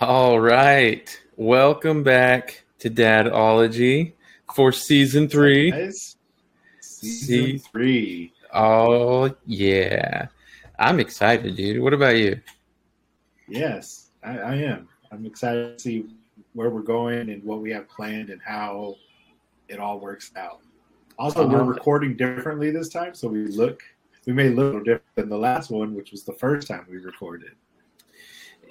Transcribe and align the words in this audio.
All 0.00 0.40
right. 0.40 1.20
Welcome 1.36 2.02
back 2.02 2.64
to 2.78 2.90
Dadology 2.90 4.12
for 4.54 4.72
season 4.72 5.28
three. 5.28 5.70
Guys, 5.70 6.16
season 6.80 7.26
See- 7.26 7.58
three. 7.58 8.32
Oh, 8.52 9.34
yeah. 9.46 10.26
I'm 10.78 10.98
excited, 10.98 11.54
dude. 11.56 11.82
What 11.82 11.92
about 11.94 12.16
you? 12.16 12.40
Yes, 13.48 14.10
I, 14.24 14.38
I 14.38 14.54
am. 14.56 14.88
I'm 15.12 15.26
excited 15.26 15.76
to 15.78 15.82
see 15.82 16.06
where 16.54 16.70
we're 16.70 16.80
going 16.82 17.30
and 17.30 17.44
what 17.44 17.60
we 17.60 17.70
have 17.70 17.88
planned 17.88 18.30
and 18.30 18.40
how 18.42 18.96
it 19.68 19.78
all 19.78 20.00
works 20.00 20.32
out. 20.36 20.60
Also, 21.18 21.46
we're 21.46 21.56
Uh-huh. 21.60 21.64
recording 21.64 22.16
differently 22.16 22.70
this 22.70 22.88
time, 22.88 23.14
so 23.14 23.28
we 23.28 23.46
look 23.48 23.82
we 24.26 24.32
may 24.34 24.48
look 24.50 24.64
a 24.64 24.66
little 24.66 24.80
different 24.80 25.14
than 25.14 25.28
the 25.30 25.38
last 25.38 25.70
one, 25.70 25.94
which 25.94 26.10
was 26.12 26.24
the 26.24 26.32
first 26.34 26.68
time 26.68 26.86
we 26.90 26.98
recorded. 26.98 27.52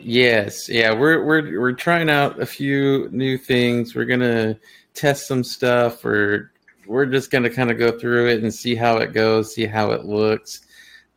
Yes, 0.01 0.69
yeah, 0.69 0.93
we're 0.93 1.23
we're 1.25 1.59
we're 1.59 1.73
trying 1.73 2.09
out 2.09 2.41
a 2.41 2.45
few 2.45 3.09
new 3.11 3.37
things. 3.37 3.95
We're 3.95 4.05
gonna 4.05 4.57
test 4.93 5.27
some 5.27 5.43
stuff. 5.43 6.03
We're 6.03 6.51
we're 6.87 7.05
just 7.05 7.31
gonna 7.31 7.49
kind 7.49 7.69
of 7.69 7.77
go 7.77 7.97
through 7.97 8.29
it 8.29 8.41
and 8.41 8.53
see 8.53 8.75
how 8.75 8.97
it 8.97 9.13
goes, 9.13 9.53
see 9.53 9.65
how 9.65 9.91
it 9.91 10.05
looks. 10.05 10.61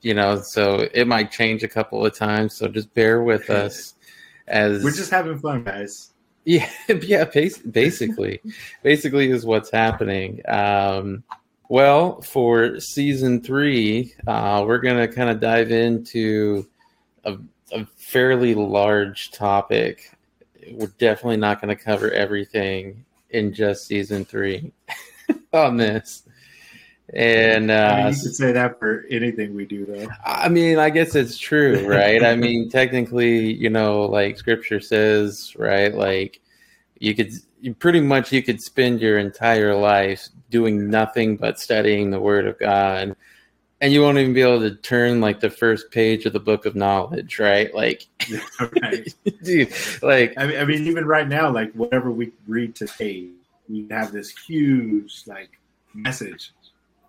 You 0.01 0.15
know, 0.15 0.41
so 0.43 0.89
it 0.93 1.07
might 1.07 1.31
change 1.31 1.63
a 1.63 1.69
couple 1.69 2.05
of 2.05 2.15
times. 2.17 2.57
So 2.57 2.67
just 2.67 2.93
bear 2.93 3.23
with 3.23 3.51
us 3.51 3.95
as 4.49 4.83
We're 4.83 4.91
just 4.91 5.11
having 5.11 5.39
fun, 5.39 5.65
guys. 5.65 6.09
Yeah, 6.45 6.69
yeah, 6.89 7.23
basically, 7.25 8.41
basically 8.83 9.31
is 9.31 9.47
what's 9.47 9.71
happening. 9.71 10.41
Um, 10.49 11.23
well, 11.69 12.21
for 12.21 12.81
season 12.81 13.43
three, 13.43 14.13
uh, 14.27 14.65
we're 14.67 14.81
gonna 14.81 15.07
kind 15.07 15.31
of 15.31 15.39
dive 15.39 15.71
into 15.71 16.69
a, 17.23 17.37
a 17.73 17.87
fairly 17.97 18.55
large 18.55 19.31
topic. 19.31 20.17
We're 20.71 20.93
definitely 20.99 21.39
not 21.39 21.61
going 21.61 21.77
to 21.77 21.83
cover 21.83 22.11
everything 22.11 23.05
in 23.31 23.53
just 23.53 23.87
season 23.87 24.25
three 24.25 24.73
on 25.53 25.77
this. 25.77 26.23
And 27.15 27.71
I 27.71 27.75
uh, 27.75 27.97
mean, 27.97 28.15
you 28.15 28.23
could 28.23 28.35
say 28.35 28.53
that 28.53 28.79
for 28.79 29.05
anything 29.11 29.55
we 29.55 29.67
do, 29.67 29.85
though. 29.85 30.09
I 30.25 30.49
mean, 30.49 30.79
I 30.79 30.89
guess 30.89 31.15
it's 31.15 31.37
true, 31.37 31.87
right? 31.87 32.23
I 32.23 32.37
mean, 32.37 32.69
technically, 32.71 33.53
you 33.53 33.69
know, 33.69 34.03
like 34.03 34.39
scripture 34.39 34.81
says, 34.81 35.55
right? 35.59 35.95
Like 35.95 36.41
you 37.01 37.15
could 37.15 37.33
you 37.61 37.75
pretty 37.75 38.01
much 38.01 38.33
you 38.33 38.43
could 38.43 38.61
spend 38.61 39.01
your 39.01 39.19
entire 39.19 39.75
life 39.75 40.29
doing 40.51 40.89
nothing 40.89 41.37
but 41.37 41.59
studying 41.59 42.11
the 42.11 42.21
word 42.21 42.47
of 42.47 42.59
God 42.59 43.15
and 43.83 43.93
you 43.93 44.01
won't 44.01 44.17
even 44.17 44.33
be 44.33 44.41
able 44.41 44.61
to 44.61 44.77
turn 44.77 45.21
like 45.21 45.41
the 45.41 45.51
first 45.51 45.91
page 45.91 46.25
of 46.25 46.33
the 46.33 46.41
book 46.41 46.65
of 46.67 46.77
knowledge, 46.77 47.41
right? 47.41 47.75
Like 47.75 48.07
right. 48.81 49.13
dude, 49.43 49.75
like 50.01 50.35
I 50.39 50.47
mean, 50.47 50.59
I 50.59 50.65
mean, 50.65 50.87
even 50.87 51.05
right 51.05 51.29
now, 51.29 51.51
like 51.51 51.73
whatever 51.73 52.13
we 52.13 52.33
read 52.47 52.77
today, 52.77 53.27
we 53.69 53.89
have 53.91 54.13
this 54.13 54.31
huge 54.31 55.25
like 55.27 55.59
message 55.95 56.53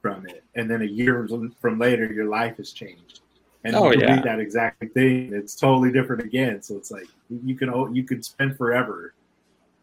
from 0.02 0.28
it, 0.28 0.44
and 0.56 0.70
then 0.70 0.82
a 0.82 0.86
year 0.86 1.28
from 1.62 1.80
later, 1.80 2.12
your 2.12 2.26
life 2.26 2.58
has 2.58 2.72
changed, 2.72 3.22
and 3.64 3.76
Oh, 3.76 3.92
you 3.92 4.00
yeah. 4.00 4.16
read 4.16 4.24
that 4.24 4.40
exact 4.40 4.84
thing, 4.96 5.32
it's 5.32 5.56
totally 5.56 5.92
different 5.92 6.24
again. 6.24 6.64
So 6.64 6.76
it's 6.76 6.90
like 6.90 7.08
you 7.30 7.56
can 7.56 7.96
you 7.96 8.04
could 8.04 8.26
spend 8.26 8.58
forever 8.58 9.14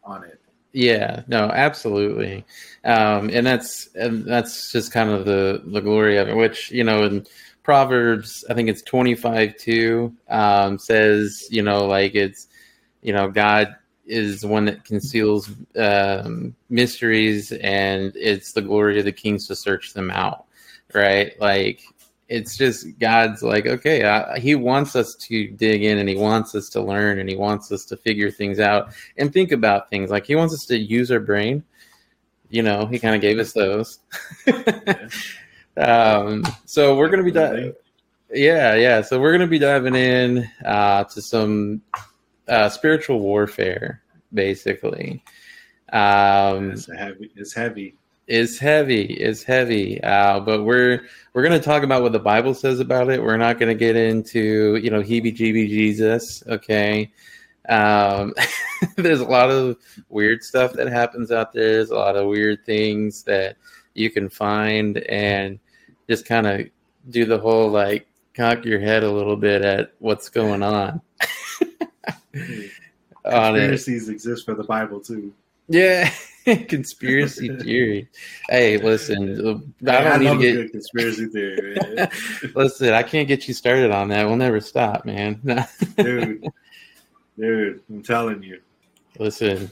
on 0.03 0.25
it. 0.25 0.40
Yeah, 0.73 1.23
no, 1.27 1.49
absolutely, 1.49 2.45
um, 2.85 3.29
and 3.29 3.45
that's 3.45 3.87
and 3.95 4.23
that's 4.25 4.71
just 4.71 4.91
kind 4.93 5.09
of 5.09 5.25
the 5.25 5.61
the 5.65 5.81
glory 5.81 6.17
of 6.17 6.29
it. 6.29 6.35
Which 6.35 6.71
you 6.71 6.85
know, 6.85 7.03
in 7.03 7.25
Proverbs, 7.63 8.45
I 8.49 8.53
think 8.53 8.69
it's 8.69 8.81
twenty 8.81 9.13
five 9.15 9.57
two 9.57 10.15
um, 10.29 10.79
says, 10.79 11.45
you 11.51 11.61
know, 11.61 11.85
like 11.87 12.15
it's 12.15 12.47
you 13.01 13.13
know, 13.13 13.29
God 13.29 13.75
is 14.05 14.45
one 14.45 14.65
that 14.65 14.85
conceals 14.85 15.49
um, 15.77 16.55
mysteries, 16.69 17.51
and 17.53 18.13
it's 18.15 18.53
the 18.53 18.61
glory 18.61 18.99
of 18.99 19.05
the 19.05 19.11
kings 19.11 19.47
to 19.47 19.55
search 19.57 19.93
them 19.93 20.09
out, 20.11 20.45
right? 20.93 21.39
Like 21.39 21.81
it's 22.31 22.55
just 22.55 22.97
God's 22.97 23.43
like, 23.43 23.65
okay, 23.65 24.03
uh, 24.03 24.39
He 24.39 24.55
wants 24.55 24.95
us 24.95 25.15
to 25.15 25.49
dig 25.49 25.83
in, 25.83 25.97
and 25.97 26.07
He 26.07 26.15
wants 26.15 26.55
us 26.55 26.69
to 26.69 26.81
learn, 26.81 27.19
and 27.19 27.29
He 27.29 27.35
wants 27.35 27.71
us 27.73 27.83
to 27.85 27.97
figure 27.97 28.31
things 28.31 28.59
out 28.59 28.93
and 29.17 29.33
think 29.33 29.51
about 29.51 29.89
things. 29.89 30.09
Like 30.09 30.25
He 30.25 30.35
wants 30.35 30.53
us 30.53 30.65
to 30.67 30.77
use 30.77 31.11
our 31.11 31.19
brain. 31.19 31.63
You 32.49 32.63
know, 32.63 32.85
He 32.85 32.99
kind 32.99 33.15
of 33.15 33.21
gave 33.21 33.37
us 33.37 33.51
those. 33.51 33.99
um, 35.77 36.45
so 36.65 36.95
we're 36.95 37.09
gonna 37.09 37.23
be 37.23 37.31
di- 37.31 37.73
yeah, 38.33 38.75
yeah. 38.75 39.01
So 39.01 39.19
we're 39.19 39.33
gonna 39.33 39.45
be 39.47 39.59
diving 39.59 39.95
in 39.95 40.49
uh, 40.65 41.03
to 41.03 41.21
some 41.21 41.81
uh, 42.47 42.69
spiritual 42.69 43.19
warfare, 43.19 44.01
basically. 44.33 45.21
Um, 45.91 46.71
It's 46.71 46.89
heavy. 46.89 47.31
It's 47.35 47.53
heavy. 47.53 47.95
Is 48.31 48.57
heavy 48.57 49.03
is 49.03 49.43
heavy. 49.43 50.01
Uh, 50.01 50.39
but 50.39 50.63
we're 50.63 51.01
we're 51.33 51.43
going 51.43 51.59
to 51.59 51.63
talk 51.63 51.83
about 51.83 52.01
what 52.01 52.13
the 52.13 52.19
bible 52.19 52.53
says 52.53 52.79
about 52.79 53.09
it. 53.09 53.21
We're 53.21 53.35
not 53.35 53.59
going 53.59 53.67
to 53.67 53.77
get 53.77 53.97
into 53.97 54.77
you 54.77 54.89
know 54.89 55.01
heebie 55.01 55.35
jeebie 55.35 55.67
jesus 55.67 56.41
okay? 56.47 57.11
Um, 57.67 58.33
there's 58.95 59.19
a 59.19 59.25
lot 59.25 59.51
of 59.51 59.75
weird 60.07 60.43
stuff 60.43 60.71
that 60.73 60.87
happens 60.87 61.29
out 61.31 61.51
there. 61.51 61.73
There's 61.73 61.91
a 61.91 61.95
lot 61.95 62.15
of 62.15 62.27
weird 62.27 62.65
things 62.65 63.23
that 63.23 63.57
you 63.95 64.09
can 64.09 64.29
find 64.29 64.97
and 64.97 65.59
just 66.09 66.25
kind 66.25 66.47
of 66.47 66.67
do 67.09 67.25
the 67.25 67.37
whole 67.37 67.69
like 67.69 68.07
cock 68.33 68.63
your 68.63 68.79
head 68.79 69.03
a 69.03 69.11
little 69.11 69.35
bit 69.35 69.61
at 69.61 69.93
what's 69.99 70.29
going 70.29 70.63
on. 70.63 71.01
On 73.25 73.55
it. 73.55 73.67
Conspiracies 73.67 74.07
exist 74.07 74.45
for 74.45 74.55
the 74.55 74.63
Bible 74.63 75.01
too. 75.01 75.33
yeah 75.67 76.09
conspiracy 76.67 77.55
theory 77.57 78.09
hey 78.49 78.77
listen 78.77 79.63
i 79.87 79.97
I, 79.97 80.17
don't 80.17 80.39
need 80.39 80.55
to 80.55 80.63
get 80.63 80.71
conspiracy 80.71 81.27
theory. 81.27 81.77
Listen, 82.55 82.93
I 82.93 83.03
can't 83.03 83.27
get 83.27 83.47
you 83.47 83.53
started 83.53 83.91
on 83.91 84.09
that. 84.09 84.25
We'll 84.25 84.35
never 84.35 84.59
stop, 84.59 85.05
man. 85.05 85.39
dude. 85.97 86.45
Dude, 87.37 87.81
I'm 87.89 88.03
telling 88.03 88.43
you. 88.43 88.59
Listen, 89.17 89.71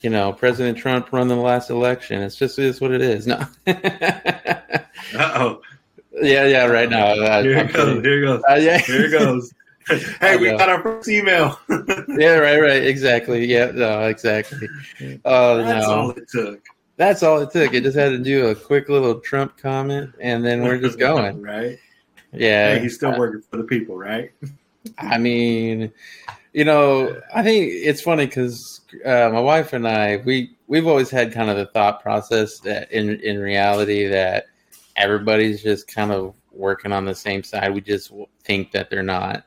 you 0.00 0.10
know, 0.10 0.32
President 0.32 0.76
Trump 0.78 1.12
won 1.12 1.28
the 1.28 1.36
last 1.36 1.70
election. 1.70 2.22
It's 2.22 2.36
just 2.36 2.58
is 2.58 2.80
what 2.80 2.92
it 2.92 3.02
is. 3.02 3.26
No. 3.26 3.46
Uh 3.66 5.30
oh. 5.36 5.60
yeah, 6.22 6.46
yeah, 6.46 6.64
right 6.66 6.88
now. 6.88 7.42
Here 7.42 7.58
it 7.58 7.72
goes. 7.72 8.02
Here 8.02 8.22
it 8.22 8.26
goes. 8.26 8.42
Uh, 8.48 8.54
yeah. 8.54 8.78
Here 8.78 9.06
it 9.06 9.10
goes. 9.12 9.52
hey, 10.20 10.36
we 10.36 10.50
got 10.50 10.68
our 10.68 10.82
first 10.82 11.08
email. 11.08 11.58
yeah, 11.68 12.36
right, 12.36 12.60
right. 12.60 12.84
Exactly. 12.84 13.44
Yeah, 13.46 13.70
no, 13.72 14.06
exactly. 14.06 14.68
Oh, 15.24 15.58
That's 15.58 15.86
no. 15.86 15.92
all 15.92 16.10
it 16.10 16.28
took. 16.28 16.60
That's 16.96 17.22
all 17.22 17.40
it 17.40 17.50
took. 17.50 17.74
It 17.74 17.82
just 17.82 17.96
had 17.96 18.10
to 18.10 18.18
do 18.18 18.48
a 18.48 18.54
quick 18.54 18.88
little 18.88 19.20
Trump 19.20 19.56
comment, 19.56 20.14
and 20.20 20.44
then 20.44 20.62
we're 20.62 20.78
just 20.78 20.98
going. 20.98 21.42
right? 21.42 21.78
Yeah. 22.32 22.74
Hey, 22.74 22.82
he's 22.82 22.94
still 22.94 23.18
working 23.18 23.42
for 23.42 23.56
the 23.56 23.64
people, 23.64 23.96
right? 23.96 24.32
I 24.98 25.18
mean, 25.18 25.92
you 26.52 26.64
know, 26.64 27.20
I 27.34 27.42
think 27.42 27.70
it's 27.72 28.00
funny 28.00 28.26
because 28.26 28.80
uh, 29.04 29.30
my 29.32 29.40
wife 29.40 29.72
and 29.72 29.86
I 29.86 30.18
we 30.18 30.56
we've 30.68 30.86
always 30.86 31.10
had 31.10 31.32
kind 31.32 31.50
of 31.50 31.56
the 31.56 31.66
thought 31.66 32.02
process 32.02 32.60
that 32.60 32.90
in 32.92 33.20
in 33.20 33.38
reality 33.38 34.06
that 34.08 34.46
everybody's 34.96 35.62
just 35.62 35.88
kind 35.88 36.12
of 36.12 36.34
working 36.52 36.92
on 36.92 37.04
the 37.04 37.14
same 37.14 37.42
side. 37.42 37.74
We 37.74 37.80
just 37.80 38.12
think 38.44 38.72
that 38.72 38.90
they're 38.90 39.02
not. 39.02 39.44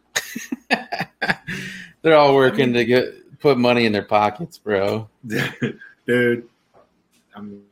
they're 2.02 2.16
all 2.16 2.36
working 2.36 2.74
to 2.74 2.86
get 2.86 3.40
put 3.40 3.58
money 3.58 3.86
in 3.86 3.92
their 3.92 4.04
pockets, 4.04 4.58
bro. 4.58 5.10
Dude, 5.28 6.48
I 7.36 7.42
mean, 7.42 7.64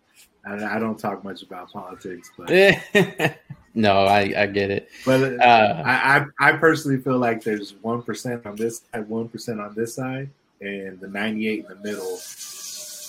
I, 0.46 0.76
I 0.76 0.80
don't 0.80 0.98
talk 0.98 1.24
much 1.24 1.42
about 1.44 1.72
politics, 1.72 2.32
but 2.38 2.50
no, 3.74 4.06
I 4.06 4.34
I 4.38 4.46
get 4.48 4.72
it. 4.72 4.90
but 5.06 5.40
Uh, 5.40 5.84
I, 5.86 6.26
I 6.40 6.50
I 6.50 6.52
personally 6.54 7.02
feel 7.02 7.18
like 7.18 7.44
there's 7.44 7.76
one 7.82 8.02
percent 8.02 8.46
on 8.46 8.56
this 8.56 8.82
side, 8.92 9.08
one 9.08 9.30
percent 9.30 9.60
on 9.60 9.74
this 9.74 9.96
side, 9.96 10.30
and 10.62 11.00
the 11.00 11.08
ninety 11.08 11.48
eight 11.48 11.60
in 11.60 11.68
the 11.68 11.76
middle 11.84 12.20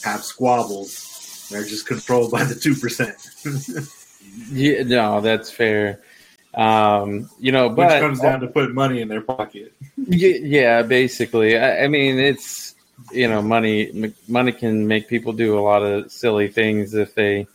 have 0.04 0.22
squabbles. 0.22 1.48
They're 1.50 1.64
just 1.64 1.86
controlled 1.86 2.32
by 2.32 2.44
the 2.44 2.54
two 2.54 2.74
percent, 2.74 3.16
yeah, 4.50 4.82
no, 4.82 5.20
that's 5.20 5.50
fair. 5.50 6.00
Um, 6.56 7.28
you 7.38 7.52
know, 7.52 7.68
which 7.68 7.76
but 7.76 8.00
comes 8.00 8.20
down 8.20 8.40
to 8.40 8.46
put 8.46 8.72
money 8.72 9.02
in 9.02 9.08
their 9.08 9.20
pocket. 9.20 9.72
Yeah, 9.98 10.82
basically. 10.82 11.58
I, 11.58 11.84
I 11.84 11.88
mean, 11.88 12.18
it's 12.18 12.74
you 13.12 13.28
know, 13.28 13.42
money 13.42 14.14
money 14.28 14.52
can 14.52 14.86
make 14.86 15.08
people 15.08 15.32
do 15.32 15.58
a 15.58 15.60
lot 15.60 15.82
of 15.82 16.10
silly 16.10 16.48
things 16.48 16.94
if 16.94 17.14
they, 17.14 17.46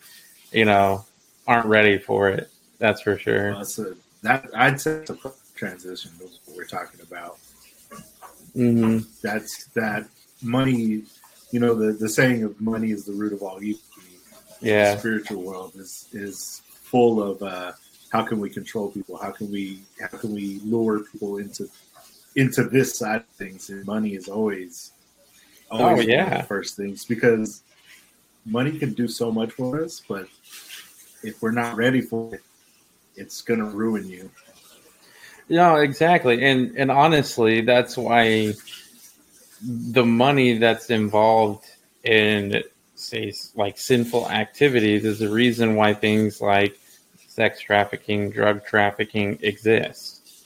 you 0.52 0.66
know, 0.66 1.06
aren't 1.48 1.66
ready 1.66 1.98
for 1.98 2.30
it. 2.30 2.50
That's 2.78 3.02
for 3.02 3.18
sure. 3.18 3.52
Well, 3.52 3.62
a, 3.62 3.96
that 4.24 4.50
I'd 4.56 4.80
say 4.80 5.04
the 5.06 5.34
transition. 5.56 6.12
What 6.20 6.32
we're 6.56 6.66
talking 6.66 7.02
about. 7.02 7.38
hmm 8.54 9.00
That's 9.22 9.66
that 9.76 10.08
money. 10.42 11.04
You 11.52 11.60
know, 11.60 11.74
the 11.74 11.94
the 11.94 12.10
saying 12.10 12.44
of 12.44 12.60
money 12.62 12.92
is 12.92 13.06
the 13.06 13.14
root 13.14 13.34
of 13.34 13.42
all 13.42 13.62
evil. 13.64 13.82
Yeah, 14.62 14.94
The 14.94 15.00
spiritual 15.00 15.42
world 15.42 15.74
is 15.76 16.08
is 16.14 16.62
full 16.66 17.22
of 17.22 17.42
uh, 17.42 17.72
how 18.12 18.24
can 18.24 18.40
we 18.40 18.50
control 18.50 18.92
people? 18.92 19.18
How 19.18 19.32
can 19.32 19.50
we 19.52 19.80
how 20.00 20.18
can 20.18 20.34
we 20.34 20.60
lure 20.64 21.00
people 21.12 21.38
into 21.38 21.70
into 22.36 22.64
this 22.66 22.98
side 22.98 23.22
of 23.22 23.28
things, 23.28 23.70
and 23.70 23.86
money 23.86 24.16
is 24.16 24.28
always, 24.28 24.92
Oh, 25.70 25.78
always 25.78 25.92
one 25.92 26.00
of 26.00 26.10
yeah. 26.10 26.38
the 26.38 26.44
first 26.44 26.76
things 26.76 27.06
because 27.06 27.64
money 28.46 28.78
can 28.78 28.94
do 28.94 29.08
so 29.08 29.32
much 29.32 29.52
for 29.54 29.84
us, 29.84 30.02
but 30.08 30.28
if 31.24 31.42
we're 31.42 31.52
not 31.52 31.76
ready 31.76 32.02
for 32.02 32.36
it, 32.36 32.42
it's 33.16 33.42
gonna 33.42 33.66
ruin 33.66 34.10
you. 34.10 34.30
No, 35.48 35.78
exactly. 35.78 36.44
And 36.44 36.76
and 36.78 36.92
honestly, 36.92 37.62
that's 37.62 37.98
why 37.98 38.54
the 39.64 40.06
money 40.06 40.58
that's 40.58 40.90
involved 40.90 41.66
in 42.04 42.64
say 42.96 43.34
like 43.56 43.78
sinful 43.78 44.30
activities 44.30 45.06
is 45.06 45.20
the 45.20 45.30
reason 45.30 45.76
why 45.76 45.94
things 45.94 46.42
like 46.42 46.78
sex 47.32 47.62
trafficking, 47.62 48.30
drug 48.30 48.66
trafficking 48.66 49.40
exists, 49.42 50.44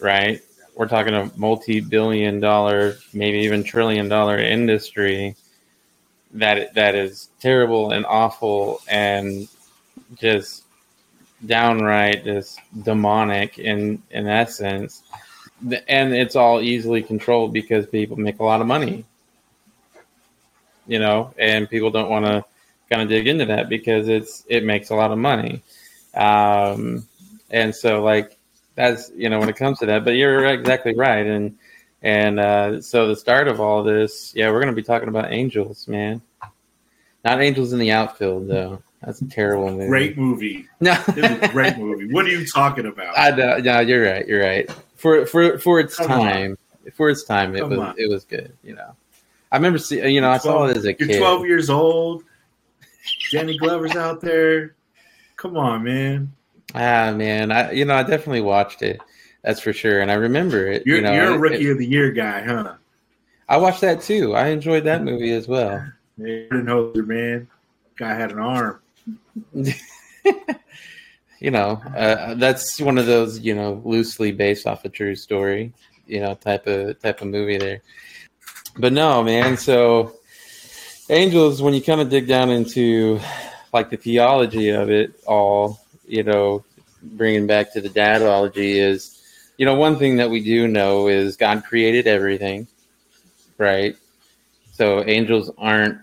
Right? 0.00 0.42
We're 0.76 0.86
talking 0.86 1.14
a 1.14 1.30
multi-billion 1.36 2.38
dollar, 2.38 2.98
maybe 3.12 3.38
even 3.38 3.64
trillion 3.64 4.08
dollar 4.08 4.38
industry 4.38 5.34
that 6.34 6.74
that 6.74 6.94
is 6.94 7.30
terrible 7.40 7.92
and 7.92 8.04
awful 8.06 8.80
and 8.88 9.48
just 10.14 10.64
downright 11.46 12.24
just 12.24 12.60
demonic 12.82 13.58
in 13.58 14.02
in 14.10 14.26
essence 14.26 15.02
and 15.88 16.12
it's 16.12 16.36
all 16.36 16.60
easily 16.60 17.02
controlled 17.02 17.52
because 17.52 17.86
people 17.86 18.16
make 18.16 18.40
a 18.40 18.44
lot 18.44 18.60
of 18.60 18.66
money 18.66 19.04
you 20.86 20.98
know 20.98 21.32
and 21.38 21.70
people 21.70 21.90
don't 21.90 22.10
want 22.10 22.26
to 22.26 22.44
kind 22.90 23.02
of 23.02 23.08
dig 23.08 23.26
into 23.26 23.46
that 23.46 23.68
because 23.68 24.08
it's 24.08 24.44
it 24.48 24.64
makes 24.64 24.90
a 24.90 24.94
lot 24.94 25.10
of 25.10 25.18
money 25.18 25.62
um 26.14 27.06
and 27.50 27.74
so 27.74 28.02
like 28.02 28.36
that's 28.74 29.10
you 29.14 29.28
know 29.28 29.38
when 29.38 29.48
it 29.48 29.56
comes 29.56 29.78
to 29.78 29.86
that 29.86 30.04
but 30.04 30.12
you're 30.12 30.44
exactly 30.46 30.94
right 30.94 31.26
and 31.26 31.56
and 32.02 32.38
uh 32.40 32.80
so 32.80 33.08
the 33.08 33.16
start 33.16 33.48
of 33.48 33.60
all 33.60 33.82
this 33.82 34.32
yeah 34.34 34.48
we're 34.50 34.60
going 34.60 34.72
to 34.72 34.76
be 34.76 34.82
talking 34.82 35.08
about 35.08 35.32
angels 35.32 35.86
man 35.88 36.20
not 37.24 37.40
angels 37.42 37.72
in 37.72 37.78
the 37.78 37.90
outfield 37.90 38.48
though 38.48 38.82
that's 39.02 39.20
a 39.20 39.28
terrible 39.28 39.70
movie 39.70 39.86
Great 39.88 40.18
movie. 40.18 40.66
no 40.80 40.92
It 41.08 41.16
was 41.16 41.42
a 41.42 41.48
great 41.52 41.78
movie. 41.78 42.12
What 42.12 42.24
are 42.24 42.30
you 42.30 42.44
talking 42.46 42.86
about? 42.86 43.16
I 43.16 43.30
know, 43.30 43.58
no, 43.58 43.78
you're 43.80 44.04
right. 44.04 44.26
You're 44.26 44.42
right. 44.42 44.68
For 44.96 45.24
for 45.26 45.56
for 45.60 45.78
its 45.78 45.96
Come 45.96 46.10
on. 46.10 46.18
time, 46.20 46.58
for 46.94 47.08
its 47.08 47.22
time, 47.22 47.54
it 47.54 47.60
Come 47.60 47.70
was 47.70 47.78
on. 47.78 47.94
it 47.96 48.08
was 48.10 48.24
good. 48.24 48.52
You 48.64 48.74
know, 48.74 48.96
I 49.52 49.56
remember 49.56 49.78
seeing. 49.78 50.12
You 50.12 50.20
know, 50.20 50.30
I 50.30 50.38
saw 50.38 50.64
it 50.64 50.76
as 50.76 50.84
a 50.84 50.96
You're 50.98 51.06
kid. 51.08 51.18
12 51.18 51.46
years 51.46 51.70
old. 51.70 52.24
Danny 53.30 53.56
Glover's 53.56 53.94
out 53.94 54.20
there. 54.20 54.74
Come 55.38 55.56
on, 55.56 55.84
man. 55.84 56.32
Ah, 56.74 57.12
man, 57.12 57.50
I 57.52 57.70
you 57.70 57.84
know 57.84 57.94
I 57.94 58.02
definitely 58.02 58.40
watched 58.42 58.82
it. 58.82 59.00
That's 59.42 59.60
for 59.60 59.72
sure, 59.72 60.00
and 60.00 60.10
I 60.10 60.14
remember 60.14 60.66
it. 60.66 60.82
You're, 60.84 60.96
you 60.96 61.02
know, 61.02 61.14
you're 61.14 61.34
a 61.34 61.38
rookie 61.38 61.68
it- 61.68 61.70
of 61.70 61.78
the 61.78 61.86
year 61.86 62.10
guy, 62.10 62.42
huh? 62.42 62.74
I 63.48 63.56
watched 63.56 63.80
that 63.80 64.02
too. 64.02 64.34
I 64.34 64.48
enjoyed 64.48 64.84
that 64.84 65.02
movie 65.04 65.32
as 65.32 65.48
well. 65.48 65.90
Jordan 66.18 66.66
Hoser, 66.66 67.06
man. 67.06 67.48
Guy 67.96 68.14
had 68.14 68.32
an 68.32 68.40
arm. 68.40 68.80
you 71.40 71.50
know, 71.50 71.80
uh, 71.96 72.34
that's 72.34 72.80
one 72.80 72.98
of 72.98 73.06
those 73.06 73.38
you 73.38 73.54
know 73.54 73.80
loosely 73.84 74.32
based 74.32 74.66
off 74.66 74.84
a 74.84 74.88
true 74.88 75.14
story, 75.14 75.72
you 76.06 76.20
know, 76.20 76.34
type 76.34 76.66
of 76.66 77.00
type 77.00 77.22
of 77.22 77.28
movie 77.28 77.58
there. 77.58 77.80
But 78.76 78.92
no, 78.92 79.22
man. 79.22 79.56
So 79.56 80.16
angels, 81.08 81.62
when 81.62 81.74
you 81.74 81.80
kind 81.80 82.00
of 82.00 82.10
dig 82.10 82.26
down 82.26 82.50
into 82.50 83.20
like 83.78 83.90
the 83.90 83.96
theology 83.96 84.70
of 84.70 84.90
it 84.90 85.20
all, 85.24 85.80
you 86.04 86.24
know, 86.24 86.64
bringing 87.00 87.46
back 87.46 87.72
to 87.72 87.80
the 87.80 87.88
dadology 87.88 88.74
is, 88.74 89.22
you 89.56 89.64
know, 89.64 89.76
one 89.76 89.96
thing 89.98 90.16
that 90.16 90.30
we 90.30 90.42
do 90.42 90.66
know 90.66 91.06
is 91.06 91.36
God 91.36 91.62
created 91.64 92.08
everything, 92.08 92.66
right? 93.56 93.96
So 94.72 95.04
angels 95.06 95.52
aren't 95.56 96.00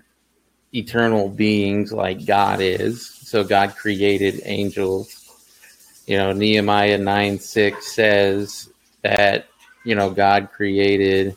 eternal 0.73 1.27
beings 1.27 1.91
like 1.91 2.25
God 2.25 2.61
is. 2.61 3.05
So 3.05 3.43
God 3.43 3.75
created 3.75 4.41
angels. 4.45 5.21
You 6.07 6.17
know, 6.17 6.31
Nehemiah 6.31 6.97
9 6.97 7.39
6 7.39 7.93
says 7.93 8.69
that, 9.01 9.47
you 9.83 9.95
know, 9.95 10.11
God 10.11 10.49
created, 10.53 11.35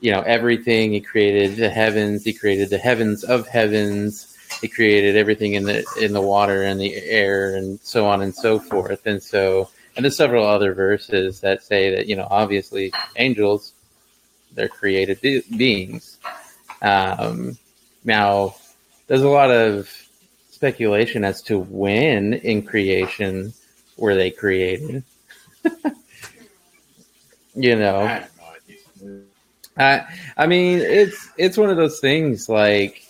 you 0.00 0.10
know, 0.10 0.22
everything. 0.22 0.92
He 0.92 1.00
created 1.00 1.56
the 1.56 1.70
heavens, 1.70 2.24
He 2.24 2.32
created 2.32 2.70
the 2.70 2.78
heavens 2.78 3.22
of 3.22 3.46
heavens, 3.46 4.29
He 4.60 4.68
created 4.68 5.16
everything 5.16 5.54
in 5.54 5.64
the 5.64 5.84
in 6.00 6.12
the 6.12 6.20
water 6.20 6.62
and 6.62 6.80
the 6.80 6.94
air 6.94 7.56
and 7.56 7.80
so 7.80 8.06
on 8.06 8.22
and 8.22 8.34
so 8.34 8.58
forth. 8.58 9.06
And 9.06 9.22
so 9.22 9.70
and 9.96 10.04
there's 10.04 10.16
several 10.16 10.46
other 10.46 10.72
verses 10.72 11.40
that 11.40 11.62
say 11.62 11.94
that, 11.94 12.06
you 12.06 12.16
know, 12.16 12.26
obviously 12.30 12.92
angels, 13.16 13.72
they're 14.54 14.68
created 14.68 15.20
be- 15.20 15.42
beings. 15.56 16.18
Um, 16.82 17.58
now, 18.04 18.54
there's 19.06 19.22
a 19.22 19.28
lot 19.28 19.50
of 19.50 19.90
speculation 20.50 21.24
as 21.24 21.42
to 21.42 21.58
when 21.58 22.34
in 22.34 22.62
creation 22.62 23.52
were 23.96 24.14
they 24.14 24.30
created. 24.30 25.02
you 27.54 27.76
know, 27.76 28.06
have 28.06 28.30
no 28.38 28.44
idea. 29.04 29.22
I 29.76 30.04
I 30.36 30.46
mean 30.46 30.78
it's 30.78 31.28
it's 31.36 31.56
one 31.58 31.70
of 31.70 31.76
those 31.76 32.00
things 32.00 32.48
like 32.48 33.04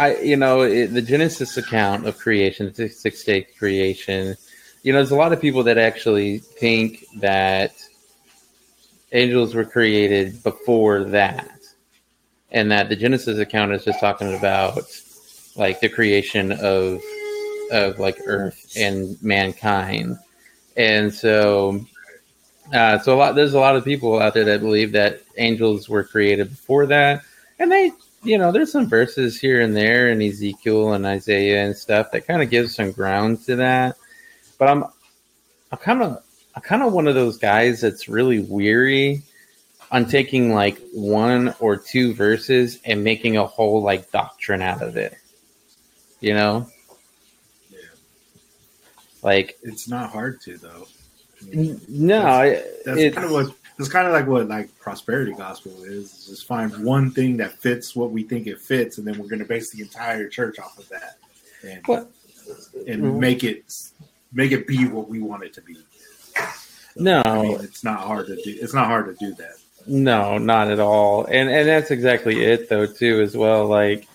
I 0.00 0.16
you 0.16 0.36
know 0.36 0.62
it, 0.62 0.88
the 0.94 1.02
Genesis 1.02 1.58
account 1.58 2.06
of 2.06 2.16
creation, 2.16 2.72
the 2.74 2.88
six 2.88 3.22
day 3.22 3.42
creation. 3.42 4.34
You 4.82 4.94
know, 4.94 4.98
there's 4.98 5.10
a 5.10 5.16
lot 5.16 5.34
of 5.34 5.42
people 5.42 5.62
that 5.64 5.76
actually 5.76 6.38
think 6.38 7.04
that 7.16 7.74
angels 9.12 9.54
were 9.54 9.66
created 9.66 10.42
before 10.42 11.04
that, 11.04 11.60
and 12.50 12.72
that 12.72 12.88
the 12.88 12.96
Genesis 12.96 13.38
account 13.38 13.72
is 13.72 13.84
just 13.84 14.00
talking 14.00 14.34
about 14.34 14.80
like 15.54 15.80
the 15.80 15.90
creation 15.90 16.52
of 16.52 17.02
of 17.70 17.98
like 17.98 18.18
Earth 18.24 18.72
and 18.78 19.22
mankind, 19.22 20.18
and 20.78 21.12
so 21.12 21.84
uh, 22.72 22.98
so 23.00 23.14
a 23.14 23.18
lot 23.18 23.34
there's 23.34 23.52
a 23.52 23.60
lot 23.60 23.76
of 23.76 23.84
people 23.84 24.18
out 24.18 24.32
there 24.32 24.44
that 24.46 24.60
believe 24.60 24.92
that 24.92 25.20
angels 25.36 25.90
were 25.90 26.04
created 26.04 26.48
before 26.48 26.86
that, 26.86 27.22
and 27.58 27.70
they 27.70 27.92
you 28.22 28.38
know 28.38 28.52
there's 28.52 28.72
some 28.72 28.86
verses 28.88 29.40
here 29.40 29.60
and 29.60 29.76
there 29.76 30.10
in 30.10 30.20
Ezekiel 30.22 30.92
and 30.92 31.06
Isaiah 31.06 31.64
and 31.64 31.76
stuff 31.76 32.10
that 32.12 32.26
kind 32.26 32.42
of 32.42 32.50
gives 32.50 32.74
some 32.74 32.92
ground 32.92 33.44
to 33.46 33.56
that, 33.56 33.96
but 34.58 34.68
I'm 34.68 34.84
I'm 35.72 35.78
kind 35.78 36.02
of 36.02 36.22
I'm 36.54 36.62
kind 36.62 36.82
of 36.82 36.92
one 36.92 37.06
of 37.08 37.14
those 37.14 37.38
guys 37.38 37.80
that's 37.80 38.08
really 38.08 38.40
weary 38.40 39.22
on 39.90 40.06
taking 40.06 40.52
like 40.54 40.78
one 40.92 41.54
or 41.60 41.76
two 41.76 42.14
verses 42.14 42.78
and 42.84 43.02
making 43.02 43.36
a 43.36 43.46
whole 43.46 43.82
like 43.82 44.10
doctrine 44.12 44.62
out 44.62 44.82
of 44.82 44.96
it. 44.96 45.16
You 46.20 46.34
know, 46.34 46.68
Yeah. 47.70 47.78
like 49.22 49.58
It's 49.62 49.88
not 49.88 50.10
hard 50.10 50.40
to, 50.42 50.58
though. 50.58 50.86
I 51.42 51.44
mean, 51.56 51.80
no, 51.88 52.20
that's 52.84 53.00
it's 53.00 53.14
kind 53.14 53.24
of 53.26 53.32
what 53.32 53.54
it's 53.80 53.88
kind 53.88 54.06
of 54.06 54.12
like 54.12 54.26
what 54.26 54.46
like 54.46 54.78
prosperity 54.78 55.32
gospel 55.32 55.72
is. 55.84 56.26
Just 56.26 56.46
find 56.46 56.84
one 56.84 57.10
thing 57.10 57.38
that 57.38 57.52
fits 57.52 57.96
what 57.96 58.10
we 58.10 58.22
think 58.22 58.46
it 58.46 58.60
fits, 58.60 58.98
and 58.98 59.06
then 59.06 59.18
we're 59.18 59.28
going 59.28 59.40
to 59.40 59.46
base 59.46 59.70
the 59.70 59.80
entire 59.80 60.28
church 60.28 60.58
off 60.58 60.78
of 60.78 60.88
that, 60.90 61.18
and 61.64 62.06
and 62.86 63.18
make 63.18 63.42
it 63.42 63.64
make 64.32 64.52
it 64.52 64.66
be 64.66 64.86
what 64.86 65.08
we 65.08 65.20
want 65.20 65.44
it 65.44 65.54
to 65.54 65.62
be. 65.62 65.76
No. 66.96 67.22
I 67.24 67.42
mean, 67.42 67.60
it's 67.60 67.82
not 67.82 68.00
hard 68.00 68.26
to 68.26 68.36
do. 68.36 68.42
It's 68.60 68.74
not 68.74 68.86
hard 68.86 69.06
to 69.06 69.24
do 69.24 69.34
that. 69.36 69.54
No, 69.86 70.36
not 70.36 70.70
at 70.70 70.78
all. 70.78 71.24
And 71.24 71.48
and 71.48 71.66
that's 71.66 71.90
exactly 71.90 72.44
it 72.44 72.68
though 72.68 72.86
too 72.86 73.20
as 73.22 73.34
well. 73.34 73.66
Like 73.66 74.06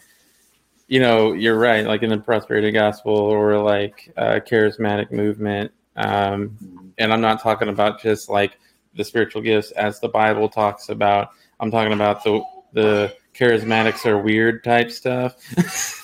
you 0.87 0.99
know, 0.99 1.33
you're 1.33 1.57
right, 1.57 1.87
like 1.87 2.03
in 2.03 2.11
the 2.11 2.17
prosperity 2.19 2.69
gospel 2.69 3.15
or 3.15 3.57
like 3.57 4.13
uh 4.15 4.39
charismatic 4.47 5.11
movement. 5.11 5.71
Um 5.95 6.93
and 6.99 7.11
I'm 7.11 7.21
not 7.21 7.41
talking 7.41 7.69
about 7.69 7.99
just 7.99 8.29
like 8.29 8.59
the 8.95 9.03
spiritual 9.03 9.41
gifts 9.41 9.71
as 9.71 9.99
the 9.99 10.09
Bible 10.09 10.49
talks 10.49 10.89
about. 10.89 11.29
I'm 11.59 11.71
talking 11.71 11.93
about 11.93 12.23
the 12.23 12.41
the 12.73 13.15
charismatics 13.33 14.05
are 14.05 14.17
weird 14.17 14.63
type 14.63 14.91
stuff. 14.91 15.35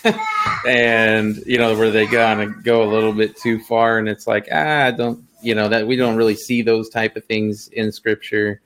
and 0.68 1.38
you 1.46 1.58
know, 1.58 1.78
where 1.78 1.92
they 1.92 2.08
kind 2.08 2.42
of 2.42 2.64
go 2.64 2.84
a 2.84 2.90
little 2.92 3.14
bit 3.14 3.38
too 3.38 3.60
far 3.60 3.98
and 3.98 4.08
it's 4.08 4.28
like, 4.28 4.48
ah, 4.52 4.86
I 4.86 4.92
don't 4.92 5.26
you 5.42 5.56
know, 5.56 5.68
that 5.70 5.88
we 5.88 5.96
don't 5.96 6.18
really 6.18 6.36
see 6.36 6.62
those 6.62 6.90
type 6.90 7.16
of 7.16 7.26
things 7.26 7.68
in 7.70 7.92
scripture 7.92 8.62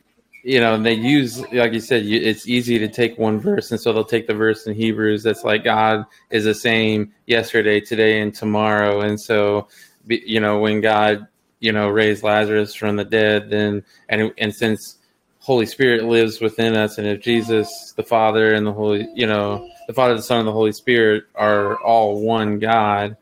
you 0.46 0.60
know, 0.60 0.76
and 0.76 0.86
they 0.86 0.94
use, 0.94 1.42
like 1.52 1.74
you 1.74 1.80
said, 1.80 2.06
you, 2.06 2.22
it's 2.22 2.48
easy 2.48 2.78
to 2.78 2.88
take 2.88 3.18
one 3.18 3.40
verse, 3.40 3.72
and 3.72 3.82
so 3.82 3.92
they'll 3.92 4.06
take 4.06 4.28
the 4.28 4.36
verse 4.36 4.68
in 4.68 4.76
Hebrews 4.76 5.24
that's 5.24 5.44
like 5.44 5.64
God 5.64 6.06
is 6.30 6.44
the 6.46 6.54
same 6.54 7.12
yesterday, 7.26 7.80
today, 7.80 8.22
and 8.22 8.34
tomorrow, 8.34 9.02
and 9.02 9.20
so, 9.20 9.68
you 10.08 10.40
know, 10.40 10.60
when 10.60 10.82
God, 10.82 11.26
you 11.60 11.72
know, 11.72 11.90
raised 11.90 12.24
Lazarus 12.24 12.74
from 12.74 12.96
the 12.96 13.06
dead, 13.06 13.50
then 13.50 13.84
and 14.10 14.32
and 14.38 14.54
since 14.54 14.98
Holy 15.46 15.68
Spirit 15.68 16.06
lives 16.06 16.42
within 16.42 16.76
us, 16.76 16.98
and 16.98 17.08
if 17.08 17.22
Jesus, 17.22 17.94
the 17.96 18.04
Father, 18.04 18.56
and 18.56 18.66
the 18.66 18.74
Holy, 18.74 19.08
you 19.14 19.28
know, 19.28 19.70
the 19.88 19.94
Father, 19.94 20.16
the 20.16 20.22
Son, 20.24 20.40
and 20.40 20.48
the 20.48 20.52
Holy 20.52 20.72
Spirit 20.72 21.26
are 21.36 21.80
all 21.82 22.20
one 22.22 22.58
God, 22.58 23.16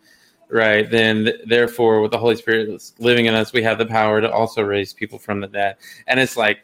right? 0.48 0.90
Then 0.90 1.26
th- 1.26 1.42
therefore, 1.46 2.00
with 2.00 2.12
the 2.12 2.18
Holy 2.18 2.38
Spirit 2.38 2.82
living 2.98 3.26
in 3.26 3.34
us, 3.34 3.52
we 3.52 3.62
have 3.64 3.78
the 3.78 3.86
power 3.86 4.22
to 4.22 4.32
also 4.32 4.62
raise 4.62 4.94
people 4.94 5.20
from 5.20 5.42
the 5.42 5.48
dead. 5.48 5.76
And 6.08 6.18
it's 6.18 6.38
like, 6.38 6.60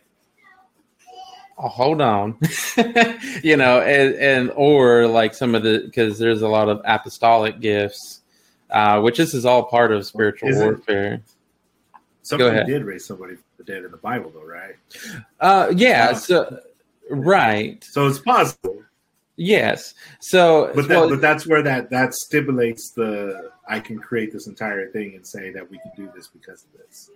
oh, 1.58 1.68
hold 1.68 2.00
on, 2.00 2.38
you 3.44 3.58
know, 3.58 3.82
and, 3.82 4.16
and 4.16 4.52
or 4.56 5.08
like 5.08 5.34
some 5.34 5.56
of 5.56 5.64
the 5.64 5.82
because 5.84 6.18
there's 6.20 6.42
a 6.42 6.48
lot 6.48 6.70
of 6.70 6.82
apostolic 6.86 7.60
gifts, 7.60 8.22
uh, 8.70 9.02
which 9.02 9.18
this 9.18 9.34
is 9.34 9.46
all 9.46 9.64
part 9.64 9.92
of 9.92 10.06
spiritual 10.06 10.48
Is 10.48 10.62
it? 10.62 10.64
warfare. 10.64 11.22
Somebody 12.38 12.72
did 12.72 12.84
raise 12.84 13.06
somebody 13.06 13.36
from 13.36 13.44
the 13.58 13.64
dead 13.64 13.84
in 13.84 13.92
the 13.92 13.98
Bible, 13.98 14.32
though, 14.34 14.46
right? 14.46 14.76
Uh, 15.40 15.72
yeah. 15.76 16.14
So 16.14 16.60
right. 17.10 17.84
So 17.84 18.08
it's 18.08 18.20
possible, 18.20 18.84
Yes. 19.42 19.94
So 20.20 20.70
but 20.76 20.90
that, 20.90 21.00
well, 21.00 21.10
but 21.10 21.22
that's 21.22 21.48
where 21.48 21.64
that 21.64 21.90
that 21.92 22.14
stimulates 22.14 22.92
the 22.92 23.52
I 23.70 23.80
can 23.80 23.98
create 23.98 24.34
this 24.34 24.48
entire 24.48 24.92
thing 24.92 25.16
and 25.16 25.26
say 25.26 25.50
that 25.52 25.72
we 25.72 25.80
can 25.80 25.92
do 25.96 26.12
this 26.14 26.28
because 26.28 26.66
of 26.66 26.74
this. 26.78 27.10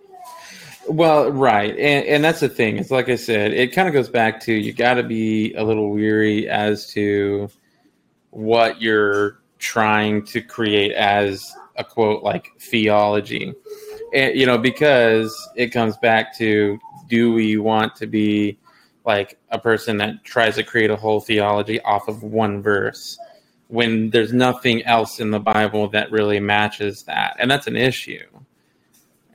Well, 0.87 1.29
right, 1.33 1.71
and 1.71 2.05
and 2.05 2.23
that's 2.23 2.39
the 2.39 2.47
thing. 2.47 2.77
It's 2.77 2.91
like 2.91 3.09
I 3.09 3.17
said, 3.17 3.51
it 3.51 3.73
kind 3.73 3.89
of 3.89 3.93
goes 3.93 4.07
back 4.07 4.39
to 4.43 4.53
you 4.53 4.71
got 4.71 4.93
to 4.93 5.03
be 5.03 5.53
a 5.55 5.65
little 5.65 5.89
weary 5.89 6.47
as 6.47 6.87
to 6.93 7.49
what 8.29 8.81
you're 8.81 9.41
trying 9.59 10.25
to 10.27 10.41
create 10.41 10.93
as 10.93 11.43
a 11.75 11.83
quote 11.83 12.23
like 12.23 12.51
theology, 12.57 13.53
and 14.13 14.37
you 14.37 14.45
know 14.45 14.57
because 14.57 15.35
it 15.55 15.67
comes 15.67 15.97
back 15.97 16.35
to 16.37 16.79
do 17.07 17.33
we 17.33 17.57
want 17.57 17.95
to 17.95 18.07
be 18.07 18.57
like 19.05 19.37
a 19.49 19.59
person 19.59 19.97
that 19.97 20.23
tries 20.23 20.55
to 20.55 20.63
create 20.63 20.89
a 20.89 20.95
whole 20.95 21.19
theology 21.19 21.81
off 21.81 22.07
of 22.07 22.23
one 22.23 22.61
verse 22.61 23.17
when 23.67 24.09
there's 24.11 24.31
nothing 24.31 24.83
else 24.83 25.19
in 25.19 25.31
the 25.31 25.39
Bible 25.39 25.89
that 25.89 26.11
really 26.11 26.39
matches 26.39 27.03
that, 27.03 27.35
and 27.39 27.49
that's 27.49 27.65
an 27.67 27.75
issue. 27.75 28.25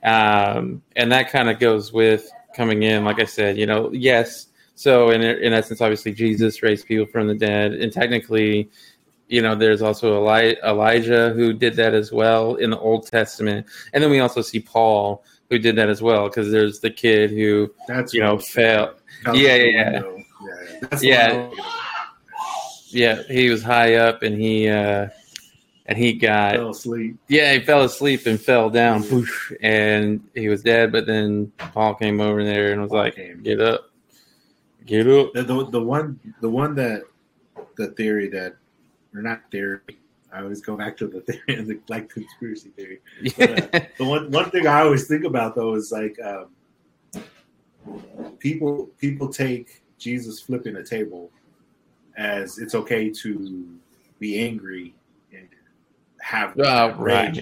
Um, 0.01 0.81
and 0.95 1.11
that 1.11 1.29
kind 1.29 1.49
of 1.49 1.59
goes 1.59 1.91
with 1.91 2.31
coming 2.55 2.83
in 2.83 3.05
like 3.05 3.19
i 3.19 3.25
said 3.25 3.57
you 3.57 3.65
know 3.65 3.91
yes 3.93 4.47
so 4.75 5.11
in, 5.11 5.21
in 5.21 5.53
essence 5.53 5.81
obviously 5.81 6.11
jesus 6.11 6.63
raised 6.63 6.85
people 6.85 7.05
from 7.05 7.27
the 7.27 7.35
dead 7.35 7.73
and 7.73 7.93
technically 7.93 8.69
you 9.29 9.41
know 9.41 9.55
there's 9.55 9.81
also 9.81 10.17
Eli- 10.21 10.55
elijah 10.65 11.31
who 11.35 11.53
did 11.53 11.75
that 11.75 11.93
as 11.93 12.11
well 12.11 12.55
in 12.55 12.69
the 12.71 12.79
old 12.79 13.05
testament 13.07 13.65
and 13.93 14.03
then 14.03 14.09
we 14.11 14.19
also 14.19 14.41
see 14.41 14.59
paul 14.59 15.23
who 15.49 15.57
did 15.57 15.75
that 15.77 15.87
as 15.89 16.01
well 16.01 16.27
because 16.27 16.51
there's 16.51 16.79
the 16.81 16.89
kid 16.91 17.29
who 17.31 17.71
That's 17.87 18.13
You 18.13 18.21
know, 18.21 18.29
I 18.31 18.33
was 18.33 18.49
thinking. 18.49 18.63
fail- 18.75 18.93
Fell 19.23 19.35
Yeah, 19.35 19.55
yeah, 19.55 19.91
yeah. 19.91 20.01
That's 20.81 21.03
Yeah. 21.03 21.33
one 21.33 21.39
I 21.41 21.47
was 21.47 21.55
thinking 21.55 21.59
about. 21.59 21.73
yeah 22.91 23.23
he 23.29 23.49
was 23.49 23.63
high 23.63 23.95
up 23.95 24.23
and 24.23 24.39
he 24.39 24.67
uh 24.69 25.07
and 25.85 25.97
he 25.97 26.13
got 26.13 26.53
fell 26.55 26.69
asleep. 26.69 27.17
Yeah, 27.27 27.53
he 27.53 27.61
fell 27.61 27.83
asleep 27.83 28.27
and 28.27 28.39
fell 28.39 28.69
down, 28.69 29.03
poof, 29.03 29.51
and 29.59 30.21
he 30.35 30.47
was 30.47 30.61
dead. 30.61 30.91
But 30.91 31.07
then 31.07 31.51
Paul 31.57 31.95
came 31.95 32.21
over 32.21 32.43
there 32.43 32.71
and 32.71 32.79
was 32.81 32.89
Paul 32.91 32.99
like, 32.99 33.15
came. 33.15 33.41
"Get 33.41 33.59
up, 33.59 33.89
get 34.85 35.07
up." 35.07 35.33
The, 35.33 35.41
the 35.41 35.65
the 35.71 35.81
one 35.81 36.19
the 36.41 36.49
one 36.49 36.75
that 36.75 37.01
the 37.77 37.87
theory 37.87 38.27
that 38.29 38.53
or 39.13 39.21
not 39.21 39.41
theory. 39.51 39.79
I 40.31 40.41
always 40.41 40.61
go 40.61 40.75
back 40.77 40.95
to 40.97 41.07
the 41.07 41.21
theory 41.21 41.59
and 41.59 41.67
the 41.67 41.79
like 41.87 42.09
conspiracy 42.09 42.69
theory. 42.69 42.99
But, 43.37 43.75
uh, 43.75 43.79
the 43.97 44.05
one 44.05 44.31
one 44.31 44.49
thing 44.51 44.67
I 44.67 44.81
always 44.81 45.07
think 45.07 45.25
about 45.25 45.55
though 45.55 45.73
is 45.75 45.91
like 45.91 46.17
um, 46.23 46.47
people 48.39 48.89
people 48.99 49.27
take 49.29 49.83
Jesus 49.97 50.39
flipping 50.39 50.75
a 50.77 50.83
table 50.83 51.31
as 52.17 52.59
it's 52.59 52.75
okay 52.75 53.09
to 53.09 53.77
be 54.19 54.39
angry 54.39 54.93
and 55.33 55.47
have 56.21 56.53
Oh, 56.59 56.91
rage 56.95 57.41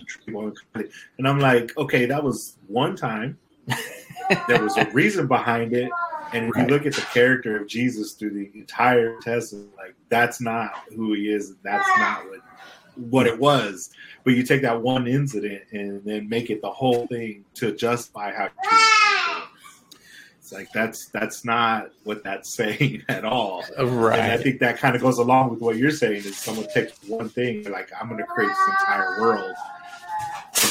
right. 0.73 0.89
and 1.17 1.27
I'm 1.27 1.39
like, 1.39 1.75
okay, 1.77 2.05
that 2.05 2.23
was 2.23 2.57
one 2.67 2.95
time. 2.95 3.37
there 4.47 4.63
was 4.63 4.77
a 4.77 4.89
reason 4.91 5.27
behind 5.27 5.73
it, 5.73 5.89
and 6.33 6.45
if 6.49 6.55
Right. 6.55 6.67
you 6.69 6.73
look 6.75 6.85
at 6.85 6.93
the 6.93 7.01
character 7.01 7.57
of 7.61 7.67
Jesus 7.67 8.13
through 8.13 8.31
the 8.31 8.51
entire 8.53 9.17
testament, 9.21 9.69
like 9.77 9.95
that's 10.09 10.39
not 10.41 10.71
who 10.95 11.13
he 11.13 11.31
is. 11.31 11.55
That's 11.63 11.87
not 11.97 12.25
what 12.29 12.39
what 12.95 13.27
it 13.27 13.39
was. 13.39 13.91
But 14.23 14.33
you 14.33 14.43
take 14.43 14.63
that 14.63 14.81
one 14.81 15.07
incident 15.07 15.61
and 15.71 16.03
then 16.03 16.27
make 16.27 16.49
it 16.49 16.61
the 16.61 16.71
whole 16.71 17.05
thing 17.07 17.45
to 17.55 17.71
justify 17.75 18.33
how. 18.33 18.49
It's 20.39 20.51
like 20.53 20.71
that's 20.73 21.07
that's 21.09 21.43
not 21.43 21.89
what 22.05 22.23
that's 22.23 22.53
saying 22.55 23.03
at 23.09 23.25
all. 23.25 23.63
Right. 23.77 24.19
And 24.19 24.31
I 24.31 24.37
think 24.37 24.59
that 24.61 24.77
kind 24.77 24.95
of 24.95 25.01
goes 25.01 25.17
along 25.19 25.49
with 25.51 25.59
what 25.59 25.75
you're 25.77 25.91
saying. 25.91 26.17
Is 26.23 26.37
someone 26.37 26.67
takes 26.73 26.93
one 27.07 27.29
thing, 27.29 27.63
like 27.69 27.91
I'm 27.99 28.07
going 28.07 28.19
to 28.19 28.25
create 28.25 28.47
this 28.47 28.57
entire 28.81 29.21
world 29.21 29.55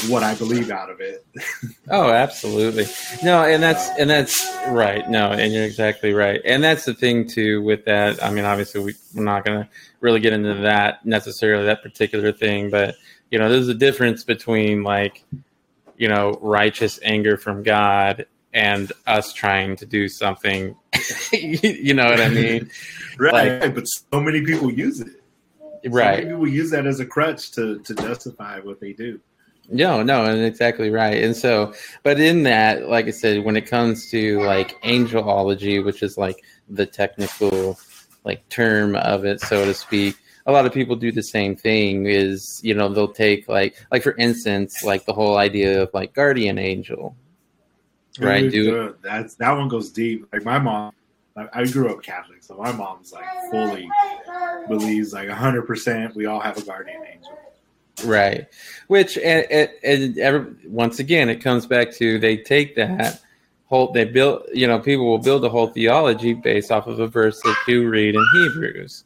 what 0.09 0.23
I 0.23 0.35
believe 0.35 0.69
out 0.71 0.89
of 0.89 0.99
it. 1.01 1.25
Oh, 1.89 2.09
absolutely. 2.11 2.85
No, 3.23 3.43
and 3.43 3.61
that's 3.61 3.87
and 3.99 4.09
that's 4.09 4.45
right. 4.69 5.07
No, 5.09 5.31
and 5.31 5.53
you're 5.53 5.63
exactly 5.63 6.13
right. 6.13 6.41
And 6.45 6.63
that's 6.63 6.85
the 6.85 6.93
thing 6.93 7.27
too 7.27 7.61
with 7.63 7.85
that. 7.85 8.23
I 8.23 8.29
mean, 8.31 8.45
obviously, 8.45 8.83
we, 8.83 8.95
we're 9.15 9.23
not 9.23 9.45
going 9.45 9.63
to 9.63 9.69
really 10.01 10.19
get 10.19 10.33
into 10.33 10.53
that 10.55 11.05
necessarily 11.05 11.65
that 11.65 11.81
particular 11.83 12.31
thing, 12.31 12.69
but 12.69 12.95
you 13.31 13.39
know, 13.39 13.49
there's 13.49 13.67
a 13.67 13.73
difference 13.73 14.23
between 14.23 14.83
like, 14.83 15.23
you 15.97 16.07
know, 16.07 16.37
righteous 16.41 16.99
anger 17.03 17.37
from 17.37 17.63
God 17.63 18.25
and 18.53 18.91
us 19.05 19.33
trying 19.33 19.75
to 19.77 19.85
do 19.85 20.07
something. 20.07 20.75
you 21.33 21.93
know 21.93 22.05
what 22.09 22.21
I 22.21 22.29
mean? 22.29 22.69
Right, 23.19 23.73
but 23.73 23.85
so 23.85 24.19
many 24.21 24.45
people 24.45 24.71
use 24.71 24.99
it. 25.01 25.07
So 25.59 25.89
Right. 25.89 26.19
many 26.23 26.29
people 26.29 26.47
use 26.47 26.69
that 26.69 26.85
as 26.85 26.99
a 26.99 27.05
crutch 27.05 27.51
to 27.53 27.79
to 27.79 27.95
justify 27.95 28.59
what 28.59 28.79
they 28.79 28.93
do. 28.93 29.19
No, 29.69 30.01
no, 30.01 30.23
and 30.25 30.43
exactly 30.45 30.89
right. 30.89 31.21
And 31.21 31.35
so, 31.35 31.73
but 32.03 32.19
in 32.19 32.43
that, 32.43 32.87
like 32.87 33.07
I 33.07 33.11
said, 33.11 33.43
when 33.43 33.57
it 33.57 33.67
comes 33.67 34.09
to 34.11 34.39
like 34.41 34.81
angelology, 34.83 35.83
which 35.83 36.03
is 36.03 36.17
like 36.17 36.43
the 36.69 36.85
technical 36.85 37.77
like 38.23 38.47
term 38.49 38.95
of 38.95 39.25
it, 39.25 39.41
so 39.41 39.65
to 39.65 39.73
speak, 39.73 40.15
a 40.45 40.51
lot 40.53 40.65
of 40.65 40.73
people 40.73 40.95
do 40.95 41.11
the 41.11 41.21
same 41.21 41.55
thing. 41.55 42.05
Is 42.05 42.61
you 42.63 42.73
know 42.73 42.87
they'll 42.87 43.11
take 43.11 43.49
like 43.49 43.75
like 43.91 44.03
for 44.03 44.15
instance, 44.17 44.83
like 44.83 45.05
the 45.05 45.13
whole 45.13 45.37
idea 45.37 45.83
of 45.83 45.93
like 45.93 46.13
guardian 46.13 46.57
angel, 46.57 47.17
right? 48.21 48.49
Dude, 48.49 48.51
Do 48.51 48.95
that's 49.01 49.35
that 49.35 49.51
one 49.51 49.67
goes 49.67 49.89
deep. 49.89 50.27
Like 50.31 50.45
my 50.45 50.59
mom, 50.59 50.93
I, 51.35 51.47
I 51.53 51.65
grew 51.65 51.91
up 51.93 52.01
Catholic, 52.01 52.41
so 52.41 52.55
my 52.55 52.71
mom's 52.71 53.11
like 53.11 53.25
fully 53.51 53.89
believes 54.69 55.11
like 55.11 55.27
hundred 55.27 55.63
percent. 55.63 56.15
We 56.15 56.25
all 56.25 56.39
have 56.39 56.57
a 56.57 56.61
guardian 56.61 57.03
angel. 57.05 57.37
Right. 58.03 58.47
Which 58.87 59.17
and, 59.17 59.45
and, 59.51 59.69
and 59.83 60.17
every, 60.17 60.53
once 60.67 60.99
again, 60.99 61.29
it 61.29 61.37
comes 61.37 61.65
back 61.65 61.91
to 61.93 62.19
they 62.19 62.37
take 62.37 62.75
that 62.75 63.21
whole 63.65 63.91
they 63.91 64.05
build. 64.05 64.43
You 64.53 64.67
know, 64.67 64.79
people 64.79 65.05
will 65.05 65.17
build 65.17 65.43
a 65.45 65.49
whole 65.49 65.67
theology 65.67 66.33
based 66.33 66.71
off 66.71 66.87
of 66.87 66.99
a 66.99 67.07
verse 67.07 67.41
that 67.41 67.55
you 67.67 67.89
read 67.89 68.15
in 68.15 68.25
Hebrews, 68.33 69.03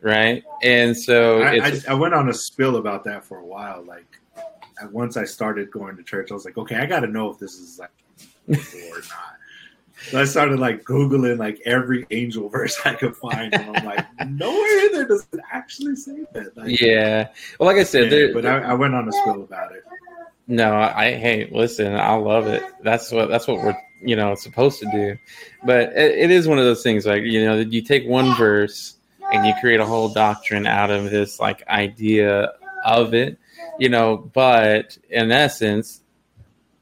right? 0.00 0.42
And 0.62 0.96
so 0.96 1.42
I, 1.42 1.66
I, 1.66 1.80
I 1.90 1.94
went 1.94 2.14
on 2.14 2.28
a 2.28 2.34
spill 2.34 2.76
about 2.76 3.04
that 3.04 3.24
for 3.24 3.38
a 3.38 3.46
while. 3.46 3.84
Like 3.84 4.18
once 4.90 5.16
I 5.16 5.24
started 5.24 5.70
going 5.70 5.96
to 5.96 6.02
church, 6.02 6.30
I 6.30 6.34
was 6.34 6.44
like, 6.44 6.56
okay, 6.58 6.76
I 6.76 6.86
got 6.86 7.00
to 7.00 7.06
know 7.06 7.30
if 7.30 7.38
this 7.38 7.54
is 7.54 7.78
like 7.78 7.90
or 8.48 8.54
not. 8.56 9.36
So 10.10 10.20
I 10.20 10.24
started 10.24 10.58
like 10.58 10.84
googling 10.84 11.38
like 11.38 11.60
every 11.64 12.06
angel 12.10 12.48
verse 12.48 12.78
I 12.84 12.94
could 12.94 13.16
find, 13.16 13.54
and 13.54 13.76
I'm 13.76 13.84
like, 13.84 14.06
nowhere 14.28 14.86
in 14.86 14.92
there 14.92 15.06
does 15.06 15.26
it 15.32 15.40
actually 15.52 15.96
say 15.96 16.24
that. 16.32 16.56
Like, 16.56 16.80
yeah. 16.80 17.28
Well, 17.58 17.66
like 17.66 17.78
I 17.80 17.84
said, 17.84 18.04
yeah, 18.04 18.10
there, 18.10 18.34
but 18.34 18.46
I, 18.46 18.58
I 18.58 18.74
went 18.74 18.94
on 18.94 19.08
a 19.08 19.12
spill 19.12 19.42
about 19.42 19.72
it. 19.72 19.84
No, 20.48 20.74
I 20.74 21.12
hey, 21.14 21.48
listen, 21.50 21.94
I 21.94 22.14
love 22.14 22.46
it. 22.46 22.62
That's 22.82 23.10
what 23.12 23.28
that's 23.28 23.46
what 23.46 23.58
we're 23.58 23.76
you 24.02 24.16
know 24.16 24.34
supposed 24.34 24.80
to 24.80 24.90
do. 24.90 25.16
But 25.64 25.92
it, 25.92 26.18
it 26.18 26.30
is 26.30 26.48
one 26.48 26.58
of 26.58 26.64
those 26.64 26.82
things 26.82 27.06
like 27.06 27.22
you 27.22 27.44
know 27.44 27.60
you 27.60 27.80
take 27.80 28.06
one 28.06 28.36
verse 28.36 28.96
and 29.32 29.46
you 29.46 29.54
create 29.60 29.80
a 29.80 29.86
whole 29.86 30.08
doctrine 30.08 30.66
out 30.66 30.90
of 30.90 31.10
this 31.10 31.38
like 31.38 31.66
idea 31.68 32.52
of 32.84 33.14
it, 33.14 33.38
you 33.78 33.88
know. 33.88 34.16
But 34.16 34.98
in 35.08 35.30
essence, 35.30 36.02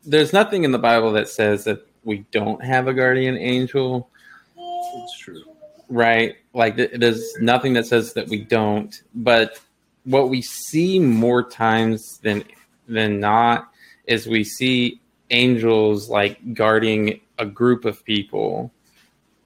there's 0.05 0.33
nothing 0.33 0.65
in 0.65 0.73
the 0.73 0.79
Bible 0.79 1.12
that 1.12 1.29
says 1.29 1.65
that 1.65 1.87
we 2.04 2.25
don't 2.30 2.62
have 2.64 2.88
a 2.88 2.95
guardian 2.95 3.37
angel, 3.37 4.09
It's 4.57 5.19
true. 5.19 5.42
right? 5.88 6.37
Like 6.54 6.76
th- 6.76 6.92
there's 6.95 7.35
nothing 7.40 7.73
that 7.75 7.87
says 7.87 8.12
that 8.14 8.28
we 8.28 8.42
don't. 8.42 9.00
But 9.14 9.61
what 10.04 10.28
we 10.30 10.40
see 10.42 10.99
more 10.99 11.42
times 11.42 12.19
than 12.23 12.45
than 12.88 13.21
not 13.21 13.71
is 14.07 14.26
we 14.26 14.42
see 14.45 15.00
angels 15.30 16.09
like 16.09 16.54
guarding 16.54 17.21
a 17.38 17.47
group 17.47 17.85
of 17.85 18.04
people 18.04 18.73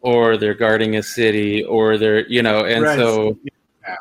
or 0.00 0.36
they're 0.36 0.54
guarding 0.54 0.96
a 0.96 1.02
city 1.02 1.62
or 1.64 1.98
they're 1.98 2.26
you 2.28 2.42
know 2.42 2.64
and 2.64 2.84
Right. 2.84 2.98
so 2.98 3.36
Yeah. 3.86 3.96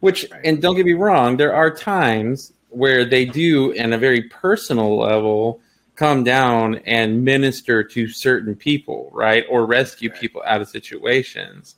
which 0.00 0.26
and 0.44 0.60
don't 0.60 0.74
get 0.74 0.84
me 0.86 0.94
wrong 0.94 1.36
there 1.36 1.54
are 1.54 1.70
times 1.70 2.52
where 2.70 3.04
they 3.04 3.24
do 3.24 3.70
in 3.70 3.92
a 3.92 3.98
very 3.98 4.22
personal 4.22 4.98
level 4.98 5.60
come 5.96 6.22
down 6.24 6.76
and 6.86 7.24
minister 7.24 7.82
to 7.82 8.06
certain 8.08 8.54
people 8.54 9.10
right 9.12 9.44
or 9.48 9.66
rescue 9.66 10.10
Right. 10.10 10.20
people 10.20 10.42
out 10.46 10.60
of 10.60 10.68
situations 10.68 11.74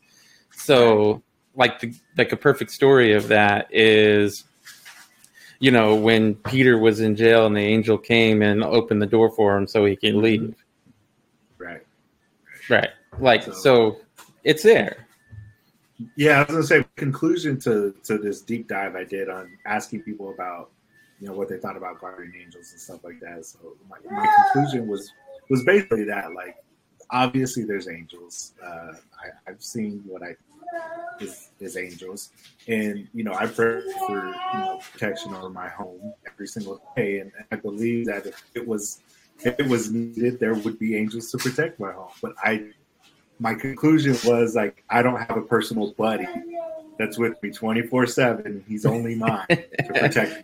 so 0.52 1.22
like 1.54 1.80
the 1.80 1.94
like 2.16 2.32
a 2.32 2.36
perfect 2.36 2.70
story 2.70 3.14
of 3.14 3.28
that 3.28 3.68
is 3.72 4.44
you 5.60 5.72
know, 5.72 5.96
when 5.96 6.36
Peter 6.36 6.78
was 6.78 7.00
in 7.00 7.16
jail 7.16 7.44
and 7.44 7.56
the 7.56 7.60
angel 7.60 7.98
came 7.98 8.42
and 8.42 8.62
opened 8.62 9.02
the 9.02 9.06
door 9.06 9.28
for 9.30 9.56
him 9.56 9.66
so 9.66 9.84
he 9.84 9.96
can 9.96 10.12
Mm-hmm. 10.14 10.22
leave. 10.22 10.54
Right. 11.58 11.84
Right. 12.70 12.90
Like 13.18 13.42
So- 13.42 13.52
so 13.52 14.00
it's 14.44 14.62
there. 14.62 15.08
Yeah, 16.14 16.36
I 16.36 16.40
was 16.44 16.48
gonna 16.48 16.62
say 16.62 16.84
conclusion 16.94 17.58
to 17.60 17.92
to 18.04 18.18
this 18.18 18.40
deep 18.42 18.68
dive 18.68 18.94
I 18.94 19.02
did 19.02 19.28
on 19.28 19.50
asking 19.66 20.02
people 20.02 20.30
about 20.32 20.70
you 21.20 21.28
know 21.28 21.34
what 21.34 21.48
they 21.48 21.58
thought 21.58 21.76
about 21.76 22.00
guardian 22.00 22.32
angels 22.40 22.70
and 22.72 22.80
stuff 22.80 23.02
like 23.04 23.20
that. 23.20 23.44
So 23.44 23.58
my, 23.88 23.96
my 24.10 24.42
conclusion 24.52 24.86
was 24.86 25.12
was 25.48 25.64
basically 25.64 26.04
that 26.04 26.32
like 26.34 26.56
obviously 27.10 27.64
there's 27.64 27.88
angels. 27.88 28.54
Uh, 28.62 28.92
I, 28.92 29.50
I've 29.50 29.62
seen 29.62 30.02
what 30.06 30.22
I 30.22 30.36
is, 31.20 31.50
is 31.60 31.76
angels, 31.76 32.30
and 32.66 33.08
you 33.12 33.24
know 33.24 33.34
I 33.34 33.46
pray 33.46 33.80
for 34.06 34.26
you 34.26 34.58
know 34.58 34.80
protection 34.92 35.34
over 35.34 35.50
my 35.50 35.68
home 35.68 36.12
every 36.26 36.46
single 36.46 36.80
day, 36.96 37.20
and 37.20 37.32
I 37.50 37.56
believe 37.56 38.06
that 38.06 38.26
if 38.26 38.42
it 38.54 38.66
was 38.66 39.00
if 39.40 39.58
it 39.58 39.66
was 39.68 39.90
needed, 39.90 40.38
there 40.40 40.54
would 40.54 40.78
be 40.78 40.96
angels 40.96 41.30
to 41.32 41.38
protect 41.38 41.80
my 41.80 41.92
home. 41.92 42.10
But 42.20 42.34
I 42.42 42.70
my 43.40 43.54
conclusion 43.54 44.16
was 44.24 44.54
like 44.54 44.84
I 44.90 45.02
don't 45.02 45.18
have 45.18 45.36
a 45.36 45.42
personal 45.42 45.92
buddy 45.92 46.26
that's 46.98 47.16
with 47.16 47.40
me 47.42 47.50
24 47.50 48.06
7 48.06 48.64
he's 48.66 48.84
only 48.84 49.14
mine 49.14 49.46
to 49.48 49.92
protect 49.94 50.36
me 50.36 50.42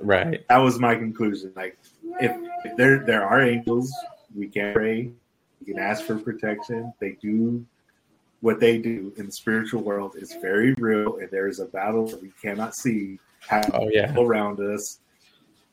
Right. 0.00 0.44
that 0.48 0.58
was 0.58 0.78
my 0.78 0.94
conclusion. 0.94 1.52
Like 1.56 1.78
if, 2.20 2.32
if 2.64 2.76
there 2.76 3.00
there 3.00 3.24
are 3.24 3.40
angels 3.42 3.92
we 4.34 4.48
can 4.48 4.72
pray. 4.74 5.10
We 5.60 5.66
can 5.72 5.78
ask 5.78 6.04
for 6.04 6.16
protection. 6.18 6.92
They 7.00 7.12
do 7.20 7.64
what 8.40 8.60
they 8.60 8.78
do 8.78 9.12
in 9.18 9.26
the 9.26 9.32
spiritual 9.32 9.82
world. 9.82 10.16
Is 10.16 10.34
very 10.40 10.72
real 10.74 11.16
and 11.18 11.30
there 11.30 11.48
is 11.48 11.60
a 11.60 11.66
battle 11.66 12.06
that 12.08 12.22
we 12.22 12.32
cannot 12.40 12.74
see 12.74 13.18
happening 13.46 13.80
Oh 13.82 13.88
yeah. 13.92 14.14
around 14.16 14.60
us. 14.60 14.98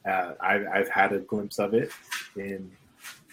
Uh, 0.05 0.34
I've, 0.39 0.65
I've 0.67 0.89
had 0.89 1.12
a 1.13 1.19
glimpse 1.19 1.60
of 1.60 1.74
it 1.74 1.91
in 2.36 2.72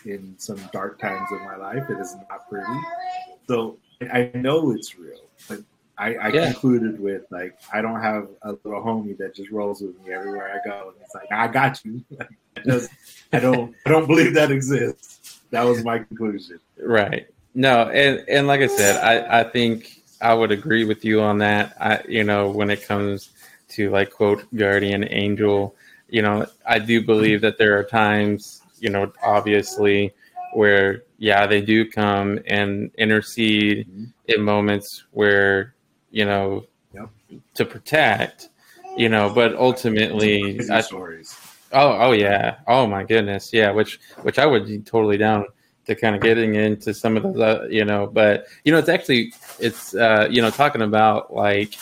in 0.04 0.34
some 0.38 0.60
dark 0.72 0.98
times 0.98 1.28
of 1.32 1.40
my 1.40 1.56
life. 1.56 1.88
It 1.88 1.98
is 1.98 2.14
not 2.30 2.48
pretty. 2.48 2.78
So 3.48 3.78
I 4.12 4.30
know 4.34 4.70
it's 4.72 4.98
real, 4.98 5.20
but 5.48 5.60
I, 5.96 6.16
I 6.16 6.28
Yeah. 6.28 6.52
concluded 6.52 6.98
with 7.00 7.22
like 7.30 7.56
I 7.72 7.80
don't 7.80 8.00
have 8.00 8.28
a 8.42 8.52
little 8.64 8.82
homie 8.82 9.16
that 9.18 9.34
just 9.34 9.50
rolls 9.50 9.80
with 9.80 9.98
me 10.04 10.12
everywhere 10.12 10.48
I 10.60 10.68
go. 10.68 10.88
And 10.88 10.96
it's 11.02 11.14
like 11.14 11.30
I 11.32 11.46
got 11.48 11.84
you. 11.84 12.04
I 13.32 13.38
don't 13.40 13.74
I 13.86 13.88
don't 13.90 14.06
believe 14.06 14.34
that 14.34 14.50
exists. 14.50 15.40
That 15.50 15.62
was 15.64 15.84
my 15.84 15.98
conclusion. 15.98 16.58
Right. 16.80 17.26
No, 17.54 17.88
and 17.90 18.24
and 18.28 18.46
like 18.46 18.60
I 18.60 18.66
said, 18.66 18.96
I 19.02 19.40
I 19.40 19.44
think 19.44 20.02
I 20.20 20.34
would 20.34 20.50
agree 20.50 20.84
with 20.84 21.04
you 21.04 21.20
on 21.20 21.38
that. 21.38 21.76
I 21.80 22.02
you 22.08 22.24
know 22.24 22.50
when 22.50 22.70
it 22.70 22.84
comes 22.86 23.30
to 23.70 23.90
like 23.90 24.10
quote 24.10 24.44
guardian 24.56 25.06
angel, 25.10 25.76
you 26.08 26.22
know 26.22 26.46
I 26.66 26.78
do 26.80 27.04
believe 27.04 27.40
that 27.42 27.58
there 27.58 27.78
are 27.78 27.84
times 27.84 28.62
you 28.80 28.90
know 28.90 29.12
obviously 29.22 30.12
where 30.54 31.02
yeah 31.18 31.46
they 31.46 31.60
do 31.60 31.88
come 31.88 32.40
and 32.46 32.90
intercede 32.98 33.86
Mhm. 33.88 34.12
in 34.26 34.42
moments 34.42 35.04
where 35.12 35.73
you 36.14 36.24
know 36.24 36.64
Yep. 36.94 37.08
to 37.54 37.64
protect 37.64 38.48
you 38.96 39.08
know 39.08 39.28
but 39.28 39.56
ultimately 39.56 40.60
I, 40.70 40.80
stories. 40.80 41.34
Oh, 41.72 41.98
oh 42.00 42.12
yeah. 42.12 42.58
Oh 42.68 42.86
my 42.86 43.02
goodness, 43.02 43.52
yeah. 43.52 43.72
Which, 43.72 43.98
which 44.22 44.38
I 44.38 44.46
would 44.46 44.64
be 44.66 44.78
totally 44.78 45.16
down 45.18 45.44
to 45.86 45.96
kind 45.96 46.14
of 46.14 46.22
getting 46.22 46.54
into 46.54 46.94
some 46.94 47.16
of 47.16 47.24
those, 47.24 47.40
uh, 47.40 47.66
you 47.68 47.84
know. 47.84 48.06
But 48.06 48.46
you 48.64 48.70
know, 48.70 48.78
it's 48.78 48.88
actually, 48.88 49.32
it's 49.58 49.92
uh, 49.92 50.28
you 50.30 50.40
know, 50.40 50.50
talking 50.50 50.82
about 50.82 51.34
like 51.34 51.74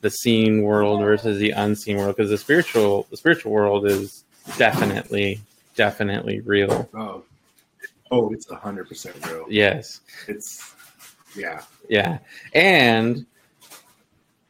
the 0.00 0.10
seen 0.10 0.62
world 0.62 1.00
versus 1.00 1.38
the 1.38 1.52
unseen 1.52 1.96
world 1.96 2.16
because 2.16 2.28
the 2.30 2.38
spiritual, 2.38 3.06
the 3.10 3.16
spiritual 3.16 3.52
world 3.52 3.86
is 3.86 4.24
definitely, 4.58 5.40
definitely 5.76 6.40
real. 6.40 6.88
Oh, 6.92 7.22
oh, 8.10 8.32
it's 8.32 8.50
hundred 8.50 8.88
percent 8.88 9.14
real. 9.28 9.46
Yes, 9.48 10.00
It's 10.26 10.74
yeah. 11.36 11.62
yeah, 11.88 12.18
and 12.52 13.24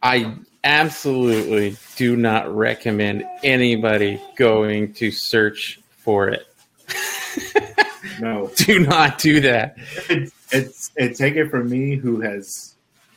I 0.03 0.35
absolutely 0.65 1.76
do 1.97 2.17
not 2.17 2.54
recommend 2.54 3.25
anybody 3.43 4.21
going 4.37 4.93
to 4.95 5.11
search 5.11 5.80
for 5.99 6.28
it. 6.28 6.47
No, 8.19 8.50
do 8.56 8.78
not 8.78 9.19
do 9.19 9.41
that. 9.41 9.76
it's 10.09 10.32
it's 10.50 10.91
and 10.97 11.15
take 11.15 11.35
it 11.35 11.50
from 11.50 11.69
me 11.69 11.97
who 11.97 12.21
has 12.23 12.75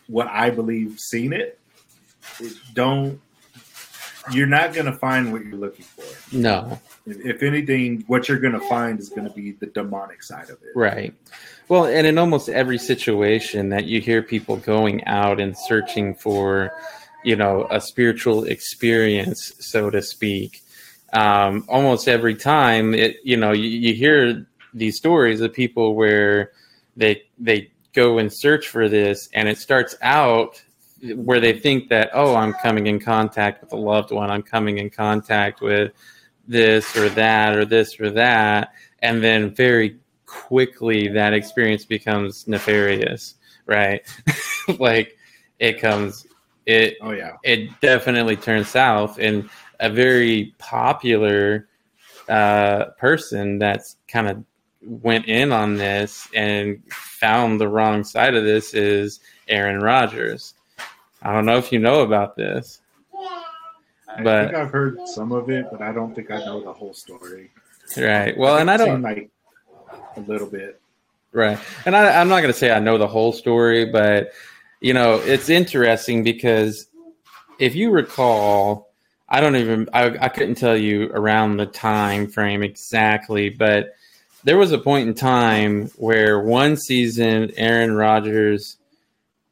what 0.07 0.27
I 0.27 0.49
believe 0.49 0.97
seen 0.99 1.31
it. 1.31 1.57
it- 2.41 2.51
Don't 2.73 3.21
you're 4.31 4.47
not 4.47 4.73
gonna 4.73 4.95
find 4.97 5.31
what 5.31 5.43
you're 5.45 5.57
looking 5.57 5.85
for. 5.85 6.35
No, 6.35 6.79
If, 7.05 7.25
if 7.25 7.43
anything, 7.43 8.03
what 8.07 8.27
you're 8.27 8.39
gonna 8.39 8.59
find 8.61 8.99
is 8.99 9.09
gonna 9.09 9.29
be 9.31 9.51
the 9.51 9.67
demonic 9.67 10.23
side 10.23 10.49
of 10.49 10.57
it. 10.63 10.75
right. 10.75 11.13
Well, 11.67 11.85
and 11.85 12.07
in 12.07 12.17
almost 12.17 12.49
every 12.49 12.79
situation 12.79 13.69
that 13.69 13.85
you 13.85 14.01
hear 14.01 14.23
people 14.23 14.57
going 14.57 15.05
out 15.05 15.39
and 15.39 15.55
searching 15.55 16.15
for, 16.15 16.71
you 17.23 17.35
know, 17.35 17.67
a 17.69 17.79
spiritual 17.79 18.45
experience, 18.45 19.53
so 19.59 19.91
to 19.91 20.01
speak, 20.01 20.61
um, 21.13 21.65
almost 21.67 22.07
every 22.07 22.33
time 22.33 22.95
it, 22.95 23.17
you 23.23 23.37
know, 23.37 23.51
you, 23.51 23.69
you 23.69 23.93
hear 23.93 24.47
these 24.73 24.97
stories 24.97 25.41
of 25.41 25.53
people 25.53 25.93
where 25.95 26.51
they 26.97 27.21
they 27.37 27.69
go 27.93 28.17
and 28.17 28.31
search 28.33 28.67
for 28.67 28.89
this, 28.89 29.29
and 29.33 29.47
it 29.47 29.57
starts 29.57 29.95
out 30.01 30.61
where 31.15 31.39
they 31.39 31.57
think 31.57 31.89
that 31.89 32.09
oh, 32.13 32.35
I'm 32.35 32.53
coming 32.53 32.87
in 32.87 32.99
contact 32.99 33.61
with 33.61 33.73
a 33.73 33.77
loved 33.77 34.11
one, 34.11 34.29
I'm 34.29 34.43
coming 34.43 34.77
in 34.77 34.89
contact 34.89 35.61
with 35.61 35.93
this 36.47 36.95
or 36.97 37.09
that 37.09 37.55
or 37.55 37.65
this 37.65 37.99
or 37.99 38.09
that, 38.11 38.73
and 38.99 39.23
then 39.23 39.53
very 39.53 39.99
quickly 40.25 41.07
that 41.09 41.33
experience 41.33 41.85
becomes 41.85 42.47
nefarious, 42.47 43.35
right? 43.65 44.01
like 44.79 45.17
it 45.59 45.79
comes 45.79 46.27
it 46.65 46.97
Oh 47.01 47.11
yeah. 47.11 47.37
it 47.43 47.69
definitely 47.81 48.35
turns 48.35 48.69
south 48.69 49.17
and 49.19 49.49
a 49.79 49.89
very 49.89 50.53
popular 50.59 51.67
uh, 52.27 52.85
person 52.97 53.57
that's 53.57 53.95
kind 54.07 54.27
of 54.27 54.43
went 54.81 55.25
in 55.25 55.51
on 55.51 55.75
this 55.75 56.27
and 56.33 56.81
found 56.91 57.59
the 57.59 57.67
wrong 57.67 58.03
side 58.03 58.35
of 58.35 58.43
this 58.43 58.73
is 58.73 59.19
Aaron 59.47 59.79
Rodgers. 59.79 60.53
I 61.21 61.33
don't 61.33 61.45
know 61.45 61.57
if 61.57 61.71
you 61.71 61.79
know 61.79 62.01
about 62.01 62.35
this. 62.35 62.79
I 64.07 64.23
But- 64.23 64.45
think 64.47 64.57
I've 64.57 64.71
heard 64.71 64.99
some 65.07 65.31
of 65.31 65.49
it, 65.49 65.67
but 65.71 65.81
I 65.81 65.91
don't 65.91 66.13
think 66.15 66.31
I 66.31 66.39
know 66.39 66.61
the 66.63 66.73
whole 66.73 66.93
story. 66.93 67.51
Right. 67.97 68.37
Well, 68.37 68.57
and 68.57 68.69
I 68.69 68.77
don't 68.77 69.01
like 69.01 69.29
a 70.15 70.21
little 70.21 70.47
bit. 70.47 70.79
Right. 71.31 71.59
And 71.85 71.95
I, 71.95 72.19
I'm 72.19 72.27
not 72.27 72.41
going 72.41 72.53
to 72.53 72.57
say 72.57 72.71
I 72.71 72.79
know 72.79 72.97
the 72.97 73.07
whole 73.07 73.33
story, 73.33 73.85
but, 73.85 74.31
you 74.79 74.93
know, 74.93 75.15
it's 75.15 75.49
interesting 75.49 76.23
because 76.23 76.87
if 77.59 77.75
you 77.75 77.91
recall, 77.91 78.89
I 79.27 79.41
don't 79.41 79.55
even, 79.55 79.89
I, 79.93 80.05
I 80.25 80.29
couldn't 80.29 80.55
tell 80.55 80.75
you 80.77 81.11
around 81.13 81.57
the 81.57 81.67
time 81.67 82.27
frame 82.27 82.63
exactly, 82.63 83.49
but 83.49 83.95
there 84.43 84.57
was 84.57 84.71
a 84.71 84.77
point 84.79 85.07
in 85.07 85.13
time 85.13 85.87
where 85.97 86.39
one 86.39 86.77
season 86.77 87.51
Aaron 87.57 87.93
Rodgers 87.95 88.77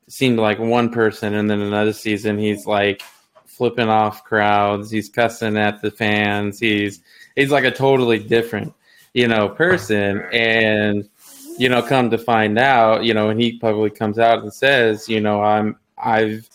seemed 0.08 0.40
like 0.40 0.60
one 0.60 0.90
person, 0.90 1.34
and 1.34 1.50
then 1.50 1.62
another 1.62 1.94
season 1.94 2.38
he's 2.38 2.66
like 2.66 3.02
flipping 3.46 3.90
off 3.90 4.24
crowds, 4.24 4.92
he's 4.92 5.10
cussing 5.10 5.58
at 5.58 5.82
the 5.82 5.92
fans, 5.92 6.60
he's 6.60 7.02
he's 7.36 7.52
like 7.52 7.64
a 7.64 7.72
totally 7.72 8.20
different, 8.20 8.74
you 9.14 9.28
know, 9.28 9.50
person. 9.50 10.22
And 10.32 11.10
you 11.58 11.70
know, 11.70 11.82
come 11.82 12.12
to 12.12 12.18
find 12.18 12.60
out, 12.60 13.04
you 13.04 13.14
know, 13.14 13.30
and 13.30 13.42
he 13.42 13.58
publicly 13.58 13.90
comes 13.90 14.20
out 14.20 14.44
and 14.44 14.54
says, 14.54 15.10
you 15.10 15.20
know, 15.20 15.42
I'm 15.42 15.78
I've 15.98 16.48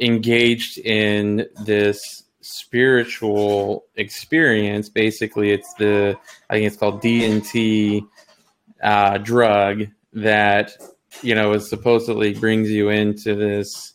engaged 0.00 0.78
in 0.78 1.46
this 1.64 2.24
spiritual 2.42 3.86
experience. 3.96 4.88
Basically, 4.88 5.50
it's 5.50 5.72
the 5.74 6.16
I 6.50 6.54
think 6.54 6.66
it's 6.66 6.76
called 6.76 7.02
DMT 7.02 8.06
uh, 8.82 9.18
drug 9.18 9.86
that 10.12 10.76
you 11.22 11.34
know 11.34 11.52
it 11.52 11.60
supposedly 11.60 12.34
brings 12.34 12.70
you 12.70 12.88
into 12.90 13.34
this 13.34 13.92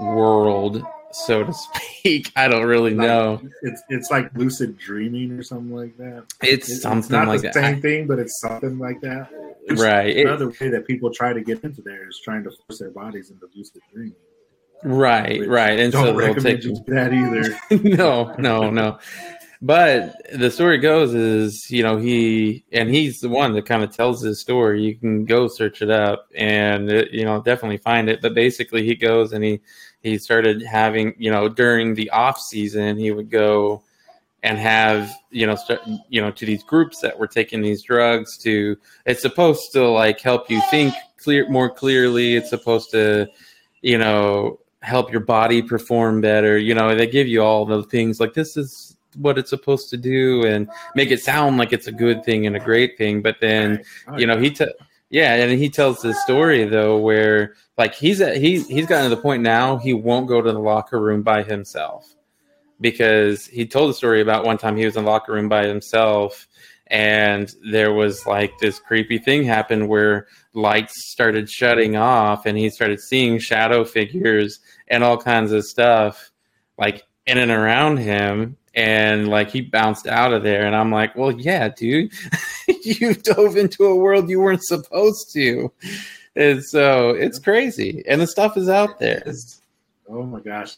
world, 0.00 0.82
so 1.12 1.44
to 1.44 1.52
speak. 1.52 2.32
I 2.36 2.48
don't 2.48 2.64
really 2.66 2.94
Like, 2.94 3.06
know. 3.06 3.40
It's 3.62 3.82
it's 3.88 4.10
like 4.10 4.30
lucid 4.34 4.78
dreaming 4.78 5.32
or 5.32 5.42
something 5.42 5.74
like 5.74 5.96
that. 5.98 6.24
It's 6.42 6.68
It- 6.70 6.80
something 6.80 7.12
not 7.16 7.28
like 7.28 7.40
the 7.42 7.48
that. 7.48 7.54
same 7.54 7.80
thing, 7.80 8.06
but 8.06 8.18
it's 8.18 8.40
something 8.40 8.78
like 8.78 9.00
that. 9.02 9.28
It's 9.66 9.80
right. 9.80 10.08
It- 10.16 10.26
Another 10.26 10.48
way 10.48 10.68
that 10.70 10.86
people 10.86 11.12
try 11.12 11.32
to 11.32 11.40
get 11.40 11.62
into 11.64 11.82
there 11.82 12.08
is 12.08 12.20
trying 12.24 12.44
to 12.44 12.50
force 12.50 12.78
their 12.80 12.90
bodies 12.90 13.30
into 13.30 13.46
lucid 13.54 13.82
dreaming. 13.92 14.14
right. 14.84 15.46
Right. 15.46 15.78
And 15.78 15.92
Don't 15.92 16.06
so 16.06 16.16
they'll 16.20 16.34
take 16.34 16.62
that 16.86 17.12
either. 17.12 17.56
no, 17.96 18.34
no, 18.38 18.70
no. 18.70 18.98
but 19.64 20.20
the 20.34 20.50
story 20.50 20.76
goes 20.76 21.14
is 21.14 21.70
you 21.70 21.84
know 21.84 21.96
he 21.96 22.64
and 22.72 22.90
he's 22.90 23.20
the 23.20 23.28
one 23.28 23.52
that 23.52 23.64
kind 23.64 23.84
of 23.84 23.94
tells 23.94 24.20
his 24.20 24.40
story. 24.40 24.82
You 24.82 24.96
can 24.96 25.24
go 25.24 25.46
search 25.46 25.80
it 25.82 25.90
up 25.90 26.28
and 26.34 26.90
it, 26.90 27.12
you 27.12 27.24
know 27.24 27.40
definitely 27.40 27.76
find 27.76 28.08
it. 28.08 28.20
But 28.20 28.34
basically 28.34 28.84
he 28.84 28.96
goes 28.96 29.32
and 29.32 29.44
he 29.44 29.60
he 30.02 30.18
started 30.18 30.62
having 30.62 31.14
you 31.16 31.30
know 31.30 31.48
during 31.48 31.94
the 31.94 32.10
off 32.10 32.40
season 32.40 32.98
he 32.98 33.12
would 33.12 33.30
go 33.30 33.84
and 34.42 34.58
have 34.58 35.12
you 35.30 35.46
know 35.46 35.54
start, 35.54 35.80
you 36.08 36.20
know 36.20 36.32
to 36.32 36.44
these 36.44 36.64
groups 36.64 37.00
that 37.00 37.16
were 37.16 37.28
taking 37.28 37.62
these 37.62 37.84
drugs 37.84 38.36
to 38.38 38.76
it's 39.06 39.22
supposed 39.22 39.70
to 39.74 39.88
like 39.88 40.20
help 40.20 40.50
you 40.50 40.60
think 40.70 40.92
clear 41.18 41.48
more 41.48 41.70
clearly. 41.70 42.34
It's 42.34 42.50
supposed 42.50 42.90
to 42.90 43.28
you 43.80 43.96
know 43.96 44.58
help 44.80 45.12
your 45.12 45.20
body 45.20 45.62
perform 45.62 46.20
better. 46.20 46.58
You 46.58 46.74
know 46.74 46.96
they 46.96 47.06
give 47.06 47.28
you 47.28 47.44
all 47.44 47.64
the 47.64 47.84
things 47.84 48.18
like 48.18 48.34
this 48.34 48.56
is 48.56 48.91
what 49.16 49.38
it's 49.38 49.50
supposed 49.50 49.90
to 49.90 49.96
do 49.96 50.44
and 50.46 50.68
make 50.94 51.10
it 51.10 51.20
sound 51.20 51.58
like 51.58 51.72
it's 51.72 51.86
a 51.86 51.92
good 51.92 52.24
thing 52.24 52.46
and 52.46 52.56
a 52.56 52.60
great 52.60 52.96
thing 52.96 53.22
but 53.22 53.36
then. 53.40 53.82
Oh, 54.08 54.18
you 54.18 54.26
know 54.26 54.38
he 54.38 54.50
t- 54.50 54.66
yeah 55.10 55.34
and 55.34 55.52
he 55.58 55.68
tells 55.68 56.00
this 56.00 56.20
story 56.22 56.64
though 56.64 56.98
where 56.98 57.54
like 57.78 57.94
he's 57.94 58.20
at 58.20 58.36
he 58.36 58.62
he's 58.62 58.86
gotten 58.86 59.08
to 59.08 59.14
the 59.14 59.22
point 59.22 59.42
now 59.42 59.76
he 59.76 59.94
won't 59.94 60.26
go 60.26 60.40
to 60.40 60.52
the 60.52 60.58
locker 60.58 61.00
room 61.00 61.22
by 61.22 61.42
himself 61.42 62.16
because 62.80 63.46
he 63.46 63.64
told 63.66 63.90
a 63.90 63.94
story 63.94 64.20
about 64.20 64.44
one 64.44 64.58
time 64.58 64.76
he 64.76 64.84
was 64.84 64.96
in 64.96 65.04
the 65.04 65.10
locker 65.10 65.32
room 65.32 65.48
by 65.48 65.66
himself 65.66 66.48
and 66.88 67.54
there 67.70 67.92
was 67.92 68.26
like 68.26 68.58
this 68.58 68.78
creepy 68.78 69.18
thing 69.18 69.44
happened 69.44 69.88
where 69.88 70.26
lights 70.52 71.10
started 71.10 71.48
shutting 71.48 71.96
off 71.96 72.44
and 72.44 72.58
he 72.58 72.68
started 72.68 73.00
seeing 73.00 73.38
shadow 73.38 73.84
figures 73.84 74.60
and 74.88 75.04
all 75.04 75.16
kinds 75.16 75.52
of 75.52 75.64
stuff 75.64 76.30
like 76.78 77.04
in 77.26 77.38
and 77.38 77.50
around 77.50 77.98
him 77.98 78.56
and 78.74 79.28
like 79.28 79.50
he 79.50 79.60
bounced 79.60 80.06
out 80.06 80.32
of 80.32 80.42
there 80.42 80.64
and 80.64 80.74
i'm 80.74 80.90
like 80.90 81.14
well 81.16 81.30
yeah 81.32 81.68
dude 81.68 82.10
you 82.84 83.14
dove 83.14 83.56
into 83.56 83.84
a 83.84 83.94
world 83.94 84.30
you 84.30 84.40
weren't 84.40 84.64
supposed 84.64 85.32
to 85.32 85.70
and 86.36 86.64
so 86.64 87.10
it's 87.10 87.38
crazy 87.38 88.02
and 88.08 88.20
the 88.20 88.26
stuff 88.26 88.56
is 88.56 88.68
out 88.68 88.98
there 88.98 89.22
oh 90.08 90.24
my 90.24 90.40
gosh. 90.40 90.76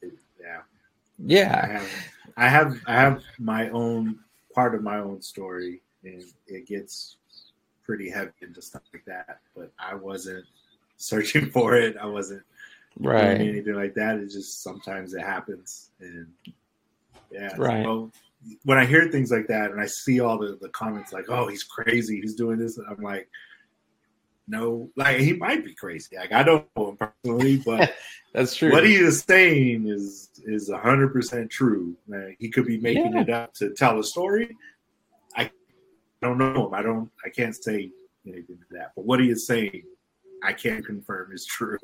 It- 0.00 0.12
yeah. 0.40 0.58
I 0.58 0.62
yeah 1.18 1.66
have, 1.66 1.90
I 2.36 2.48
have, 2.48 2.80
I 2.86 2.92
have 2.94 3.22
my 3.38 3.68
own 3.70 4.18
part 4.54 4.74
of 4.74 4.82
my 4.82 4.98
own 4.98 5.22
story, 5.22 5.80
and 6.04 6.22
it 6.46 6.66
gets 6.66 7.16
pretty 7.84 8.10
heavy 8.10 8.32
into 8.40 8.62
stuff 8.62 8.82
like 8.92 9.04
that. 9.04 9.40
But 9.56 9.72
I 9.78 9.94
wasn't 9.94 10.44
searching 10.96 11.50
for 11.50 11.74
it. 11.74 11.96
I 11.96 12.06
wasn't 12.06 12.42
doing 13.00 13.14
right 13.14 13.40
anything 13.40 13.74
like 13.74 13.94
that. 13.94 14.16
It 14.18 14.30
just 14.30 14.62
sometimes 14.62 15.14
it 15.14 15.22
happens, 15.22 15.90
and 16.00 16.26
yeah. 17.32 17.54
Right. 17.56 17.84
So 17.84 18.10
when 18.64 18.78
I 18.78 18.84
hear 18.84 19.08
things 19.10 19.30
like 19.30 19.46
that, 19.48 19.70
and 19.70 19.80
I 19.80 19.86
see 19.86 20.20
all 20.20 20.38
the 20.38 20.58
the 20.60 20.68
comments 20.70 21.12
like, 21.12 21.26
"Oh, 21.28 21.48
he's 21.48 21.64
crazy. 21.64 22.20
He's 22.20 22.34
doing 22.34 22.58
this," 22.58 22.78
I'm 22.78 23.02
like. 23.02 23.28
No, 24.48 24.90
like 24.96 25.18
he 25.18 25.34
might 25.34 25.64
be 25.64 25.72
crazy. 25.72 26.16
Like 26.16 26.32
I 26.32 26.42
don't 26.42 26.66
know 26.76 26.90
him 26.90 26.96
personally, 26.96 27.58
but 27.64 27.94
that's 28.34 28.56
true 28.56 28.72
what 28.72 28.84
he 28.84 28.96
is 28.96 29.20
saying 29.22 29.86
is 29.86 30.30
is 30.44 30.68
hundred 30.68 31.12
percent 31.12 31.48
true. 31.48 31.96
Like, 32.08 32.36
he 32.40 32.50
could 32.50 32.66
be 32.66 32.78
making 32.78 33.12
Yeah. 33.14 33.20
it 33.20 33.30
up 33.30 33.54
to 33.54 33.70
tell 33.70 34.00
a 34.00 34.04
story. 34.04 34.54
I 35.36 35.48
don't 36.20 36.38
know 36.38 36.66
him. 36.66 36.74
I 36.74 36.82
don't. 36.82 37.08
I 37.24 37.28
can't 37.28 37.54
say 37.54 37.92
anything 38.26 38.58
to 38.58 38.64
that. 38.76 38.90
But 38.96 39.04
what 39.04 39.20
he 39.20 39.30
is 39.30 39.46
saying, 39.46 39.84
I 40.42 40.52
can't 40.52 40.84
confirm 40.84 41.30
is 41.32 41.46
true. 41.46 41.78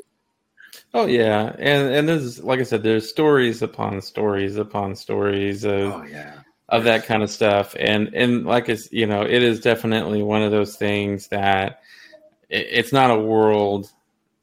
Oh 0.94 1.06
yeah, 1.06 1.54
and 1.58 1.94
and 1.94 2.08
there's 2.08 2.42
like 2.42 2.60
I 2.60 2.62
said, 2.62 2.82
there's 2.82 3.08
stories 3.08 3.62
upon 3.62 4.00
stories 4.00 4.56
upon 4.56 4.96
stories 4.96 5.64
of 5.64 5.92
Oh 5.92 6.02
yeah, 6.02 6.40
of 6.68 6.84
that 6.84 7.04
kind 7.04 7.22
of 7.22 7.30
stuff, 7.30 7.74
and 7.78 8.14
and 8.14 8.44
like 8.46 8.68
it's 8.68 8.90
you 8.92 9.06
know 9.06 9.22
it 9.22 9.42
is 9.42 9.60
definitely 9.60 10.22
one 10.22 10.42
of 10.42 10.50
those 10.50 10.76
things 10.76 11.28
that 11.28 11.80
it, 12.48 12.66
it's 12.70 12.92
not 12.92 13.10
a 13.10 13.18
world 13.18 13.90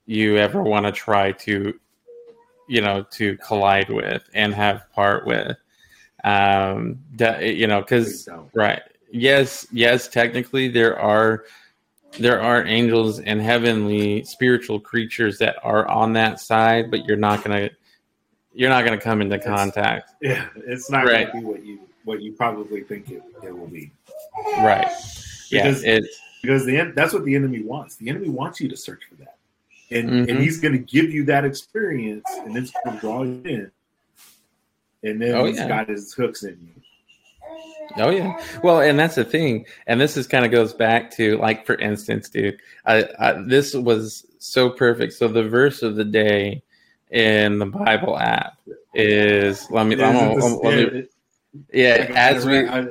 you 0.06 0.38
ever 0.38 0.62
want 0.62 0.86
to 0.86 0.92
try 0.92 1.32
to 1.32 1.74
you 2.70 2.82
know 2.82 3.04
to 3.12 3.38
collide 3.38 3.90
with 3.90 4.24
and 4.34 4.54
have 4.54 4.92
part 4.94 5.26
with, 5.26 5.58
um, 6.24 7.00
that, 7.16 7.44
you 7.56 7.68
know 7.68 7.82
because. 7.82 8.28
Right. 8.54 8.82
Yes, 9.12 9.66
yes, 9.72 10.08
technically 10.10 10.68
there 10.68 11.00
are 11.00 11.46
there 12.20 12.42
are 12.42 12.66
angels 12.66 13.20
and 13.20 13.42
heavenly 13.42 14.24
spiritual 14.24 14.80
creatures 14.80 15.38
that 15.40 15.58
are 15.64 15.88
on 15.88 16.14
that 16.14 16.40
side, 16.40 16.90
but 16.92 17.06
you're 17.06 17.18
not 17.18 17.44
going 17.44 17.70
to 17.70 17.76
you're 18.58 18.70
not 18.70 18.86
going 18.86 18.98
to 18.98 19.04
come 19.04 19.22
into 19.22 19.36
It's- 19.36 19.46
contact. 19.50 20.12
Yeah, 20.22 20.48
it's 20.56 20.90
not 20.90 21.06
Right. 21.06 21.30
going 21.32 21.44
to 21.44 21.50
be 21.52 21.54
what 21.54 21.66
you 21.66 21.80
what 22.06 22.22
you 22.22 22.32
probably 22.34 22.82
think 22.84 23.10
it, 23.12 23.22
it 23.44 23.52
will 23.58 23.68
be. 23.68 23.92
Right. 24.58 24.88
Yeah, 25.50 25.64
Because- 25.64 25.84
it's 25.84 26.20
Because 26.42 26.66
the 26.66 26.92
that's 26.96 27.14
what 27.14 27.26
the 27.26 27.36
enemy 27.36 27.64
wants. 27.64 27.96
The 27.98 28.08
enemy 28.10 28.30
wants 28.30 28.62
you 28.62 28.70
to 28.70 28.78
search 28.78 29.02
for 29.10 29.16
that, 29.16 29.36
and 29.92 30.10
Mhm. 30.10 30.30
and 30.30 30.40
he's 30.40 30.60
going 30.60 30.74
to 30.74 30.80
give 30.80 31.12
you 31.12 31.24
that 31.26 31.44
experience, 31.44 32.26
and 32.46 32.56
it's 32.56 32.72
going 32.84 32.96
to 32.96 33.02
draw 33.02 33.24
you 33.24 33.42
in, 33.46 33.72
and 35.04 35.22
then 35.22 35.34
Oh, 35.36 35.46
he's 35.46 35.58
yeah. 35.58 35.68
got 35.68 35.90
his 35.90 36.14
hooks 36.14 36.44
in 36.44 36.58
you. 36.62 36.82
Oh 37.98 38.10
yeah. 38.10 38.38
Well, 38.64 38.82
and 38.82 38.98
that's 39.00 39.16
the 39.16 39.24
thing, 39.24 39.66
and 39.88 40.00
this 40.02 40.18
is 40.18 40.28
kind 40.28 40.46
of 40.46 40.52
goes 40.52 40.74
back 40.74 41.12
to 41.12 41.38
like 41.38 41.66
for 41.66 41.76
instance, 41.76 42.30
dude. 42.30 42.58
I, 42.86 43.08
I 43.20 43.34
this 43.48 43.74
was 43.74 44.26
so 44.40 44.70
perfect. 44.70 45.14
So 45.14 45.28
the 45.28 45.44
verse 45.44 45.82
of 45.82 45.96
the 45.96 46.04
day 46.06 46.62
in 47.12 47.60
the 47.60 47.66
Bible 47.68 48.18
app 48.18 48.58
is 48.94 49.70
let 49.72 49.86
me, 49.88 50.02
I'm, 50.02 50.38
Is 50.38 50.46
it 50.46 50.64
let 50.64 50.94
me 50.94 51.08
yeah, 51.72 52.12
as 52.16 52.46
we 52.46 52.68
I- 52.68 52.88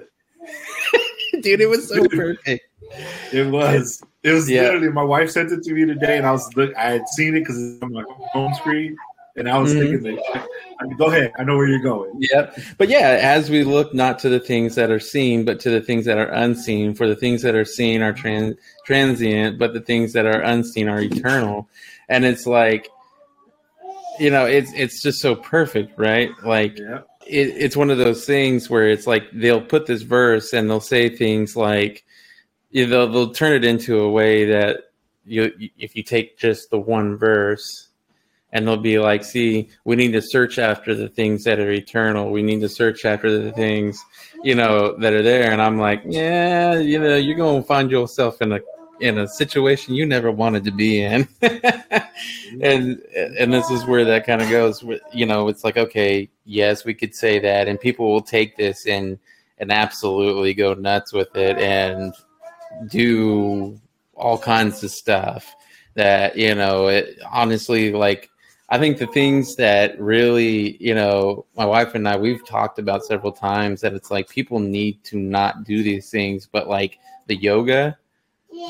dude, 1.42 1.61
it 1.61 1.68
was 1.68 1.88
so 1.88 2.07
perfect. 2.09 2.64
It 3.33 3.50
was. 3.50 4.02
It 4.22 4.33
was 4.33 4.48
Yeah. 4.48 4.62
literally 4.62 4.88
my 4.90 5.02
wife 5.02 5.30
sent 5.30 5.52
it 5.52 5.62
to 5.64 5.72
me 5.72 5.85
today, 5.85 6.16
and 6.16 6.26
I 6.26 6.33
was 6.33 6.48
look. 6.57 6.74
I 6.76 6.92
had 6.92 7.09
seen 7.09 7.37
it 7.37 7.40
because 7.40 7.59
it's 7.61 7.83
on 7.83 7.92
my 7.92 8.04
home 8.33 8.54
screen, 8.54 8.96
and 9.37 9.49
I 9.49 9.59
was 9.59 9.75
Mhm. 9.75 9.79
thinking 9.81 10.16
that. 10.16 10.47
I 10.81 10.85
mean, 10.87 10.97
go 10.97 11.07
ahead. 11.07 11.33
I 11.38 11.44
know 11.44 11.57
where 11.57 11.68
you're 11.68 11.79
going. 11.83 12.12
Yep. 12.18 12.59
But 12.79 12.88
yeah, 12.88 13.18
as 13.23 13.51
we 13.51 13.62
look 13.64 13.94
not 13.94 14.18
to 14.20 14.29
the 14.29 14.40
things 14.40 14.75
that 14.75 14.90
are 14.90 15.01
seen, 15.01 15.44
but 15.44 15.61
to 15.61 15.70
the 15.70 15.81
things 15.81 16.05
that 16.07 16.18
are 16.18 16.31
unseen, 16.33 16.94
for 16.94 17.07
the 17.07 17.14
things 17.16 17.42
that 17.42 17.55
are 17.55 17.64
seen 17.64 18.03
are 18.03 18.12
trans- 18.12 18.57
transient, 18.85 19.59
but 19.59 19.73
the 19.73 19.81
things 19.81 20.12
that 20.14 20.27
are 20.27 20.40
unseen 20.40 20.88
are 20.88 21.01
eternal. 21.01 21.68
And 22.09 22.25
it's 22.25 22.47
like, 22.47 22.88
you 24.18 24.31
know, 24.31 24.47
it's 24.47 24.73
it's 24.75 25.03
just 25.03 25.20
so 25.20 25.35
perfect, 25.37 25.99
right? 25.99 26.31
Like 26.44 26.79
Yeah. 26.79 27.01
it, 27.27 27.49
it's 27.57 27.77
one 27.77 27.90
of 27.90 27.99
those 27.99 28.25
things 28.27 28.68
where 28.70 28.88
it's 28.88 29.07
like 29.07 29.25
they'll 29.33 29.61
put 29.62 29.87
this 29.87 30.03
verse 30.03 30.53
and 30.53 30.68
they'll 30.70 30.81
say 30.81 31.09
things 31.09 31.57
like, 31.57 32.05
you 32.70 32.87
know, 32.87 32.90
they'll, 33.07 33.12
they'll 33.12 33.35
turn 33.35 33.53
it 33.55 33.64
into 33.64 34.01
a 34.01 34.11
way 34.11 34.44
that 34.47 34.90
you 35.27 35.51
if 35.79 35.97
you 35.97 36.03
take 36.03 36.37
just 36.38 36.70
the 36.70 36.79
one 36.79 37.16
verse 37.16 37.84
and 38.55 38.67
they'll 38.67 38.77
be 38.77 39.01
like, 39.01 39.25
see, 39.25 39.69
we 39.85 39.97
need 39.97 40.12
to 40.12 40.23
search 40.23 40.61
after 40.61 40.95
the 40.95 41.09
things 41.09 41.43
that 41.43 41.59
are 41.59 41.73
eternal. 41.73 42.31
We 42.31 42.40
need 42.40 42.61
to 42.61 42.69
search 42.69 43.05
after 43.05 43.43
the 43.43 43.51
things, 43.51 44.03
you 44.45 44.55
know, 44.55 44.97
that 44.99 45.12
are 45.12 45.23
there. 45.23 45.51
And 45.51 45.61
I'm 45.61 45.77
like, 45.77 46.03
yeah, 46.07 46.79
you 46.79 47.01
know, 47.01 47.17
you're 47.17 47.37
going 47.37 47.61
to 47.61 47.67
find 47.67 47.90
yourself 47.90 48.40
in 48.40 48.53
a 48.53 48.61
in 49.01 49.19
a 49.19 49.27
situation 49.27 49.93
you 49.93 50.07
never 50.07 50.31
wanted 50.31 50.62
to 50.64 50.71
be 50.71 51.03
in. 51.03 51.27
and 52.62 53.03
and 53.12 53.53
this 53.53 53.69
is 53.71 53.85
where 53.87 54.05
that 54.05 54.25
kind 54.25 54.40
of 54.40 54.49
goes. 54.49 54.85
You 55.12 55.27
know, 55.27 55.49
it's 55.49 55.64
like, 55.64 55.77
okay, 55.77 56.31
yes, 56.45 56.85
we 56.85 56.95
could 56.95 57.12
say 57.12 57.40
that, 57.40 57.67
and 57.67 57.79
people 57.79 58.12
will 58.12 58.23
take 58.23 58.57
this 58.57 58.87
and 58.87 59.19
and 59.59 59.73
absolutely 59.73 60.55
go 60.55 60.75
nuts 60.75 61.12
with 61.12 61.35
it 61.35 61.59
and 61.59 62.14
do 62.88 63.81
all 64.14 64.38
kinds 64.38 64.85
of 64.85 64.93
stuff 64.93 65.57
that 65.95 66.37
you 66.37 66.55
know 66.55 66.88
it 66.88 67.19
honestly 67.31 67.93
like 67.93 68.31
i 68.70 68.79
think 68.79 68.98
the 68.98 69.07
things 69.09 69.57
that 69.57 69.98
really 70.00 70.77
you 70.83 70.94
know 70.94 71.44
my 71.57 71.64
wife 71.64 71.94
and 71.94 72.09
i 72.09 72.16
we've 72.16 72.44
talked 72.46 72.79
about 72.79 73.05
several 73.05 73.33
times 73.33 73.81
that 73.81 73.92
it's 73.94 74.11
like 74.11 74.29
people 74.29 74.59
need 74.59 75.03
to 75.05 75.16
not 75.18 75.64
do 75.64 75.83
these 75.83 76.11
things 76.11 76.48
but 76.50 76.68
like 76.68 76.98
the 77.27 77.37
yoga 77.37 77.96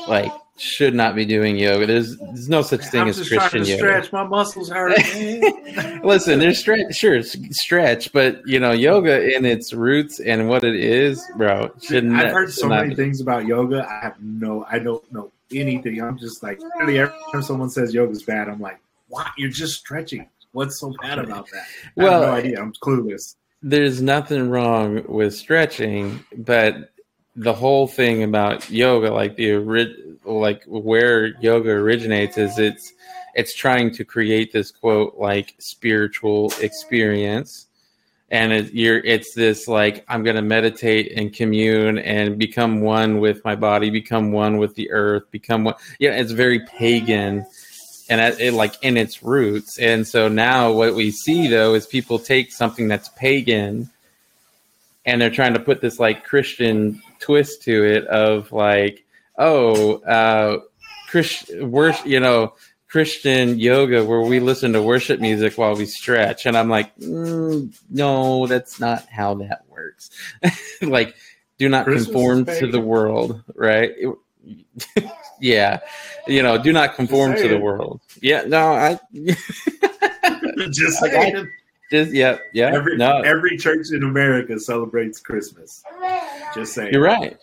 like 0.07 0.31
should 0.57 0.95
not 0.95 1.15
be 1.15 1.25
doing 1.25 1.57
yoga 1.57 1.85
there's 1.85 2.17
there's 2.17 2.47
no 2.49 2.61
such 2.61 2.85
thing 2.85 3.01
I'm 3.01 3.07
as 3.09 3.17
just 3.17 3.29
trying 3.29 3.49
christian 3.49 3.63
to 3.63 3.69
yoga 3.69 3.77
stretch. 4.03 4.13
My 4.13 4.23
muscles 4.23 4.69
hurt. 4.69 4.97
Listen, 6.05 6.39
there's 6.39 6.59
stretch, 6.59 6.95
sure, 6.95 7.17
s- 7.17 7.35
stretch, 7.51 8.13
but 8.13 8.41
you 8.47 8.59
know, 8.59 8.71
yoga 8.71 9.35
in 9.35 9.43
its 9.45 9.73
roots 9.73 10.19
and 10.21 10.47
what 10.47 10.63
it 10.63 10.75
is, 10.75 11.21
bro. 11.35 11.71
Shouldn't 11.81 12.15
I've 12.15 12.31
heard 12.31 12.53
so 12.53 12.67
not 12.69 12.83
many 12.83 12.89
be. 12.91 12.95
things 12.95 13.19
about 13.19 13.45
yoga. 13.45 13.85
I 13.89 13.99
have 14.05 14.15
no. 14.21 14.65
I 14.71 14.79
don't 14.79 15.03
know 15.11 15.29
anything. 15.51 16.01
I'm 16.01 16.17
just 16.17 16.41
like 16.41 16.61
really 16.79 16.99
every 16.99 17.17
time 17.33 17.41
someone 17.41 17.69
says 17.69 17.93
yoga's 17.93 18.23
bad, 18.23 18.47
I'm 18.47 18.61
like, 18.61 18.79
what? 19.15 19.27
You're 19.37 19.49
just 19.49 19.79
stretching. 19.79 20.29
What's 20.51 20.79
so 20.79 20.93
bad 21.01 21.19
about 21.19 21.47
that? 21.51 21.65
I 21.97 22.03
Well, 22.03 22.21
have 22.21 22.29
no 22.29 22.35
idea. 22.35 22.61
I'm 22.61 22.73
clueless. 22.73 23.35
There's 23.61 24.01
nothing 24.01 24.49
wrong 24.49 25.03
with 25.07 25.33
stretching, 25.33 26.23
but 26.37 26.91
the 27.35 27.53
whole 27.53 27.87
thing 27.87 28.23
about 28.23 28.69
yoga, 28.69 29.11
like 29.11 29.35
the 29.37 29.53
ori- 29.53 30.17
like 30.25 30.63
where 30.65 31.27
yoga 31.41 31.71
originates, 31.71 32.37
is 32.37 32.59
it's 32.59 32.93
it's 33.35 33.53
trying 33.53 33.91
to 33.91 34.05
create 34.05 34.51
this 34.51 34.71
quote 34.71 35.15
like 35.17 35.55
spiritual 35.59 36.51
experience 36.61 37.67
and 38.31 38.51
it, 38.51 38.73
you're 38.73 38.97
it's 38.99 39.33
this 39.35 39.67
like 39.67 40.03
i'm 40.07 40.23
going 40.23 40.35
to 40.35 40.41
meditate 40.41 41.11
and 41.15 41.33
commune 41.33 41.99
and 41.99 42.39
become 42.39 42.81
one 42.81 43.19
with 43.19 43.43
my 43.45 43.55
body 43.55 43.89
become 43.89 44.31
one 44.31 44.57
with 44.57 44.73
the 44.75 44.89
earth 44.89 45.29
become 45.31 45.63
one 45.63 45.75
yeah 45.99 46.11
it's 46.11 46.31
very 46.31 46.59
pagan 46.61 47.45
and 48.09 48.21
it, 48.21 48.39
it 48.39 48.53
like 48.53 48.75
in 48.83 48.97
its 48.97 49.23
roots 49.23 49.77
and 49.79 50.07
so 50.07 50.27
now 50.27 50.71
what 50.71 50.95
we 50.95 51.11
see 51.11 51.47
though 51.47 51.73
is 51.73 51.85
people 51.85 52.19
take 52.19 52.51
something 52.51 52.87
that's 52.87 53.09
pagan 53.09 53.89
and 55.05 55.21
they're 55.21 55.29
trying 55.29 55.53
to 55.53 55.59
put 55.59 55.81
this 55.81 55.99
like 55.99 56.23
christian 56.23 57.01
twist 57.19 57.63
to 57.63 57.83
it 57.83 58.05
of 58.07 58.51
like 58.51 59.05
oh 59.37 59.95
uh 60.03 60.59
christian 61.09 61.71
worship 61.71 62.05
you 62.05 62.19
know 62.19 62.53
Christian 62.95 63.59
yoga 63.59 64.05
where 64.05 64.21
we 64.21 64.39
listen 64.39 64.71
to 64.71 64.81
worship 64.81 65.19
music 65.19 65.57
while 65.57 65.75
we 65.75 65.85
stretch. 65.85 66.45
And 66.45 66.55
I'm 66.55 66.69
like, 66.69 66.95
mm, 66.95 67.77
no, 67.89 68.47
that's 68.47 68.79
not 68.79 69.05
how 69.09 69.33
that 69.33 69.63
works. 69.67 70.11
like, 70.81 71.13
do 71.57 71.67
not 71.67 71.83
Christmas 71.83 72.05
conform 72.05 72.45
to 72.45 72.67
the 72.67 72.79
world, 72.79 73.43
right? 73.53 73.91
yeah. 75.39 75.79
You 76.27 76.43
know, 76.43 76.61
do 76.61 76.73
not 76.73 76.95
conform 76.95 77.35
to 77.35 77.47
the 77.47 77.57
world. 77.57 78.01
Yeah. 78.21 78.43
No, 78.45 78.73
I 78.73 78.99
just 80.71 80.99
saying. 80.99 81.37
I, 81.37 81.45
just 81.91 82.13
yeah, 82.13 82.37
yeah. 82.51 82.71
Every 82.73 82.97
no. 82.97 83.21
every 83.21 83.57
church 83.57 83.91
in 83.91 84.03
America 84.03 84.59
celebrates 84.59 85.19
Christmas. 85.19 85.83
Just 86.55 86.73
saying. 86.73 86.91
You're 86.91 87.03
right. 87.03 87.37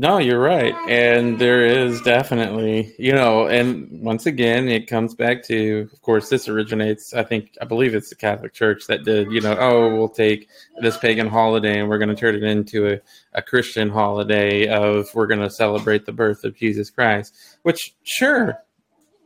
No, 0.00 0.18
you're 0.18 0.38
right. 0.38 0.76
And 0.88 1.40
there 1.40 1.66
is 1.66 2.00
definitely, 2.02 2.94
you 3.00 3.10
know, 3.10 3.48
and 3.48 3.88
once 3.90 4.26
again, 4.26 4.68
it 4.68 4.86
comes 4.86 5.12
back 5.12 5.42
to, 5.46 5.88
of 5.92 6.02
course, 6.02 6.28
this 6.28 6.48
originates, 6.48 7.12
I 7.14 7.24
think, 7.24 7.58
I 7.60 7.64
believe 7.64 7.96
it's 7.96 8.08
the 8.08 8.14
Catholic 8.14 8.54
Church 8.54 8.86
that 8.86 9.02
did, 9.02 9.32
you 9.32 9.40
know, 9.40 9.56
oh, 9.58 9.92
we'll 9.96 10.08
take 10.08 10.48
this 10.80 10.96
pagan 10.96 11.26
holiday 11.26 11.80
and 11.80 11.88
we're 11.88 11.98
going 11.98 12.10
to 12.10 12.14
turn 12.14 12.36
it 12.36 12.44
into 12.44 12.86
a, 12.92 13.00
a 13.32 13.42
Christian 13.42 13.90
holiday 13.90 14.68
of 14.68 15.12
we're 15.14 15.26
going 15.26 15.40
to 15.40 15.50
celebrate 15.50 16.06
the 16.06 16.12
birth 16.12 16.44
of 16.44 16.54
Jesus 16.54 16.90
Christ, 16.90 17.34
which, 17.62 17.92
sure, 18.04 18.62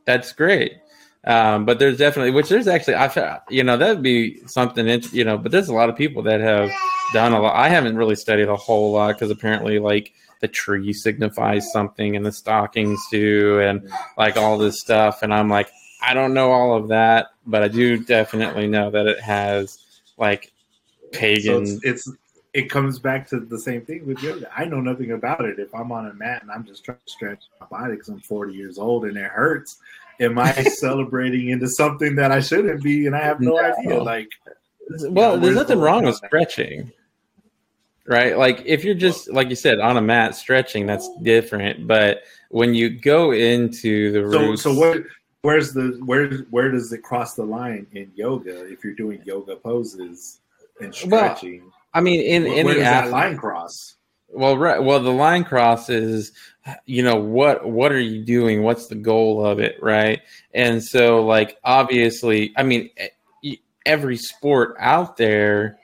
that's 0.07 0.33
great. 0.33 0.79
Um, 1.25 1.67
but 1.67 1.81
there's 1.81 1.99
definitely, 1.99 2.31
which 2.31 2.49
there's 2.49 2.67
actually, 2.67 2.95
I, 2.95 3.41
you 3.51 3.63
know, 3.63 3.77
that'd 3.77 4.03
be 4.03 4.41
something, 4.47 4.89
you 5.13 5.25
know, 5.25 5.37
but 5.37 5.53
there's 5.53 5.69
a 5.69 5.75
lot 5.75 5.91
of 5.91 5.97
people 5.97 6.23
that 6.23 6.41
have 6.41 6.71
done 7.13 7.35
a 7.35 7.43
lot. 7.43 7.57
I 7.57 7.69
haven't 7.69 7.99
really 7.99 8.17
studied 8.17 8.49
a 8.49 8.57
whole 8.57 8.93
lot 8.93 9.13
because 9.13 9.31
apparently, 9.31 9.79
like, 9.79 10.15
the 10.43 10.49
tree 10.49 10.93
signifies 10.93 11.73
something 11.73 12.17
and 12.17 12.27
the 12.27 12.33
stockings 12.33 13.01
do 13.11 13.61
and 13.61 13.89
like 14.19 14.37
all 14.37 14.59
this 14.59 14.81
stuff. 14.81 15.23
And 15.23 15.33
i'm 15.33 15.49
like 15.49 15.71
i 16.03 16.13
don't 16.13 16.35
know 16.35 16.51
all 16.51 16.77
of 16.77 16.89
that 16.89 17.29
but 17.47 17.63
i 17.63 17.69
do 17.69 17.97
definitely 17.97 18.67
know 18.67 18.91
that 18.91 19.07
it 19.07 19.21
has 19.21 19.79
like 20.19 20.53
pagan 21.13 21.67
so 21.67 21.79
it's, 21.85 22.07
it's 22.07 22.19
it 22.53 22.69
comes 22.69 22.99
back 22.99 23.27
to 23.29 23.41
the 23.41 23.59
same 23.59 23.81
thing 23.81 24.05
with 24.05 24.23
yoga. 24.23 24.47
I 24.55 24.67
know 24.67 24.81
nothing 24.81 25.13
about 25.13 25.45
it. 25.45 25.59
If 25.59 25.75
i'm 25.75 25.93
on 25.93 26.09
a 26.09 26.15
mat 26.15 26.43
and 26.43 26.51
i'm 26.51 26.67
just 26.67 26.85
trying 26.85 26.99
to 27.07 27.13
stretch 27.13 27.45
my 27.61 27.67
body 27.67 27.93
because 27.93 28.09
i'm 28.09 28.21
40 28.21 28.53
years 28.53 28.79
old 28.79 29.05
and 29.05 29.17
it 29.17 29.31
hurts 29.31 29.79
am 30.21 30.39
i 30.39 30.53
celebrating 30.81 31.51
into 31.51 31.69
something 31.69 32.17
that 32.17 32.33
i 32.33 32.41
shouldn't 32.41 32.83
be? 32.83 33.07
And 33.07 33.15
i 33.15 33.21
have 33.21 33.41
no, 33.41 33.53
no. 33.53 33.59
idea 33.59 34.03
like 34.03 34.29
well 35.05 35.39
there's 35.39 35.55
nothing 35.55 35.79
wrong 35.79 36.05
with 36.05 36.17
stretching 36.17 36.91
right? 38.07 38.37
Like 38.37 38.63
if 38.65 38.85
you're 38.85 38.95
just 38.95 39.31
like 39.31 39.49
you 39.49 39.57
said 39.57 39.81
on 39.81 39.97
a 39.97 40.03
mat 40.03 40.35
stretching, 40.35 40.87
that's 40.87 41.09
different. 41.23 41.87
But 41.87 42.23
when 42.51 42.75
you 42.75 42.91
go 42.91 43.33
into 43.33 44.13
the 44.13 44.25
roots, 44.25 44.63
so, 44.63 44.75
so 44.75 44.79
what? 44.79 45.03
Where's 45.43 45.73
the 45.73 46.01
where? 46.05 46.29
Where 46.51 46.71
does 46.71 46.93
it 46.93 47.03
cross 47.03 47.35
the 47.35 47.45
line 47.45 47.87
in 47.93 48.13
yoga 48.15 48.65
if 48.71 48.85
you're 48.85 48.95
doing 48.95 49.21
yoga 49.25 49.57
poses 49.57 50.41
and 50.81 50.95
stretching? 50.95 51.63
Well, 51.63 51.73
I 51.95 52.01
mean, 52.01 52.21
in 52.21 52.45
where, 52.45 52.53
any 52.53 52.65
where 52.65 52.75
does 52.75 52.85
that 52.85 53.11
line 53.11 53.37
cross? 53.37 53.97
Well, 54.29 54.57
right. 54.57 54.83
Well, 54.83 55.01
the 55.01 55.11
line 55.11 55.45
cross 55.45 55.91
is, 55.91 56.33
you 56.87 57.03
know, 57.03 57.17
what 57.17 57.69
what 57.69 57.93
are 57.93 58.01
you 58.01 58.25
doing? 58.25 58.63
What's 58.63 58.87
the 58.87 58.95
goal 58.95 59.45
of 59.45 59.59
it, 59.59 59.77
right? 59.83 60.21
And 60.55 60.83
so, 60.83 61.25
like, 61.25 61.59
obviously, 61.65 62.53
I 62.57 62.63
mean, 62.63 62.91
every 63.85 64.17
sport 64.17 64.77
out 64.79 65.17
there 65.17 65.79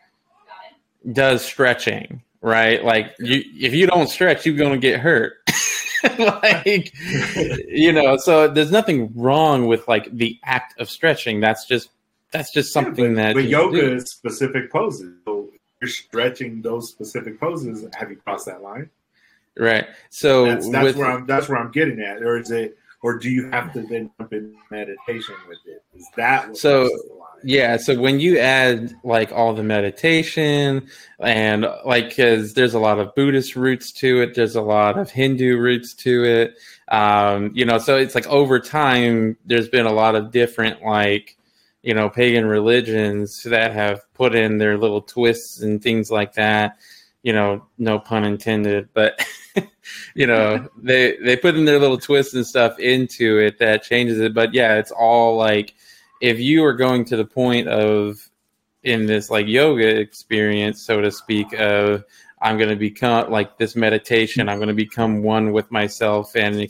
does 1.12 1.44
stretching, 1.44 2.22
right? 2.40 2.84
Like 2.84 3.14
you, 3.18 3.42
if 3.54 3.74
you 3.74 3.86
don't 3.86 4.08
stretch, 4.08 4.46
you're 4.46 4.56
going 4.56 4.72
to 4.72 4.78
get 4.78 5.00
hurt. 5.00 5.34
like 6.18 6.92
you 7.68 7.92
know, 7.92 8.16
so 8.16 8.48
there's 8.48 8.70
nothing 8.70 9.12
wrong 9.14 9.66
with 9.66 9.86
like 9.88 10.08
the 10.16 10.38
act 10.44 10.78
of 10.80 10.88
stretching. 10.88 11.40
That's 11.40 11.66
just 11.66 11.90
that's 12.32 12.52
just 12.52 12.72
something 12.72 13.16
yeah, 13.16 13.32
but, 13.32 13.34
that. 13.34 13.34
But 13.34 13.44
yoga 13.44 13.80
do. 13.80 13.94
is 13.94 14.10
specific 14.10 14.70
poses. 14.70 15.14
So 15.24 15.48
you're 15.80 15.88
stretching 15.88 16.62
those 16.62 16.90
specific 16.90 17.40
poses. 17.40 17.86
Have 17.94 18.10
you 18.10 18.16
crossed 18.16 18.46
that 18.46 18.62
line? 18.62 18.90
Right. 19.56 19.86
So 20.10 20.44
that's, 20.46 20.70
that's 20.70 20.84
with, 20.84 20.96
where 20.96 21.10
I'm. 21.10 21.26
That's 21.26 21.48
where 21.48 21.58
I'm 21.58 21.72
getting 21.72 22.00
at. 22.00 22.22
Or 22.22 22.38
is 22.38 22.50
it? 22.50 22.78
Or 23.02 23.16
do 23.16 23.30
you 23.30 23.48
have 23.50 23.72
to 23.74 23.82
then 23.82 24.10
jump 24.18 24.32
in 24.32 24.56
meditation 24.70 25.34
with 25.48 25.58
it? 25.66 25.82
Is 25.94 26.06
that 26.16 26.56
so? 26.56 26.88
Yeah, 27.44 27.76
so 27.76 27.98
when 28.00 28.18
you 28.18 28.38
add 28.38 28.94
like 29.04 29.30
all 29.32 29.54
the 29.54 29.62
meditation 29.62 30.88
and 31.20 31.66
like 31.84 32.08
because 32.08 32.54
there's 32.54 32.74
a 32.74 32.80
lot 32.80 32.98
of 32.98 33.14
Buddhist 33.14 33.54
roots 33.54 33.92
to 33.92 34.22
it, 34.22 34.34
there's 34.34 34.56
a 34.56 34.62
lot 34.62 34.98
of 34.98 35.10
Hindu 35.10 35.56
roots 35.56 35.94
to 35.94 36.24
it. 36.24 36.58
Um, 36.88 37.52
you 37.54 37.64
know, 37.64 37.78
so 37.78 37.96
it's 37.96 38.14
like 38.16 38.26
over 38.26 38.58
time 38.58 39.36
there's 39.44 39.68
been 39.68 39.86
a 39.86 39.92
lot 39.92 40.16
of 40.16 40.32
different 40.32 40.82
like 40.82 41.36
you 41.82 41.94
know 41.94 42.10
pagan 42.10 42.44
religions 42.46 43.44
that 43.44 43.72
have 43.72 44.00
put 44.14 44.34
in 44.34 44.58
their 44.58 44.76
little 44.76 45.02
twists 45.02 45.60
and 45.62 45.80
things 45.82 46.10
like 46.10 46.32
that. 46.34 46.76
You 47.22 47.32
know, 47.32 47.66
no 47.78 48.00
pun 48.00 48.24
intended, 48.24 48.88
but 48.94 49.24
you 50.14 50.26
know 50.26 50.68
they 50.82 51.16
they 51.18 51.36
put 51.36 51.54
in 51.54 51.66
their 51.66 51.78
little 51.78 51.98
twists 51.98 52.34
and 52.34 52.46
stuff 52.46 52.78
into 52.80 53.38
it 53.38 53.58
that 53.58 53.84
changes 53.84 54.18
it. 54.18 54.34
But 54.34 54.54
yeah, 54.54 54.74
it's 54.76 54.90
all 54.90 55.36
like 55.36 55.74
if 56.20 56.38
you 56.38 56.64
are 56.64 56.72
going 56.72 57.04
to 57.06 57.16
the 57.16 57.24
point 57.24 57.68
of 57.68 58.18
in 58.82 59.06
this 59.06 59.30
like 59.30 59.46
yoga 59.46 59.98
experience, 59.98 60.82
so 60.82 61.00
to 61.00 61.10
speak, 61.10 61.52
of 61.54 62.04
I'm 62.40 62.56
going 62.56 62.70
to 62.70 62.76
become 62.76 63.30
like 63.30 63.58
this 63.58 63.74
meditation, 63.76 64.48
I'm 64.48 64.58
going 64.58 64.68
to 64.68 64.74
become 64.74 65.22
one 65.22 65.52
with 65.52 65.70
myself, 65.70 66.36
and 66.36 66.66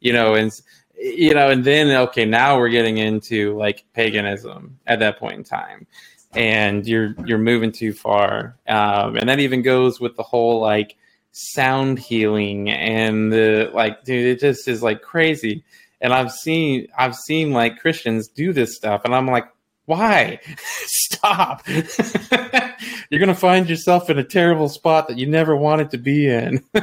you 0.00 0.12
know, 0.12 0.34
and 0.34 0.52
you 0.94 1.34
know, 1.34 1.50
and 1.50 1.64
then 1.64 1.88
okay, 2.08 2.24
now 2.24 2.58
we're 2.58 2.68
getting 2.68 2.98
into 2.98 3.56
like 3.56 3.84
paganism 3.94 4.78
at 4.86 4.98
that 5.00 5.18
point 5.18 5.34
in 5.34 5.44
time, 5.44 5.86
and 6.34 6.86
you're 6.86 7.14
you're 7.24 7.38
moving 7.38 7.72
too 7.72 7.92
far, 7.92 8.56
um, 8.68 9.16
and 9.16 9.28
that 9.28 9.40
even 9.40 9.62
goes 9.62 10.00
with 10.00 10.16
the 10.16 10.22
whole 10.22 10.60
like 10.60 10.96
sound 11.32 11.98
healing 11.98 12.70
and 12.70 13.30
the 13.30 13.70
like, 13.74 14.04
dude, 14.04 14.26
it 14.26 14.40
just 14.40 14.68
is 14.68 14.82
like 14.82 15.02
crazy 15.02 15.62
and 16.00 16.12
I've 16.12 16.32
seen 16.32 16.88
I've 16.96 17.16
seen 17.16 17.52
like 17.52 17.80
Christians 17.80 18.28
do 18.28 18.52
this 18.52 18.76
stuff, 18.76 19.02
and 19.04 19.14
I'm 19.14 19.26
like, 19.26 19.46
why? 19.86 20.40
Stop! 20.58 21.66
You're 23.10 23.20
gonna 23.20 23.34
find 23.34 23.68
yourself 23.68 24.10
in 24.10 24.18
a 24.18 24.24
terrible 24.24 24.68
spot 24.68 25.08
that 25.08 25.18
you 25.18 25.26
never 25.26 25.56
wanted 25.56 25.90
to 25.92 25.98
be 25.98 26.28
in. 26.28 26.62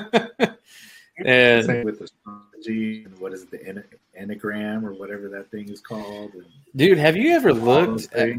and 1.17 1.85
with 1.85 2.01
astrology 2.01 3.03
and 3.03 3.17
what 3.19 3.33
is 3.33 3.43
it, 3.43 3.51
the 3.51 3.83
enneagram 4.19 4.83
or 4.83 4.93
whatever 4.93 5.29
that 5.29 5.51
thing 5.51 5.69
is 5.69 5.81
called. 5.81 6.31
Dude, 6.75 6.97
have 6.97 7.15
you 7.15 7.31
ever 7.31 7.53
looked? 7.53 8.11
At, 8.13 8.37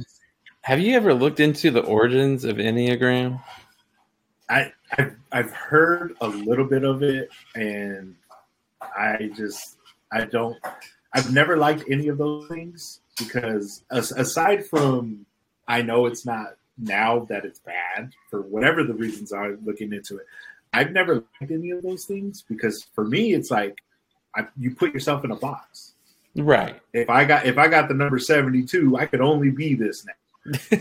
have 0.63 0.81
you 0.81 0.97
ever 0.97 1.15
looked 1.15 1.41
into 1.41 1.71
the 1.71 1.83
origins 1.83 2.45
of 2.45 2.57
enneagram? 2.57 3.41
I 4.49 4.73
I've, 4.99 5.17
I've 5.31 5.53
heard 5.53 6.17
a 6.21 6.29
little 6.29 6.67
bit 6.67 6.85
of 6.85 7.03
it, 7.03 7.31
and 7.55 8.17
I 8.81 9.31
just 9.37 9.77
I 10.15 10.25
don't. 10.25 10.57
I've 11.13 11.33
never 11.33 11.57
liked 11.57 11.85
any 11.91 12.09
of 12.09 12.19
those 12.19 12.49
things 12.49 13.01
because 13.19 13.85
aside 13.91 14.67
from, 14.67 15.27
I 15.69 15.83
know 15.83 16.07
it's 16.07 16.25
not 16.25 16.57
now 16.79 17.27
that 17.27 17.45
it's 17.45 17.61
bad 17.61 18.13
for 18.31 18.43
whatever 18.43 18.83
the 18.85 18.95
reasons 18.95 19.33
are 19.33 19.57
looking 19.65 19.93
into 19.93 20.19
it. 20.19 20.27
I've 20.73 20.91
never 20.91 21.25
liked 21.41 21.53
any 21.53 21.71
of 21.71 21.83
those 21.83 22.05
things 22.05 22.43
because 22.49 22.85
for 22.95 23.05
me, 23.05 23.35
it's 23.35 23.51
like 23.51 23.81
I, 24.37 24.47
you 24.57 24.75
put 24.75 24.93
yourself 24.93 25.25
in 25.25 25.31
a 25.31 25.37
box. 25.37 25.95
Right. 26.37 26.81
If 26.93 27.09
I 27.11 27.25
got 27.25 27.47
if 27.47 27.59
I 27.59 27.69
got 27.69 27.89
the 27.89 27.95
number 27.95 28.19
seventy 28.19 28.65
two, 28.65 28.97
I 28.97 29.07
could 29.07 29.21
only 29.21 29.51
be 29.51 29.75
this 29.75 30.05
now. 30.05 30.13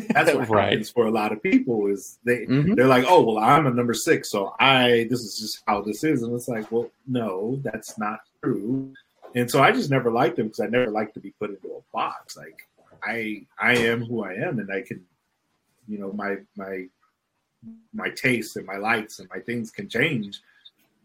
That's 0.09 0.33
what 0.33 0.49
right. 0.49 0.69
happens 0.69 0.89
for 0.89 1.05
a 1.05 1.11
lot 1.11 1.31
of 1.31 1.41
people 1.43 1.87
is 1.87 2.17
they 2.23 2.45
mm-hmm. 2.45 2.73
they're 2.73 2.87
like, 2.87 3.05
oh 3.07 3.23
well, 3.23 3.37
I'm 3.37 3.67
a 3.67 3.71
number 3.71 3.93
six, 3.93 4.31
so 4.31 4.55
I 4.59 5.05
this 5.09 5.21
is 5.21 5.39
just 5.39 5.63
how 5.67 5.81
this 5.81 6.03
is, 6.03 6.23
and 6.23 6.33
it's 6.33 6.47
like, 6.47 6.71
well, 6.71 6.89
no, 7.07 7.59
that's 7.63 7.97
not 7.99 8.21
true. 8.43 8.93
And 9.35 9.49
so 9.49 9.61
I 9.61 9.71
just 9.71 9.89
never 9.89 10.11
liked 10.11 10.35
them 10.35 10.47
because 10.47 10.59
I 10.59 10.67
never 10.67 10.91
liked 10.91 11.13
to 11.15 11.19
be 11.19 11.31
put 11.39 11.49
into 11.49 11.67
a 11.67 11.81
box. 11.91 12.37
Like 12.37 12.67
I 13.03 13.45
I 13.59 13.75
am 13.75 14.05
who 14.05 14.23
I 14.23 14.33
am 14.33 14.59
and 14.59 14.71
I 14.71 14.81
can 14.81 15.03
you 15.87 15.99
know 15.99 16.11
my 16.13 16.37
my 16.55 16.87
my 17.93 18.09
tastes 18.09 18.55
and 18.55 18.65
my 18.65 18.77
likes 18.77 19.19
and 19.19 19.29
my 19.29 19.39
things 19.39 19.71
can 19.71 19.89
change. 19.89 20.41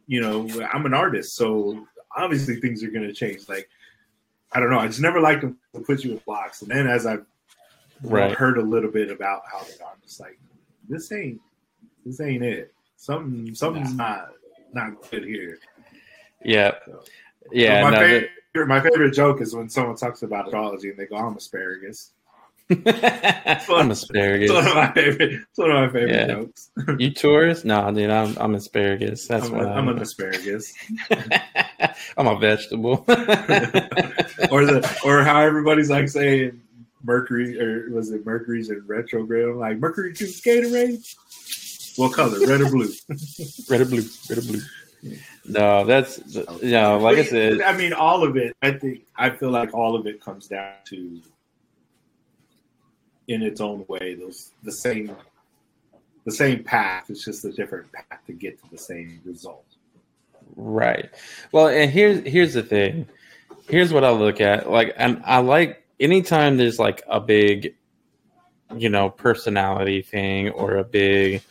You 0.06 0.20
know, 0.22 0.48
I'm 0.72 0.86
an 0.86 0.94
artist, 0.94 1.36
so 1.36 1.86
obviously 2.16 2.60
things 2.60 2.82
are 2.82 2.90
gonna 2.90 3.12
change. 3.12 3.48
Like 3.48 3.68
I 4.52 4.60
don't 4.60 4.70
know, 4.70 4.78
I 4.78 4.86
just 4.86 5.00
never 5.00 5.20
liked 5.20 5.42
them 5.42 5.58
to 5.74 5.80
put 5.80 6.04
you 6.04 6.12
in 6.12 6.16
a 6.18 6.20
box. 6.20 6.62
And 6.62 6.70
then 6.70 6.86
as 6.86 7.06
I've 7.06 7.26
right. 8.02 8.32
heard 8.32 8.58
a 8.58 8.62
little 8.62 8.90
bit 8.90 9.10
about 9.10 9.42
how 9.50 9.60
they 9.64 9.84
are, 9.84 9.92
I'm 9.92 10.00
just 10.02 10.20
like 10.20 10.38
this 10.88 11.12
ain't 11.12 11.40
this 12.04 12.20
ain't 12.20 12.42
it. 12.42 12.72
Something 12.96 13.54
something's 13.54 13.94
not 13.94 14.30
not 14.72 15.10
good 15.10 15.24
here. 15.24 15.58
Yeah, 16.44 16.74
So- 16.86 17.02
yeah. 17.52 17.82
my 17.82 17.90
no, 17.90 17.96
favorite 17.96 18.30
my 18.66 18.80
favorite 18.80 19.12
joke 19.12 19.40
is 19.40 19.54
when 19.54 19.68
someone 19.68 19.96
talks 19.96 20.22
about 20.22 20.46
astrology 20.46 20.90
and 20.90 20.98
they 20.98 21.06
go, 21.06 21.16
"I'm 21.16 21.36
asparagus." 21.36 22.12
I'm 22.70 23.90
asparagus. 23.90 24.50
It's 24.50 24.52
one 24.52 24.66
of 24.66 24.74
my 24.74 24.92
favorite. 24.92 25.32
It's 25.32 25.58
one 25.58 25.70
of 25.70 25.76
my 25.76 25.86
favorite 25.88 26.14
Yeah. 26.14 26.26
jokes. 26.26 26.70
You 26.98 27.10
Taurus? 27.12 27.64
No, 27.64 27.90
dude, 27.92 28.10
I'm 28.10 28.36
I'm 28.38 28.54
asparagus. 28.54 29.26
That's 29.26 29.46
I'm, 29.46 29.52
what 29.52 29.66
a, 29.66 29.70
I'm 29.70 29.88
an 29.88 29.98
asparagus, 30.00 30.74
I'm 32.18 32.26
a 32.26 32.38
vegetable. 32.38 33.04
or 33.08 34.64
the 34.66 35.00
or 35.04 35.22
how 35.22 35.40
everybody's 35.40 35.88
like 35.90 36.08
saying 36.08 36.60
Mercury 37.02 37.58
or 37.60 37.90
was 37.90 38.10
it 38.10 38.26
Mercury's 38.26 38.70
in 38.70 38.84
retrograde? 38.86 39.46
I'm 39.48 39.58
like 39.58 39.78
Mercury 39.78 40.12
choose 40.12 40.40
Gatorade. 40.42 40.98
What 41.96 42.12
color? 42.12 42.38
Red 42.46 42.60
or 42.60 42.70
blue? 42.70 42.90
red 43.68 43.80
or 43.80 43.84
blue, 43.86 44.04
red 44.28 44.38
or 44.38 44.42
blue. 44.42 44.60
No, 45.44 45.84
that's 45.84 46.18
you 46.62 46.70
know, 46.70 46.98
like 46.98 47.18
I 47.18 47.24
said, 47.24 47.60
I 47.62 47.76
mean, 47.76 47.92
all 47.92 48.24
of 48.24 48.36
it. 48.36 48.56
I 48.62 48.72
think 48.72 49.06
I 49.16 49.30
feel 49.30 49.50
like 49.50 49.74
all 49.74 49.94
of 49.94 50.06
it 50.06 50.20
comes 50.20 50.48
down 50.48 50.72
to, 50.86 51.20
in 53.28 53.42
its 53.42 53.60
own 53.60 53.84
way, 53.88 54.14
those 54.14 54.50
the 54.62 54.72
same, 54.72 55.14
the 56.24 56.32
same 56.32 56.64
path. 56.64 57.10
It's 57.10 57.24
just 57.24 57.44
a 57.44 57.52
different 57.52 57.90
path 57.92 58.20
to 58.26 58.32
get 58.32 58.60
to 58.62 58.70
the 58.70 58.78
same 58.78 59.20
result. 59.24 59.64
right. 60.56 61.10
Well, 61.52 61.68
and 61.68 61.90
here's 61.90 62.26
here's 62.26 62.54
the 62.54 62.62
thing. 62.62 63.06
Here's 63.68 63.92
what 63.92 64.04
I 64.04 64.10
look 64.10 64.40
at. 64.40 64.70
Like, 64.70 64.94
and 64.96 65.22
I 65.24 65.38
like 65.38 65.84
anytime 66.00 66.56
there's 66.56 66.78
like 66.78 67.02
a 67.08 67.20
big, 67.20 67.74
you 68.76 68.88
know, 68.88 69.10
personality 69.10 70.02
thing 70.02 70.50
or 70.50 70.76
a 70.76 70.84
big, 70.84 71.42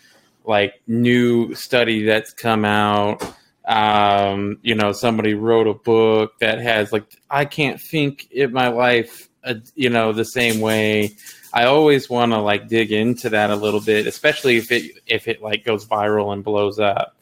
like 0.47 0.81
new 0.87 1.53
study 1.53 2.03
that's 2.03 2.33
come 2.33 2.65
out. 2.65 3.21
Um, 3.65 4.59
you 4.61 4.75
know, 4.75 4.93
somebody 4.93 5.33
wrote 5.33 5.67
a 5.67 5.73
book 5.73 6.39
that 6.39 6.59
has 6.59 6.93
like 6.93 7.19
I 7.29 7.45
can't 7.45 7.81
think 7.81 8.31
in 8.31 8.53
my 8.53 8.69
life, 8.69 9.29
uh, 9.43 9.55
you 9.75 9.89
know, 9.89 10.13
the 10.13 10.25
same 10.25 10.61
way. 10.61 11.15
I 11.53 11.65
always 11.65 12.09
want 12.09 12.31
to 12.31 12.39
like 12.39 12.67
dig 12.67 12.91
into 12.91 13.29
that 13.29 13.49
a 13.49 13.55
little 13.55 13.81
bit, 13.81 14.07
especially 14.07 14.57
if 14.57 14.71
it 14.71 14.91
if 15.05 15.27
it 15.27 15.41
like 15.41 15.65
goes 15.65 15.85
viral 15.85 16.33
and 16.33 16.43
blows 16.43 16.79
up, 16.79 17.17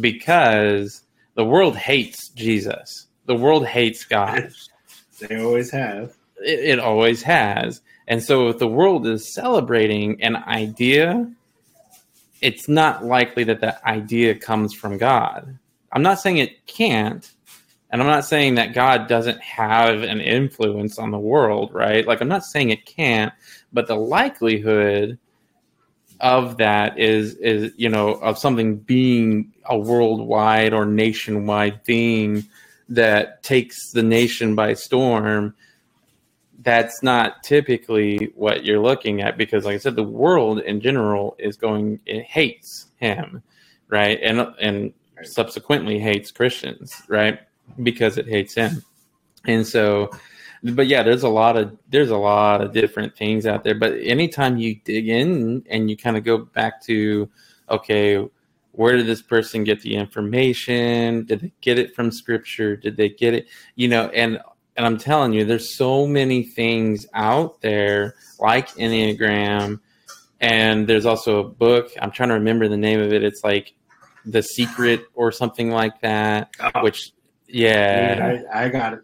because 0.00 1.02
the 1.34 1.44
world 1.44 1.76
hates 1.76 2.28
Jesus. 2.28 3.06
The 3.26 3.34
world 3.34 3.66
hates 3.66 4.04
God. 4.04 4.52
They 5.20 5.42
always 5.42 5.70
have. 5.70 6.14
It, 6.44 6.60
it 6.60 6.78
always 6.78 7.22
has. 7.22 7.80
And 8.06 8.22
so 8.22 8.48
if 8.48 8.58
the 8.58 8.68
world 8.68 9.06
is 9.06 9.32
celebrating 9.32 10.22
an 10.22 10.36
idea, 10.36 11.30
it's 12.44 12.68
not 12.68 13.02
likely 13.02 13.42
that 13.44 13.62
that 13.62 13.82
idea 13.84 14.34
comes 14.34 14.74
from 14.74 14.98
God. 14.98 15.58
I'm 15.90 16.02
not 16.02 16.20
saying 16.20 16.36
it 16.36 16.66
can't, 16.66 17.28
and 17.88 18.02
I'm 18.02 18.06
not 18.06 18.26
saying 18.26 18.56
that 18.56 18.74
God 18.74 19.08
doesn't 19.08 19.40
have 19.40 20.02
an 20.02 20.20
influence 20.20 20.98
on 20.98 21.10
the 21.10 21.18
world, 21.18 21.72
right? 21.72 22.06
Like 22.06 22.20
I'm 22.20 22.28
not 22.28 22.44
saying 22.44 22.68
it 22.68 22.84
can't, 22.84 23.32
but 23.72 23.86
the 23.86 23.94
likelihood 23.94 25.18
of 26.20 26.58
that 26.58 26.98
is 26.98 27.34
is 27.36 27.72
you 27.76 27.88
know 27.88 28.10
of 28.16 28.36
something 28.36 28.76
being 28.76 29.50
a 29.64 29.78
worldwide 29.78 30.74
or 30.74 30.84
nationwide 30.84 31.82
thing 31.86 32.44
that 32.90 33.42
takes 33.42 33.92
the 33.92 34.02
nation 34.02 34.54
by 34.54 34.74
storm 34.74 35.54
that's 36.64 37.02
not 37.02 37.42
typically 37.42 38.32
what 38.34 38.64
you're 38.64 38.80
looking 38.80 39.20
at 39.20 39.38
because 39.38 39.64
like 39.64 39.74
i 39.74 39.78
said 39.78 39.94
the 39.96 40.02
world 40.02 40.60
in 40.60 40.80
general 40.80 41.36
is 41.38 41.56
going 41.56 42.00
it 42.06 42.24
hates 42.24 42.86
him 42.96 43.42
right? 43.88 44.18
And 44.22 44.40
and 44.60 44.92
subsequently 45.22 45.98
hates 45.98 46.30
christians 46.30 47.02
right? 47.08 47.38
Because 47.82 48.18
it 48.18 48.28
hates 48.28 48.54
him. 48.54 48.82
And 49.46 49.66
so 49.66 50.10
but 50.62 50.86
yeah 50.86 51.02
there's 51.02 51.22
a 51.22 51.28
lot 51.28 51.56
of 51.56 51.76
there's 51.90 52.10
a 52.10 52.16
lot 52.16 52.60
of 52.60 52.72
different 52.72 53.16
things 53.16 53.46
out 53.46 53.64
there. 53.64 53.74
But 53.74 53.94
anytime 54.00 54.56
you 54.58 54.76
dig 54.84 55.08
in 55.08 55.64
and 55.70 55.88
you 55.88 55.96
kind 55.96 56.16
of 56.16 56.24
go 56.24 56.38
back 56.38 56.82
to 56.82 57.28
okay 57.70 58.26
where 58.72 58.96
did 58.96 59.06
this 59.06 59.22
person 59.22 59.62
get 59.62 59.80
the 59.82 59.94
information? 59.94 61.24
Did 61.26 61.40
they 61.42 61.52
get 61.60 61.78
it 61.78 61.94
from 61.94 62.10
scripture? 62.10 62.74
Did 62.74 62.96
they 62.96 63.08
get 63.08 63.32
it? 63.32 63.46
You 63.76 63.88
know 63.88 64.08
and 64.08 64.40
and 64.76 64.86
i'm 64.86 64.98
telling 64.98 65.32
you 65.32 65.44
there's 65.44 65.76
so 65.76 66.06
many 66.06 66.42
things 66.42 67.06
out 67.14 67.60
there 67.60 68.14
like 68.38 68.68
enneagram 68.76 69.80
and 70.40 70.86
there's 70.86 71.06
also 71.06 71.40
a 71.40 71.48
book 71.48 71.90
i'm 72.00 72.10
trying 72.10 72.28
to 72.28 72.34
remember 72.34 72.68
the 72.68 72.76
name 72.76 73.00
of 73.00 73.12
it 73.12 73.22
it's 73.22 73.42
like 73.44 73.74
the 74.24 74.42
secret 74.42 75.04
or 75.14 75.30
something 75.30 75.70
like 75.70 76.00
that 76.00 76.50
Oh, 76.60 76.82
which 76.82 77.12
yeah 77.46 78.14
Dude, 78.36 78.46
I, 78.52 78.64
I 78.64 78.68
got 78.68 78.94
it. 78.94 79.00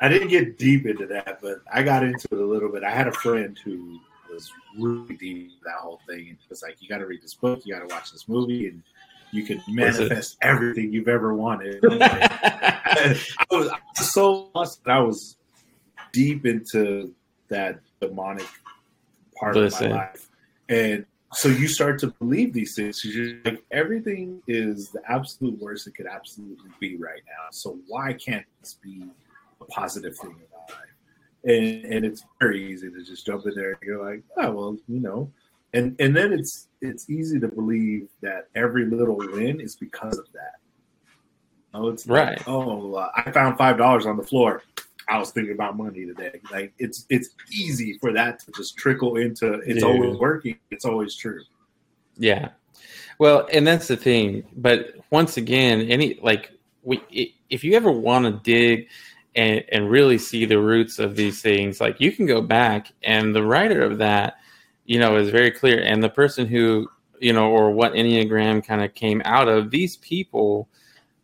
I 0.00 0.08
didn't 0.08 0.28
get 0.28 0.58
deep 0.58 0.86
into 0.86 1.06
that, 1.06 1.38
but 1.40 1.58
I 1.72 1.82
got 1.82 2.02
into 2.02 2.26
it 2.32 2.38
a 2.38 2.44
little 2.44 2.70
bit. 2.70 2.82
I 2.82 2.90
had 2.90 3.06
a 3.06 3.12
friend 3.12 3.58
who 3.64 4.00
was 4.30 4.50
really 4.78 5.14
deep 5.16 5.44
into 5.44 5.54
that 5.64 5.76
whole 5.80 6.00
thing. 6.08 6.28
And 6.30 6.30
it 6.30 6.50
was 6.50 6.62
like, 6.62 6.76
you 6.80 6.88
got 6.88 6.98
to 6.98 7.06
read 7.06 7.22
this 7.22 7.34
book, 7.34 7.60
you 7.64 7.72
got 7.74 7.88
to 7.88 7.94
watch 7.94 8.10
this 8.10 8.28
movie, 8.28 8.68
and 8.68 8.82
you 9.34 9.44
can 9.44 9.60
manifest 9.68 10.36
everything 10.40 10.92
you've 10.92 11.08
ever 11.08 11.34
wanted. 11.34 11.84
I'm 11.90 11.98
like, 11.98 12.30
I 12.30 13.18
was, 13.50 13.68
I 13.68 13.78
was 13.98 14.12
so 14.12 14.50
lost 14.54 14.80
I 14.86 15.00
was 15.00 15.36
deep 16.12 16.46
into 16.46 17.12
that 17.48 17.80
demonic 18.00 18.46
part 19.36 19.56
Listen. 19.56 19.86
of 19.86 19.90
my 19.92 19.96
life. 19.96 20.28
And 20.68 21.04
so 21.32 21.48
you 21.48 21.66
start 21.66 21.98
to 22.00 22.08
believe 22.20 22.52
these 22.52 22.76
things. 22.76 23.04
You're 23.04 23.40
like, 23.44 23.64
everything 23.72 24.40
is 24.46 24.90
the 24.90 25.02
absolute 25.08 25.60
worst 25.60 25.88
it 25.88 25.96
could 25.96 26.06
absolutely 26.06 26.70
be 26.78 26.96
right 26.96 27.22
now. 27.26 27.48
So 27.50 27.78
why 27.88 28.12
can't 28.12 28.46
this 28.60 28.74
be 28.74 29.02
a 29.60 29.64
positive 29.64 30.16
thing 30.16 30.30
in 30.30 30.36
my 30.36 30.74
life? 30.74 30.84
And 31.44 31.92
and 31.92 32.04
it's 32.06 32.24
very 32.40 32.72
easy 32.72 32.88
to 32.90 33.04
just 33.04 33.26
jump 33.26 33.46
in 33.46 33.54
there 33.54 33.72
And 33.72 33.80
you're 33.82 34.04
like, 34.04 34.22
oh 34.36 34.52
well, 34.52 34.76
you 34.88 35.00
know. 35.00 35.30
And 35.72 35.96
and 35.98 36.16
then 36.16 36.32
it's 36.32 36.68
it's 36.84 37.08
easy 37.10 37.38
to 37.40 37.48
believe 37.48 38.08
that 38.20 38.48
every 38.54 38.84
little 38.86 39.16
win 39.16 39.60
is 39.60 39.76
because 39.76 40.18
of 40.18 40.26
that. 40.32 40.54
Oh, 41.72 41.88
it's 41.88 42.06
like, 42.06 42.26
Right. 42.28 42.42
oh, 42.48 42.94
uh, 42.94 43.10
I 43.16 43.30
found 43.32 43.58
five 43.58 43.76
dollars 43.78 44.06
on 44.06 44.16
the 44.16 44.22
floor. 44.22 44.62
I 45.08 45.18
was 45.18 45.32
thinking 45.32 45.52
about 45.52 45.76
money 45.76 46.06
today. 46.06 46.40
Like 46.50 46.72
it's 46.78 47.04
it's 47.10 47.30
easy 47.52 47.98
for 48.00 48.12
that 48.12 48.38
to 48.40 48.52
just 48.52 48.76
trickle 48.76 49.16
into. 49.16 49.54
It's 49.54 49.80
Dude. 49.80 49.84
always 49.84 50.16
working. 50.18 50.58
It's 50.70 50.84
always 50.84 51.14
true. 51.16 51.42
Yeah. 52.16 52.50
Well, 53.18 53.48
and 53.52 53.66
that's 53.66 53.88
the 53.88 53.96
thing. 53.96 54.44
But 54.56 54.94
once 55.10 55.36
again, 55.36 55.82
any 55.82 56.18
like 56.22 56.52
we, 56.82 57.34
if 57.50 57.64
you 57.64 57.74
ever 57.74 57.90
want 57.90 58.24
to 58.24 58.32
dig 58.50 58.88
and 59.34 59.64
and 59.70 59.90
really 59.90 60.16
see 60.18 60.44
the 60.46 60.58
roots 60.60 60.98
of 60.98 61.16
these 61.16 61.42
things, 61.42 61.80
like 61.80 62.00
you 62.00 62.12
can 62.12 62.24
go 62.24 62.40
back 62.40 62.92
and 63.02 63.34
the 63.34 63.42
writer 63.42 63.82
of 63.82 63.98
that, 63.98 64.38
you 64.84 64.98
know, 64.98 65.16
is 65.16 65.30
very 65.30 65.50
clear. 65.50 65.80
And 65.80 66.02
the 66.02 66.08
person 66.08 66.46
who 66.46 66.88
you 67.20 67.32
know, 67.32 67.50
or 67.50 67.70
what 67.70 67.94
Enneagram 67.94 68.66
kind 68.66 68.82
of 68.82 68.92
came 68.94 69.22
out 69.24 69.48
of, 69.48 69.70
these 69.70 69.96
people 69.96 70.68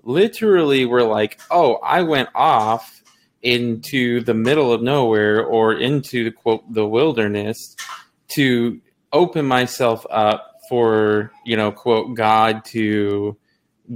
literally 0.02 0.86
were 0.86 1.02
like, 1.02 1.40
"Oh, 1.50 1.74
I 1.76 2.02
went 2.02 2.28
off." 2.34 2.96
into 3.42 4.20
the 4.20 4.34
middle 4.34 4.70
of 4.70 4.82
nowhere 4.82 5.42
or 5.42 5.72
into 5.72 6.30
quote 6.30 6.62
the 6.72 6.86
wilderness 6.86 7.74
to 8.28 8.78
open 9.12 9.46
myself 9.46 10.04
up 10.10 10.56
for 10.68 11.32
you 11.44 11.56
know 11.56 11.72
quote 11.72 12.14
god 12.14 12.64
to 12.64 13.36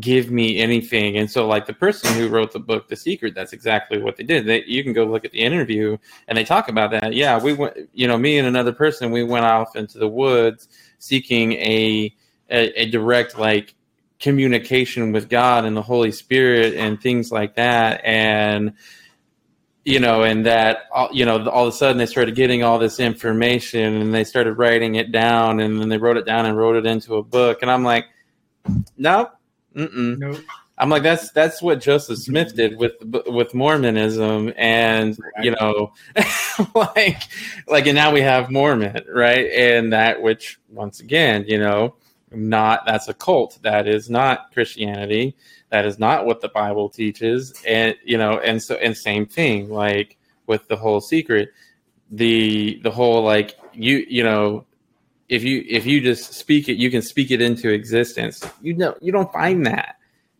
give 0.00 0.30
me 0.30 0.58
anything. 0.58 1.16
And 1.16 1.30
so 1.30 1.46
like 1.46 1.66
the 1.66 1.72
person 1.72 2.12
who 2.14 2.28
wrote 2.28 2.52
the 2.52 2.58
book 2.58 2.88
the 2.88 2.96
secret 2.96 3.34
that's 3.34 3.52
exactly 3.52 3.98
what 3.98 4.16
they 4.16 4.24
did. 4.24 4.46
They, 4.46 4.64
you 4.64 4.82
can 4.82 4.92
go 4.92 5.04
look 5.04 5.24
at 5.24 5.32
the 5.32 5.40
interview 5.40 5.96
and 6.26 6.36
they 6.36 6.44
talk 6.44 6.68
about 6.68 6.90
that. 6.90 7.14
Yeah 7.14 7.40
we 7.40 7.52
went 7.52 7.76
you 7.92 8.08
know 8.08 8.18
me 8.18 8.38
and 8.38 8.48
another 8.48 8.72
person 8.72 9.12
we 9.12 9.22
went 9.22 9.44
off 9.44 9.76
into 9.76 9.98
the 9.98 10.08
woods 10.08 10.68
seeking 10.98 11.52
a 11.54 12.14
a, 12.50 12.82
a 12.82 12.90
direct 12.90 13.38
like 13.38 13.74
communication 14.18 15.12
with 15.12 15.28
god 15.28 15.64
and 15.64 15.76
the 15.76 15.82
holy 15.82 16.12
spirit 16.12 16.74
and 16.74 17.00
things 17.00 17.30
like 17.30 17.54
that. 17.56 18.00
And 18.04 18.74
you 19.84 20.00
know, 20.00 20.22
and 20.22 20.46
that 20.46 20.88
you 21.12 21.26
know, 21.26 21.46
all 21.48 21.66
of 21.66 21.74
a 21.74 21.76
sudden 21.76 21.98
they 21.98 22.06
started 22.06 22.34
getting 22.34 22.62
all 22.64 22.78
this 22.78 22.98
information 22.98 23.96
and 23.96 24.14
they 24.14 24.24
started 24.24 24.54
writing 24.54 24.94
it 24.94 25.12
down, 25.12 25.60
and 25.60 25.78
then 25.78 25.88
they 25.88 25.98
wrote 25.98 26.16
it 26.16 26.24
down 26.24 26.46
and 26.46 26.56
wrote 26.56 26.76
it 26.76 26.86
into 26.86 27.16
a 27.16 27.22
book, 27.22 27.58
and 27.60 27.70
I'm 27.70 27.84
like, 27.84 28.06
no, 28.96 29.30
mm-mm. 29.74 30.18
No, 30.18 30.38
I'm 30.76 30.90
like, 30.90 31.02
that's 31.02 31.30
that's 31.30 31.62
what 31.62 31.80
Joseph 31.80 32.18
Smith 32.18 32.54
did 32.56 32.76
with 32.78 32.94
with 33.26 33.54
Mormonism, 33.54 34.52
and 34.56 35.16
you 35.40 35.52
know, 35.52 35.92
like 36.74 37.22
like, 37.68 37.86
and 37.86 37.94
now 37.94 38.12
we 38.12 38.20
have 38.20 38.50
Mormon, 38.50 39.04
right? 39.08 39.50
And 39.52 39.92
that, 39.92 40.20
which 40.20 40.58
once 40.70 41.00
again, 41.00 41.44
you 41.46 41.58
know, 41.58 41.94
not 42.32 42.86
that's 42.86 43.08
a 43.08 43.14
cult. 43.14 43.58
That 43.62 43.86
is 43.86 44.10
not 44.10 44.52
Christianity. 44.52 45.36
That 45.70 45.86
is 45.86 45.98
not 45.98 46.26
what 46.26 46.40
the 46.40 46.48
Bible 46.48 46.88
teaches, 46.88 47.54
and 47.66 47.94
you 48.04 48.18
know, 48.18 48.38
and 48.40 48.60
so 48.60 48.74
and 48.76 48.96
same 48.96 49.26
thing, 49.26 49.70
like 49.70 50.16
with 50.46 50.66
the 50.66 50.76
whole 50.76 51.00
secret, 51.00 51.52
the 52.10 52.80
the 52.82 52.90
whole 52.90 53.22
like 53.22 53.56
you 53.72 54.04
you 54.08 54.24
know 54.24 54.64
if 55.28 55.42
you 55.42 55.64
if 55.68 55.86
you 55.86 56.00
just 56.00 56.34
speak 56.34 56.68
it, 56.68 56.76
you 56.76 56.90
can 56.90 57.02
speak 57.02 57.30
it 57.30 57.40
into 57.40 57.70
existence. 57.70 58.46
You 58.62 58.74
know, 58.74 58.96
you 59.00 59.12
don't 59.12 59.32
find 59.32 59.66
that 59.66 59.96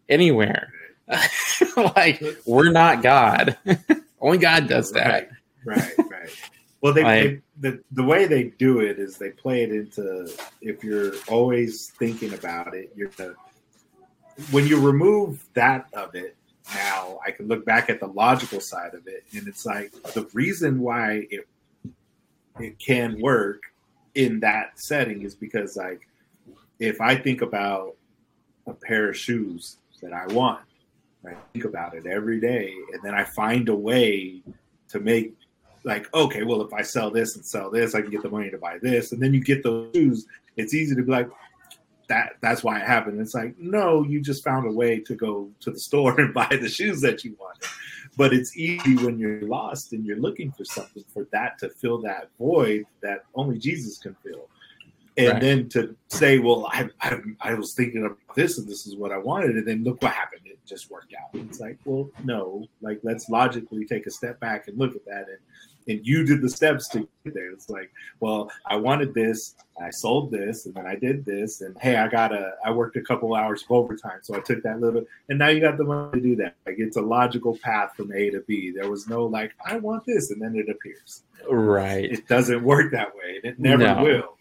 anywhere. 0.09 0.73
like 1.77 2.23
we're 2.47 2.71
not 2.71 3.03
God. 3.03 3.57
Only 4.21 4.39
God 4.39 4.69
does 4.69 4.93
that. 4.93 5.31
Right, 5.65 5.79
right, 5.99 6.11
right. 6.11 6.51
Well, 6.81 6.93
they, 6.93 7.03
like, 7.03 7.43
they, 7.59 7.71
the 7.71 7.83
the 7.93 8.03
way 8.03 8.27
they 8.27 8.45
do 8.45 8.81
it 8.81 8.99
is 8.99 9.17
they 9.17 9.31
play 9.31 9.63
it 9.63 9.71
into 9.71 10.31
if 10.61 10.85
you're 10.85 11.13
always 11.29 11.91
thinking 11.99 12.35
about 12.35 12.75
it, 12.75 12.93
you're 12.95 13.11
the, 13.11 13.35
when 14.51 14.67
you 14.67 14.81
remove 14.81 15.45
that 15.55 15.87
of 15.93 16.15
it. 16.15 16.37
Now 16.75 17.21
I 17.27 17.31
can 17.31 17.47
look 17.47 17.67
back 17.67 17.91
at 17.91 18.01
the 18.01 18.07
logical 18.07 18.61
side 18.61 18.95
of 18.95 19.07
it, 19.07 19.25
and 19.37 19.47
it's 19.47 19.67
like 19.67 19.93
the 20.15 20.27
reason 20.33 20.81
why 20.81 21.27
it 21.31 21.47
it 22.59 22.79
can 22.79 23.21
work 23.21 23.63
in 24.15 24.41
that 24.41 24.79
setting 24.79 25.23
is 25.23 25.35
because 25.35 25.77
like 25.77 26.07
if 26.79 27.01
I 27.01 27.17
think 27.17 27.43
about 27.43 27.97
a 28.67 28.73
pair 28.73 29.09
of 29.11 29.17
shoes 29.17 29.77
that 30.03 30.13
I 30.13 30.27
want, 30.33 30.61
I 31.27 31.35
think 31.53 31.65
about 31.65 31.95
it 31.95 32.07
every 32.07 32.41
day, 32.41 32.73
and 32.93 33.03
then 33.03 33.15
I 33.15 33.25
find 33.25 33.69
a 33.69 33.75
way 33.75 34.43
to 34.89 35.01
make 35.01 35.35
like 35.85 36.13
okay, 36.15 36.43
well 36.43 36.63
if 36.63 36.73
I 36.73 36.83
sell 36.83 37.11
this 37.11 37.37
and 37.37 37.45
sell 37.45 37.71
this, 37.71 37.95
I 37.95 38.03
can 38.03 38.11
get 38.11 38.23
the 38.23 38.31
money 38.31 38.51
to 38.51 38.59
buy 38.59 38.79
this, 38.79 39.13
and 39.13 39.23
then 39.23 39.35
you 39.35 39.43
get 39.43 39.63
those 39.63 39.91
shoes. 39.95 40.27
It's 40.57 40.75
easy 40.75 40.95
to 40.95 41.03
be 41.03 41.11
like 41.11 41.31
that. 42.09 42.37
That's 42.41 42.63
why 42.63 42.81
it 42.81 42.87
happened. 42.87 43.21
It's 43.21 43.35
like 43.35 43.59
no, 43.59 44.05
you 44.05 44.21
just 44.21 44.45
found 44.45 44.67
a 44.67 44.73
way 44.73 45.01
to 45.01 45.15
go 45.15 45.51
to 45.61 45.71
the 45.71 45.79
store 45.79 46.19
and 46.21 46.35
buy 46.35 46.49
the 46.51 46.69
shoes 46.69 47.01
that 47.01 47.25
you 47.25 47.37
wanted. 47.39 47.69
But 48.17 48.33
it's 48.33 48.57
easy 48.57 48.97
when 48.97 49.19
you're 49.19 49.43
lost 49.43 49.93
and 49.93 50.05
you're 50.05 50.21
looking 50.21 50.53
for 50.53 50.65
something 50.65 51.05
for 51.13 51.27
that 51.33 51.59
to 51.59 51.69
fill 51.69 52.01
that 52.03 52.31
void 52.39 52.87
that 53.03 53.25
only 53.35 53.59
Jesus 53.59 53.99
can 53.99 54.17
fill. 54.23 54.49
And 55.17 55.29
right. 55.29 55.41
then 55.41 55.69
to 55.71 55.97
say, 56.09 56.39
well, 56.39 56.69
I, 56.73 56.89
I, 57.01 57.19
I 57.41 57.55
was 57.55 57.75
thinking 57.75 58.05
of 58.05 58.17
this 58.35 58.59
and 58.59 58.69
this 58.69 58.87
is 58.87 58.97
what 58.97 59.13
I 59.13 59.19
wanted, 59.19 59.57
and 59.57 59.67
then 59.67 59.85
look 59.85 60.03
what 60.03 60.13
happened. 60.13 60.43
It 60.45 60.59
just 60.67 60.91
worked 60.91 61.15
out. 61.15 61.29
It's 61.41 61.61
like, 61.61 61.79
well, 61.85 62.11
no, 62.25 62.67
like 62.81 63.01
let's 63.05 63.29
logically 63.29 63.85
take 63.85 64.07
a 64.07 64.11
step 64.11 64.41
back 64.41 64.67
and 64.67 64.77
look 64.77 64.97
at 64.97 65.05
that 65.07 65.27
and 65.29 65.39
and 65.89 66.01
you 66.07 66.25
did 66.25 66.43
the 66.43 66.49
steps 66.49 66.89
to 66.89 67.01
get 67.25 67.35
there. 67.35 67.51
It's 67.51 67.69
like, 67.69 67.91
well, 68.21 68.51
I 68.67 68.77
wanted 68.77 69.15
this, 69.15 69.55
I 69.81 69.91
sold 69.91 70.31
this, 70.31 70.67
and 70.67 70.75
then 70.75 70.87
I 70.87 70.95
did 70.95 71.25
this, 71.25 71.61
and 71.61 71.77
hey, 71.81 71.97
I 71.97 72.09
got 72.09 72.33
a, 72.33 72.53
I 72.65 72.71
worked 72.71 72.97
a 72.97 73.03
couple 73.03 73.35
hours 73.35 73.63
of 73.63 73.71
overtime, 73.71 74.21
so 74.23 74.35
I 74.35 74.41
took 74.41 74.63
that 74.63 74.81
little, 74.81 75.05
and 75.29 75.39
now 75.39 75.49
you 75.49 75.61
got 75.61 75.77
the 75.77 75.85
money 75.85 76.21
to 76.21 76.21
do 76.21 76.37
that. 76.37 76.57
Like 76.67 76.77
it's 76.79 76.97
a 76.97 77.03
logical 77.03 77.59
path 77.59 77.95
from 77.97 78.13
A 78.13 78.31
to 78.31 78.41
B. 78.47 78.73
There 78.75 78.91
was 78.91 79.09
no 79.09 79.27
like, 79.27 79.53
I 79.65 79.77
want 79.77 80.05
this, 80.07 80.31
and 80.31 80.41
then 80.41 80.57
it 80.57 80.69
appears. 80.69 81.23
Right. 81.49 82.11
It 82.11 82.29
doesn't 82.29 82.63
work 82.63 82.93
that 82.93 83.15
way. 83.15 83.41
It 83.43 83.59
never 83.59 83.83
no. 83.83 84.03
will. 84.03 84.39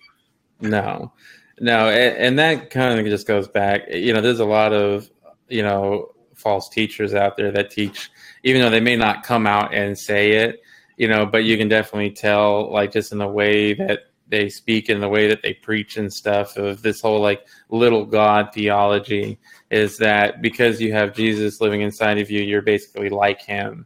No, 0.61 1.11
no, 1.59 1.89
and, 1.89 2.17
and 2.17 2.39
that 2.39 2.69
kind 2.69 2.99
of 2.99 3.05
just 3.05 3.27
goes 3.27 3.47
back. 3.47 3.89
You 3.91 4.13
know, 4.13 4.21
there's 4.21 4.39
a 4.39 4.45
lot 4.45 4.71
of 4.71 5.09
you 5.49 5.61
know 5.61 6.13
false 6.35 6.69
teachers 6.69 7.13
out 7.13 7.37
there 7.37 7.51
that 7.51 7.69
teach, 7.71 8.09
even 8.43 8.61
though 8.61 8.69
they 8.69 8.79
may 8.79 8.95
not 8.95 9.23
come 9.23 9.45
out 9.45 9.73
and 9.73 9.97
say 9.97 10.31
it 10.31 10.62
you 10.97 11.07
know, 11.07 11.25
but 11.25 11.43
you 11.43 11.57
can 11.57 11.67
definitely 11.69 12.11
tell, 12.11 12.71
like, 12.71 12.91
just 12.91 13.11
in 13.11 13.17
the 13.17 13.27
way 13.27 13.73
that 13.73 14.01
they 14.33 14.49
speak 14.49 14.89
and 14.89 15.01
the 15.01 15.09
way 15.09 15.27
that 15.27 15.41
they 15.43 15.53
preach 15.53 15.97
and 15.97 16.11
stuff 16.11 16.57
of 16.57 16.81
this 16.81 17.01
whole 17.01 17.19
like 17.19 17.45
little 17.69 18.03
God 18.03 18.49
theology 18.51 19.37
is 19.69 19.97
that 19.97 20.41
because 20.41 20.81
you 20.81 20.91
have 20.93 21.13
Jesus 21.13 21.61
living 21.61 21.81
inside 21.81 22.17
of 22.17 22.31
you, 22.31 22.41
you're 22.41 22.63
basically 22.63 23.09
like 23.09 23.41
him. 23.41 23.85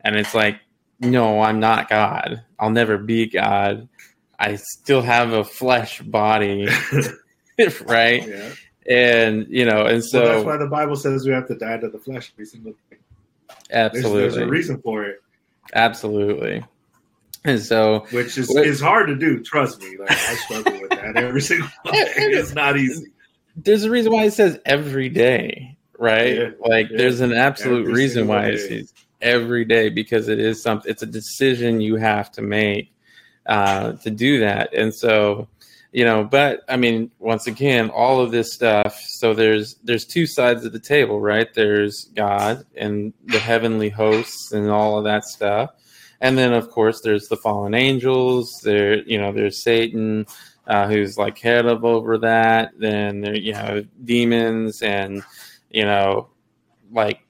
And 0.00 0.16
it's 0.16 0.34
like, 0.34 0.60
no, 1.00 1.40
I'm 1.40 1.58
not 1.58 1.88
God. 1.88 2.44
I'll 2.58 2.70
never 2.70 2.98
be 2.98 3.26
God. 3.26 3.88
I 4.38 4.56
still 4.56 5.02
have 5.02 5.32
a 5.32 5.42
flesh 5.42 6.02
body, 6.02 6.68
right? 7.86 8.28
Yeah. 8.28 8.52
And 8.90 9.46
you 9.48 9.64
know, 9.64 9.86
and 9.86 10.04
so 10.04 10.22
well, 10.22 10.32
that's 10.32 10.46
why 10.46 10.56
the 10.56 10.66
Bible 10.66 10.96
says 10.96 11.26
we 11.26 11.32
have 11.32 11.46
to 11.48 11.54
die 11.54 11.78
to 11.78 11.88
the 11.88 11.98
flesh 11.98 12.32
every 12.34 12.46
single 12.46 12.72
day. 12.90 12.96
Absolutely, 13.70 14.20
there's, 14.20 14.34
there's 14.34 14.46
a 14.46 14.50
reason 14.50 14.80
for 14.80 15.04
it. 15.04 15.22
Absolutely. 15.74 16.64
And 17.44 17.60
so, 17.60 18.06
which 18.10 18.36
is 18.36 18.48
what, 18.48 18.66
is 18.66 18.80
hard 18.80 19.08
to 19.08 19.16
do. 19.16 19.42
Trust 19.42 19.80
me, 19.80 19.96
like 19.96 20.10
I 20.10 20.34
struggle 20.34 20.80
with 20.80 20.90
that 20.90 21.16
every 21.16 21.40
single 21.40 21.68
day. 21.84 22.12
It's 22.16 22.52
not 22.52 22.76
easy. 22.76 23.12
There's 23.56 23.84
a 23.84 23.90
reason 23.90 24.12
why 24.12 24.24
it 24.24 24.32
says 24.32 24.58
every 24.66 25.08
day, 25.08 25.76
right? 25.98 26.36
Yeah, 26.36 26.50
like, 26.60 26.90
yeah. 26.90 26.98
there's 26.98 27.20
an 27.20 27.32
absolute 27.32 27.82
every 27.82 27.92
reason 27.92 28.28
why 28.28 28.48
day. 28.48 28.54
it 28.54 28.68
says 28.68 28.94
every 29.20 29.64
day 29.64 29.88
because 29.88 30.28
it 30.28 30.38
is 30.38 30.62
something. 30.62 30.90
It's 30.90 31.02
a 31.02 31.06
decision 31.06 31.80
you 31.80 31.96
have 31.96 32.30
to 32.32 32.42
make 32.42 32.92
uh, 33.46 33.92
to 33.92 34.10
do 34.10 34.40
that, 34.40 34.74
and 34.74 34.92
so 34.92 35.48
you 35.92 36.04
know. 36.04 36.24
But 36.24 36.60
I 36.68 36.76
mean, 36.76 37.10
once 37.18 37.46
again, 37.46 37.90
all 37.90 38.20
of 38.20 38.30
this 38.30 38.52
stuff. 38.52 39.00
So 39.00 39.34
there's 39.34 39.76
there's 39.84 40.04
two 40.04 40.26
sides 40.26 40.64
of 40.64 40.72
the 40.72 40.80
table, 40.80 41.20
right? 41.20 41.52
There's 41.54 42.10
God 42.14 42.64
and 42.76 43.12
the 43.24 43.38
heavenly 43.38 43.88
hosts 43.88 44.52
and 44.52 44.70
all 44.70 44.98
of 44.98 45.04
that 45.04 45.24
stuff 45.24 45.70
and 46.20 46.36
then 46.36 46.52
of 46.52 46.70
course 46.70 47.00
there's 47.02 47.28
the 47.28 47.36
fallen 47.36 47.74
angels. 47.74 48.60
There, 48.64 49.02
you 49.02 49.18
know, 49.18 49.32
there's 49.32 49.62
Satan, 49.62 50.26
uh, 50.66 50.88
who's 50.88 51.16
like 51.16 51.38
head 51.38 51.66
of 51.66 51.84
over 51.84 52.18
that. 52.18 52.72
Then 52.78 53.20
there, 53.20 53.36
you 53.36 53.52
know, 53.52 53.84
demons, 54.04 54.82
and 54.82 55.22
you 55.70 55.84
know, 55.84 56.28
like, 56.90 57.20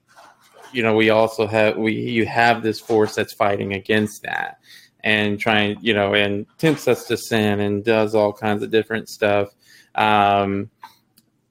you 0.72 0.82
know, 0.82 0.94
we 0.94 1.10
also 1.10 1.46
have 1.46 1.76
we 1.76 1.92
you 1.94 2.26
have 2.26 2.62
this 2.62 2.80
force 2.80 3.14
that's 3.14 3.32
fighting 3.32 3.74
against 3.74 4.22
that 4.22 4.58
and 5.04 5.38
trying, 5.38 5.78
you 5.80 5.94
know, 5.94 6.14
and 6.14 6.46
tempts 6.58 6.88
us 6.88 7.06
to 7.06 7.16
sin 7.16 7.60
and 7.60 7.84
does 7.84 8.14
all 8.14 8.32
kinds 8.32 8.62
of 8.62 8.70
different 8.70 9.08
stuff. 9.08 9.54
Um, 9.94 10.70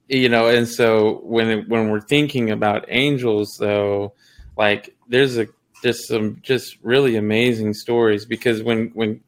you 0.08 0.28
know, 0.28 0.48
and 0.48 0.66
so 0.66 1.20
when 1.24 1.68
when 1.68 1.90
we're 1.90 2.00
thinking 2.00 2.50
about 2.50 2.86
angels, 2.88 3.56
though, 3.58 4.14
like 4.56 4.96
there's 5.08 5.36
a 5.36 5.48
just 5.82 6.08
some 6.08 6.38
just 6.42 6.78
really 6.82 7.16
amazing 7.16 7.74
stories 7.74 8.24
because 8.24 8.62
when 8.62 8.88
when 8.94 9.20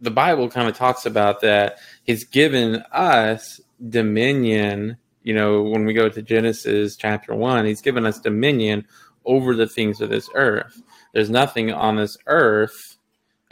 the 0.00 0.10
Bible 0.10 0.48
kind 0.48 0.68
of 0.68 0.76
talks 0.76 1.06
about 1.06 1.40
that, 1.40 1.78
He's 2.04 2.24
given 2.24 2.84
us 2.92 3.60
dominion. 3.88 4.96
You 5.22 5.34
know, 5.34 5.62
when 5.62 5.84
we 5.84 5.92
go 5.92 6.08
to 6.08 6.22
Genesis 6.22 6.96
chapter 6.96 7.34
one, 7.34 7.66
He's 7.66 7.80
given 7.82 8.06
us 8.06 8.20
dominion 8.20 8.86
over 9.24 9.56
the 9.56 9.66
things 9.66 10.00
of 10.00 10.08
this 10.08 10.30
earth. 10.34 10.80
There's 11.12 11.30
nothing 11.30 11.72
on 11.72 11.96
this 11.96 12.16
earth, 12.26 12.95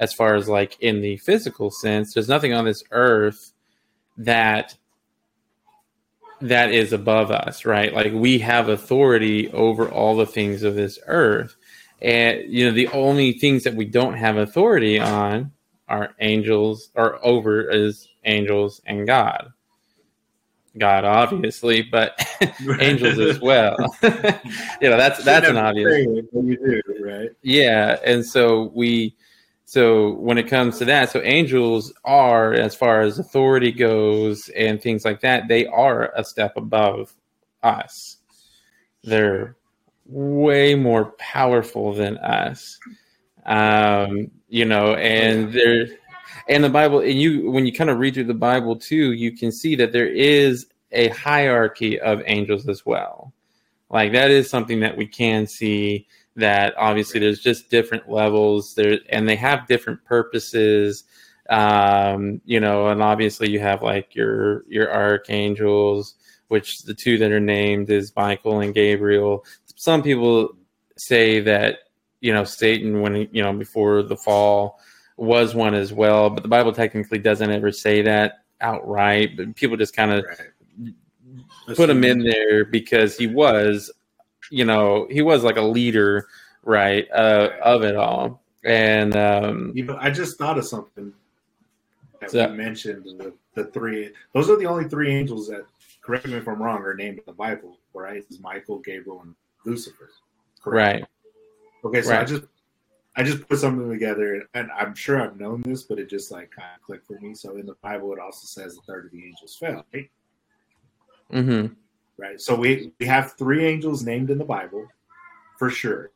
as 0.05 0.13
far 0.13 0.35
as 0.35 0.49
like 0.49 0.77
in 0.81 1.01
the 1.01 1.17
physical 1.17 1.71
sense, 1.71 2.13
there's 2.13 2.29
nothing 2.29 2.53
on 2.53 2.67
this 2.67 2.85
earth 2.91 3.53
that 4.19 4.77
that 6.41 6.73
is 6.73 6.93
above 6.93 7.31
us, 7.31 7.65
right? 7.65 7.93
Like 7.95 8.13
we 8.13 8.39
have 8.41 8.69
authority 8.69 9.51
over 9.51 9.89
all 9.89 10.15
the 10.15 10.27
things 10.27 10.63
of 10.63 10.75
this 10.75 10.99
earth. 11.07 11.57
And 12.03 12.45
you 12.53 12.67
know, 12.67 12.73
the 12.73 12.89
only 12.89 13.33
things 13.33 13.65
that 13.65 13.75
we 13.75 13.87
don't 13.87 14.15
have 14.15 14.37
authority 14.37 15.01
on 15.01 15.53
are 15.89 16.15
angels, 16.21 16.91
or 16.95 17.25
over 17.25 17.63
is 17.71 18.09
angels 18.25 18.83
and 18.85 19.07
God. 19.07 19.53
God, 20.77 21.05
obviously, 21.05 21.83
but 21.83 22.19
angels 22.81 23.19
as 23.19 23.41
well. 23.43 23.77
you 24.03 24.91
know, 24.91 24.97
that's 24.97 25.25
that's 25.25 25.49
an 25.49 25.57
obvious. 25.57 26.07
You 26.07 26.57
do, 26.57 26.83
right? 27.05 27.31
Yeah, 27.43 27.99
and 28.05 28.27
so 28.27 28.73
we, 28.75 29.15
so 29.65 30.15
when 30.15 30.39
it 30.39 30.49
comes 30.49 30.79
to 30.79 30.85
that, 30.85 31.11
so 31.11 31.23
angels 31.23 31.93
are, 32.05 32.53
as 32.53 32.75
far 32.75 33.01
as 33.01 33.19
authority 33.19 33.73
goes 33.73 34.49
and 34.51 34.81
things 34.81 35.05
like 35.05 35.21
that, 35.21 35.49
they 35.49 35.67
are 35.67 36.13
a 36.17 36.25
step 36.25 36.57
above 36.57 37.15
us. 37.63 38.19
They're 39.03 39.57
way 40.07 40.75
more 40.75 41.07
powerful 41.19 41.95
than 41.95 42.19
us. 42.19 42.79
Um, 43.47 44.31
you 44.49 44.65
know, 44.65 44.95
and 44.95 45.53
there 45.53 45.87
and 46.49 46.63
the 46.63 46.69
Bible 46.69 47.01
and 47.01 47.21
you 47.21 47.51
when 47.51 47.67
you 47.67 47.73
kind 47.73 47.91
of 47.91 47.99
read 47.99 48.15
through 48.15 48.25
the 48.25 48.35
Bible 48.35 48.77
too, 48.77 49.13
you 49.13 49.33
can 49.33 49.51
see 49.51 49.77
that 49.77 49.93
there 49.93 50.09
is 50.09 50.67
a 50.93 51.09
hierarchy 51.09 52.01
of 52.01 52.23
angels 52.27 52.69
as 52.69 52.85
well. 52.87 53.33
Like 53.91 54.13
that 54.13 54.31
is 54.31 54.49
something 54.49 54.81
that 54.81 54.97
we 54.97 55.07
can 55.07 55.47
see 55.47 56.07
that 56.37 56.75
obviously 56.77 57.21
there's 57.21 57.41
just 57.41 57.71
different 57.71 58.11
levels 58.11 58.75
there 58.75 58.99
and 59.11 59.29
they 59.29 59.37
have 59.37 59.67
different 59.67 60.05
purposes 60.05 61.05
um 61.51 62.41
you 62.45 62.59
know 62.59 62.89
and 62.89 63.03
obviously 63.03 63.51
you 63.51 63.61
have 63.61 63.83
like 63.83 64.15
your 64.15 64.65
your 64.69 64.93
archangels 64.93 66.15
which 66.49 66.83
the 66.83 66.95
two 66.95 67.19
that 67.19 67.31
are 67.31 67.41
named 67.41 67.91
is 67.91 68.13
Michael 68.17 68.61
and 68.61 68.75
Gabriel 68.75 69.45
some 69.77 70.03
people 70.03 70.57
say 70.97 71.41
that 71.41 71.81
you 72.21 72.33
know 72.33 72.45
Satan 72.45 73.01
when 73.01 73.29
you 73.33 73.43
know 73.43 73.53
before 73.53 74.03
the 74.03 74.17
fall 74.17 74.81
was 75.17 75.55
one 75.55 75.75
as 75.75 75.93
well, 75.93 76.31
but 76.31 76.43
the 76.43 76.49
Bible 76.49 76.73
technically 76.73 77.19
doesn't 77.19 77.51
ever 77.51 77.71
say 77.71 78.03
that 78.03 78.45
outright. 78.61 79.37
But 79.37 79.55
people 79.55 79.77
just 79.77 79.95
kind 79.95 80.13
of 80.13 80.25
right. 80.25 81.77
put 81.77 81.91
him 81.91 82.05
in 82.05 82.19
there 82.21 82.65
because 82.65 83.17
he 83.17 83.27
was, 83.27 83.93
you 84.51 84.65
know, 84.65 85.07
he 85.11 85.23
was 85.23 85.43
like 85.45 85.57
a 85.57 85.63
leader, 85.63 86.27
right, 86.63 87.07
uh, 87.13 87.51
of 87.63 87.83
it 87.83 87.97
all. 87.97 88.43
And 88.65 89.15
um, 89.17 89.73
you 89.75 89.85
know, 89.85 89.97
I 90.01 90.11
just 90.11 90.39
thought 90.39 90.59
of 90.59 90.67
something. 90.67 91.13
that 92.21 92.31
So- 92.31 92.51
we 92.51 92.57
mentioned 92.57 93.05
the, 93.19 93.35
the 93.55 93.65
three. 93.67 94.13
Those 94.33 94.49
are 94.51 94.57
the 94.57 94.67
only 94.67 94.89
three 94.89 95.13
angels 95.13 95.49
that, 95.49 95.65
correct 96.03 96.27
me 96.27 96.35
if 96.35 96.49
I'm 96.49 96.63
wrong, 96.63 96.83
are 96.83 96.95
named 96.95 97.19
in 97.19 97.25
the 97.27 97.33
Bible, 97.33 97.79
right? 97.93 98.17
It's 98.29 98.39
Michael, 98.41 98.79
Gabriel, 98.79 99.21
and 99.23 99.35
Lucifer. 99.65 100.11
Right. 100.65 101.05
Okay, 101.85 102.01
so 102.01 102.17
I 102.17 102.25
just 102.25 102.45
I 103.17 103.23
just 103.23 103.47
put 103.47 103.59
something 103.59 103.89
together, 103.91 104.49
and 104.55 104.71
I'm 104.73 104.95
sure 104.95 105.21
I've 105.23 105.39
known 105.39 105.61
this, 105.63 105.83
but 105.83 105.99
it 105.99 106.09
just 106.09 106.33
like 106.33 106.51
kind 106.51 106.71
of 106.75 106.83
clicked 106.83 107.07
for 107.07 107.19
me. 107.21 107.35
So 107.35 107.57
in 107.57 107.67
the 107.67 107.77
Bible, 107.83 108.13
it 108.15 108.19
also 108.19 108.47
says 108.47 108.77
a 108.79 108.81
third 108.91 109.05
of 109.05 109.13
the 109.13 109.25
angels 109.25 109.57
fell. 109.57 109.85
Right? 109.93 110.11
hmm 111.31 111.67
right? 112.17 112.41
So 112.41 112.55
we 112.55 112.93
we 112.99 113.07
have 113.07 113.33
three 113.33 113.65
angels 113.65 114.05
named 114.05 114.31
in 114.31 114.39
the 114.39 114.45
Bible, 114.45 114.87
for 115.59 115.71
sure. 115.71 116.11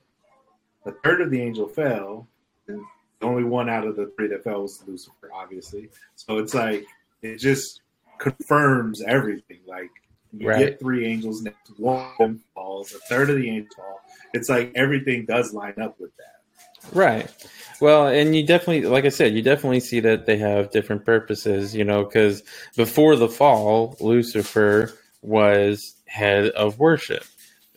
A 0.87 0.93
third 1.05 1.21
of 1.21 1.31
the 1.31 1.41
angel 1.41 1.69
fell, 1.69 2.27
and 2.67 2.81
the 3.21 3.27
only 3.27 3.45
one 3.45 3.69
out 3.69 3.87
of 3.87 3.97
the 3.97 4.13
three 4.17 4.29
that 4.29 4.45
fell 4.45 4.63
was 4.63 4.83
Lucifer, 4.87 5.31
obviously. 5.35 5.91
So 6.17 6.39
it's 6.39 6.55
like 6.55 6.85
it 7.23 7.37
just 7.39 7.83
confirms 8.19 9.03
everything. 9.03 9.59
Like 9.67 9.91
you 10.33 10.49
Right. 10.49 10.59
get 10.59 10.81
three 10.81 11.07
angels 11.07 11.43
next, 11.43 11.79
one 11.79 12.07
of 12.13 12.19
them 12.19 12.45
falls, 12.55 12.93
a 12.93 12.99
third 13.01 13.31
of 13.31 13.37
the 13.37 13.49
angel 13.49 13.71
fall. 13.77 14.01
It's 14.35 14.49
like 14.49 14.73
everything 14.75 15.25
does 15.25 15.53
line 15.55 15.75
up 15.81 15.99
with 15.99 16.11
that. 16.17 16.95
Right. 16.95 17.29
Well, 17.81 18.09
and 18.09 18.35
you 18.35 18.45
definitely, 18.47 18.83
like 18.89 19.05
I 19.05 19.09
said, 19.09 19.35
you 19.35 19.43
definitely 19.43 19.81
see 19.81 20.01
that 20.01 20.27
they 20.27 20.37
have 20.39 20.71
different 20.71 21.05
purposes, 21.05 21.75
you 21.75 21.85
know, 21.85 22.05
because 22.05 22.43
before 22.77 23.17
the 23.17 23.29
fall, 23.29 23.97
Lucifer 24.01 24.93
was 25.23 25.95
head 26.07 26.47
of 26.51 26.79
worship, 26.79 27.25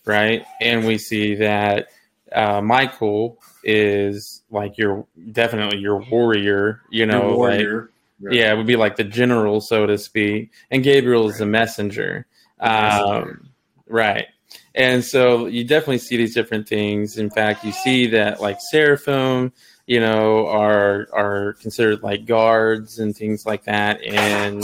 right? 0.06 0.46
And 0.60 0.86
we 0.86 0.98
see 0.98 1.36
that 1.36 1.88
uh, 2.32 2.62
Michael 2.62 3.40
is 3.64 4.42
like 4.50 4.78
your 4.78 5.06
definitely 5.32 5.80
your 5.80 5.98
warrior, 6.10 6.82
you 6.90 7.06
know, 7.06 7.22
Your 7.22 7.30
like 7.30 7.38
warrior, 7.38 7.92
right? 8.22 8.36
yeah, 8.36 8.54
it 8.54 8.58
would 8.58 8.68
be 8.68 8.76
like 8.76 8.96
the 8.96 9.04
general, 9.04 9.62
so 9.62 9.86
to 9.86 9.98
speak, 9.98 10.52
and 10.70 10.84
Gabriel 10.84 11.30
is 11.30 11.38
the 11.40 11.46
messenger. 11.46 12.26
The 12.60 12.66
messenger. 12.66 13.14
Um, 13.14 13.50
right. 13.88 14.26
And 14.74 15.04
so 15.04 15.48
you 15.48 15.66
definitely 15.66 15.98
see 15.98 16.18
these 16.18 16.34
different 16.34 16.68
things. 16.68 17.18
In 17.18 17.30
fact, 17.30 17.66
you 17.66 17.74
see 17.74 18.08
that 18.08 18.40
like 18.40 18.60
seraphim, 18.62 19.52
you 19.86 20.00
know, 20.00 20.48
are 20.48 21.08
are 21.12 21.54
considered 21.62 22.02
like 22.02 22.26
guards 22.26 23.00
and 23.00 23.16
things 23.16 23.46
like 23.46 23.66
that, 23.66 24.02
and 24.04 24.64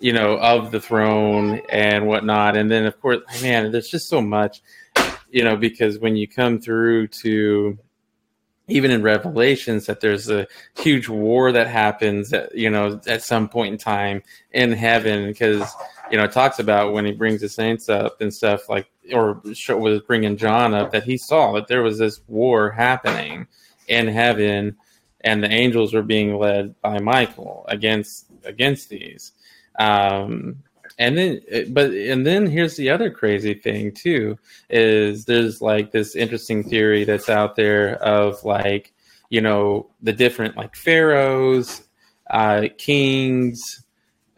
you 0.00 0.12
know, 0.12 0.38
of 0.38 0.70
the 0.70 0.80
throne 0.80 1.60
and 1.68 2.06
whatnot. 2.06 2.56
And 2.56 2.70
then 2.70 2.86
of 2.86 3.00
course, 3.00 3.20
man, 3.42 3.70
there's 3.70 3.88
just 3.88 4.08
so 4.08 4.20
much, 4.20 4.62
you 5.30 5.44
know, 5.44 5.56
because 5.56 5.98
when 5.98 6.16
you 6.16 6.26
come 6.26 6.58
through 6.58 7.08
to 7.08 7.78
even 8.70 8.90
in 8.90 9.02
revelations 9.02 9.86
that 9.86 10.00
there's 10.00 10.30
a 10.30 10.46
huge 10.78 11.08
war 11.08 11.52
that 11.52 11.66
happens 11.66 12.32
you 12.54 12.70
know 12.70 13.00
at 13.06 13.22
some 13.22 13.48
point 13.48 13.72
in 13.72 13.78
time 13.78 14.22
in 14.52 14.72
heaven 14.72 15.26
because 15.26 15.70
you 16.10 16.16
know 16.16 16.24
it 16.24 16.32
talks 16.32 16.58
about 16.58 16.92
when 16.92 17.04
he 17.04 17.12
brings 17.12 17.40
the 17.40 17.48
saints 17.48 17.88
up 17.88 18.20
and 18.20 18.32
stuff 18.32 18.68
like 18.68 18.88
or 19.12 19.42
was 19.70 20.00
bringing 20.02 20.36
john 20.36 20.72
up 20.72 20.92
that 20.92 21.04
he 21.04 21.18
saw 21.18 21.52
that 21.52 21.68
there 21.68 21.82
was 21.82 21.98
this 21.98 22.20
war 22.28 22.70
happening 22.70 23.46
in 23.88 24.06
heaven 24.06 24.76
and 25.22 25.42
the 25.42 25.50
angels 25.50 25.92
were 25.92 26.02
being 26.02 26.36
led 26.36 26.80
by 26.80 26.98
michael 26.98 27.64
against 27.68 28.26
against 28.44 28.88
these 28.88 29.32
um 29.80 30.62
and 30.98 31.16
then 31.16 31.40
but 31.70 31.90
and 31.90 32.26
then 32.26 32.46
here's 32.46 32.76
the 32.76 32.90
other 32.90 33.10
crazy 33.10 33.54
thing 33.54 33.90
too 33.92 34.38
is 34.68 35.24
there's 35.24 35.62
like 35.62 35.90
this 35.90 36.14
interesting 36.14 36.62
theory 36.62 37.04
that's 37.04 37.30
out 37.30 37.56
there 37.56 37.94
of 38.02 38.44
like 38.44 38.92
you 39.30 39.40
know 39.40 39.86
the 40.02 40.12
different 40.12 40.56
like 40.56 40.76
pharaohs 40.76 41.82
uh 42.30 42.66
kings 42.76 43.82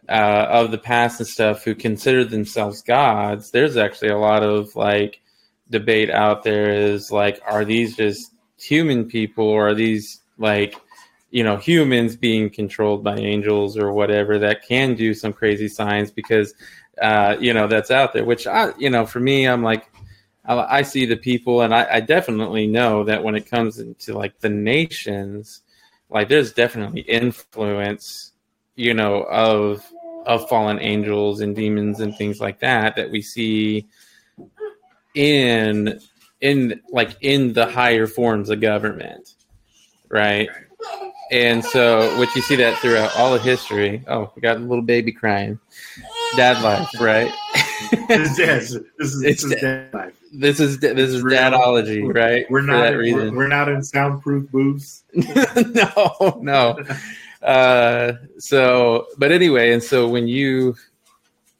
uh 0.09 0.47
of 0.49 0.71
the 0.71 0.77
past 0.77 1.19
and 1.19 1.27
stuff 1.27 1.63
who 1.63 1.75
consider 1.75 2.23
themselves 2.25 2.81
gods. 2.81 3.51
There's 3.51 3.77
actually 3.77 4.09
a 4.09 4.17
lot 4.17 4.43
of 4.43 4.75
like 4.75 5.21
debate 5.69 6.09
out 6.09 6.43
there 6.43 6.71
is 6.71 7.11
like 7.11 7.41
are 7.47 7.65
these 7.65 7.95
just 7.95 8.31
human 8.57 9.05
people 9.05 9.45
or 9.45 9.69
are 9.69 9.73
these 9.75 10.21
like 10.37 10.75
you 11.33 11.43
know 11.43 11.57
humans 11.57 12.15
being 12.15 12.47
controlled 12.47 13.03
by 13.03 13.17
angels 13.17 13.75
or 13.75 13.91
whatever 13.91 14.37
that 14.37 14.63
can 14.63 14.93
do 14.93 15.15
some 15.15 15.33
crazy 15.33 15.67
signs 15.67 16.11
because 16.11 16.53
uh 17.01 17.35
you 17.39 17.55
know 17.55 17.65
that's 17.67 17.89
out 17.89 18.13
there 18.13 18.23
which 18.23 18.45
i 18.45 18.71
you 18.77 18.89
know 18.89 19.03
for 19.03 19.19
me 19.19 19.47
i'm 19.47 19.63
like 19.63 19.91
i, 20.45 20.77
I 20.77 20.81
see 20.83 21.07
the 21.07 21.17
people 21.17 21.63
and 21.63 21.73
I, 21.73 21.87
I 21.93 21.99
definitely 22.01 22.67
know 22.67 23.03
that 23.05 23.23
when 23.23 23.33
it 23.33 23.49
comes 23.49 23.79
into 23.79 24.13
like 24.13 24.39
the 24.41 24.49
nations 24.49 25.63
like 26.11 26.29
there's 26.29 26.53
definitely 26.53 27.01
influence 27.01 28.33
you 28.75 28.93
know 28.93 29.23
of 29.23 29.83
of 30.27 30.47
fallen 30.47 30.77
angels 30.79 31.41
and 31.41 31.55
demons 31.55 31.99
and 31.99 32.15
things 32.15 32.39
like 32.39 32.59
that 32.59 32.95
that 32.95 33.09
we 33.09 33.23
see 33.23 33.87
in 35.15 35.99
in 36.41 36.79
like 36.89 37.17
in 37.21 37.53
the 37.53 37.65
higher 37.65 38.05
forms 38.05 38.51
of 38.51 38.61
government 38.61 39.33
right 40.09 40.47
and 41.33 41.65
so 41.65 42.17
which 42.19 42.33
you 42.35 42.41
see 42.41 42.55
that 42.55 42.77
throughout 42.79 43.13
all 43.17 43.33
of 43.33 43.41
history 43.41 44.03
oh 44.07 44.31
we 44.35 44.41
got 44.41 44.57
a 44.57 44.59
little 44.59 44.83
baby 44.83 45.11
crying 45.11 45.59
dad 46.35 46.61
life 46.63 46.87
right 46.99 47.31
This 48.07 48.39
is 48.39 48.73
this 48.97 49.13
is, 49.13 49.21
this 49.21 49.43
is 49.43 49.55
dead 49.59 49.93
life. 49.93 50.13
this 50.31 50.59
is 50.59 50.79
this 50.79 51.09
is 51.09 51.23
dadology 51.23 52.13
right 52.13 52.49
We're 52.49 52.61
not 52.61 52.93
we're, 52.95 53.33
we're 53.33 53.47
not 53.47 53.69
in 53.69 53.83
soundproof 53.83 54.49
booths. 54.51 55.03
no, 55.13 56.39
no. 56.41 56.77
Uh, 57.41 58.13
so, 58.37 59.07
but 59.17 59.31
anyway, 59.31 59.73
and 59.73 59.83
so 59.83 60.07
when 60.07 60.27
you 60.27 60.75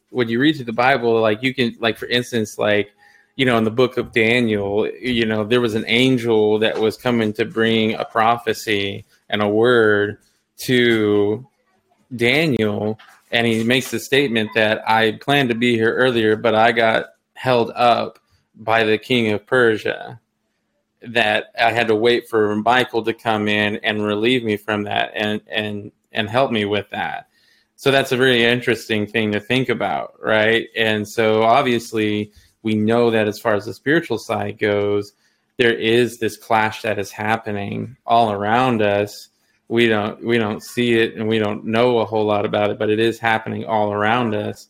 when 0.09 0.29
you 0.29 0.39
read 0.39 0.55
through 0.55 0.65
the 0.65 0.73
Bible, 0.73 1.19
like 1.19 1.43
you 1.43 1.53
can, 1.53 1.75
like 1.79 1.97
for 1.97 2.05
instance, 2.07 2.57
like 2.57 2.91
you 3.35 3.45
know, 3.45 3.57
in 3.57 3.63
the 3.63 3.71
book 3.71 3.97
of 3.97 4.11
Daniel, 4.11 4.87
you 4.89 5.25
know, 5.25 5.43
there 5.43 5.61
was 5.61 5.75
an 5.75 5.85
angel 5.87 6.59
that 6.59 6.79
was 6.79 6.95
coming 6.95 7.33
to 7.33 7.45
bring 7.45 7.95
a 7.95 8.05
prophecy 8.05 9.05
and 9.33 9.41
a 9.41 9.49
word 9.49 10.19
to 10.55 11.45
Daniel, 12.15 12.99
and 13.31 13.47
he 13.47 13.63
makes 13.63 13.89
the 13.89 13.99
statement 13.99 14.51
that 14.53 14.87
I 14.87 15.13
planned 15.13 15.49
to 15.49 15.55
be 15.55 15.73
here 15.73 15.93
earlier, 15.93 16.35
but 16.35 16.53
I 16.53 16.71
got 16.71 17.07
held 17.33 17.71
up 17.71 18.19
by 18.55 18.83
the 18.83 18.99
king 18.99 19.31
of 19.31 19.47
Persia 19.47 20.21
that 21.01 21.47
I 21.59 21.71
had 21.71 21.87
to 21.87 21.95
wait 21.95 22.29
for 22.29 22.55
Michael 22.55 23.03
to 23.03 23.13
come 23.13 23.47
in 23.47 23.77
and 23.77 24.05
relieve 24.05 24.43
me 24.43 24.55
from 24.55 24.83
that 24.83 25.11
and 25.15 25.41
and 25.47 25.91
and 26.11 26.29
help 26.29 26.51
me 26.51 26.65
with 26.65 26.89
that. 26.91 27.27
So 27.75 27.89
that's 27.89 28.11
a 28.11 28.17
very 28.17 28.45
interesting 28.45 29.07
thing 29.07 29.31
to 29.31 29.39
think 29.39 29.67
about, 29.67 30.13
right? 30.21 30.67
And 30.77 31.09
so 31.09 31.41
obviously 31.41 32.31
we 32.61 32.75
know 32.75 33.09
that 33.09 33.27
as 33.27 33.39
far 33.39 33.55
as 33.55 33.65
the 33.65 33.73
spiritual 33.73 34.19
side 34.19 34.59
goes, 34.59 35.13
there 35.57 35.73
is 35.73 36.17
this 36.19 36.37
clash 36.37 36.81
that 36.81 36.99
is 36.99 37.11
happening 37.11 37.97
all 38.05 38.31
around 38.31 38.81
us. 38.81 39.29
We 39.67 39.87
don't 39.87 40.23
we 40.25 40.37
don't 40.37 40.63
see 40.63 40.93
it 40.93 41.15
and 41.15 41.27
we 41.27 41.39
don't 41.39 41.65
know 41.65 41.99
a 41.99 42.05
whole 42.05 42.25
lot 42.25 42.45
about 42.45 42.71
it, 42.71 42.79
but 42.79 42.89
it 42.89 42.99
is 42.99 43.19
happening 43.19 43.65
all 43.65 43.91
around 43.91 44.35
us. 44.35 44.67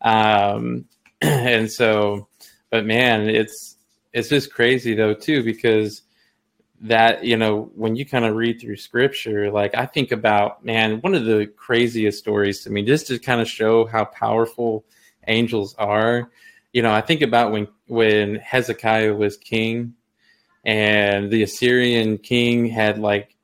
Um, 0.00 0.86
and 1.20 1.70
so, 1.70 2.28
but 2.70 2.84
man, 2.84 3.28
it's 3.28 3.76
it's 4.12 4.28
just 4.28 4.52
crazy 4.52 4.94
though 4.94 5.14
too 5.14 5.42
because 5.42 6.02
that 6.82 7.24
you 7.24 7.36
know 7.36 7.70
when 7.76 7.94
you 7.94 8.04
kind 8.04 8.24
of 8.24 8.34
read 8.34 8.60
through 8.60 8.76
scripture 8.76 9.52
like 9.52 9.72
i 9.76 9.86
think 9.86 10.10
about 10.10 10.64
man 10.64 11.00
one 11.00 11.14
of 11.14 11.24
the 11.24 11.46
craziest 11.56 12.18
stories 12.18 12.64
to 12.64 12.70
me 12.70 12.82
just 12.82 13.06
to 13.06 13.18
kind 13.20 13.40
of 13.40 13.48
show 13.48 13.86
how 13.86 14.04
powerful 14.04 14.84
angels 15.28 15.76
are 15.78 16.28
you 16.72 16.82
know 16.82 16.92
i 16.92 17.00
think 17.00 17.22
about 17.22 17.52
when 17.52 17.68
when 17.86 18.34
hezekiah 18.36 19.14
was 19.14 19.36
king 19.36 19.94
and 20.64 21.30
the 21.30 21.42
assyrian 21.42 22.18
king 22.18 22.66
had 22.66 22.98
like 22.98 23.34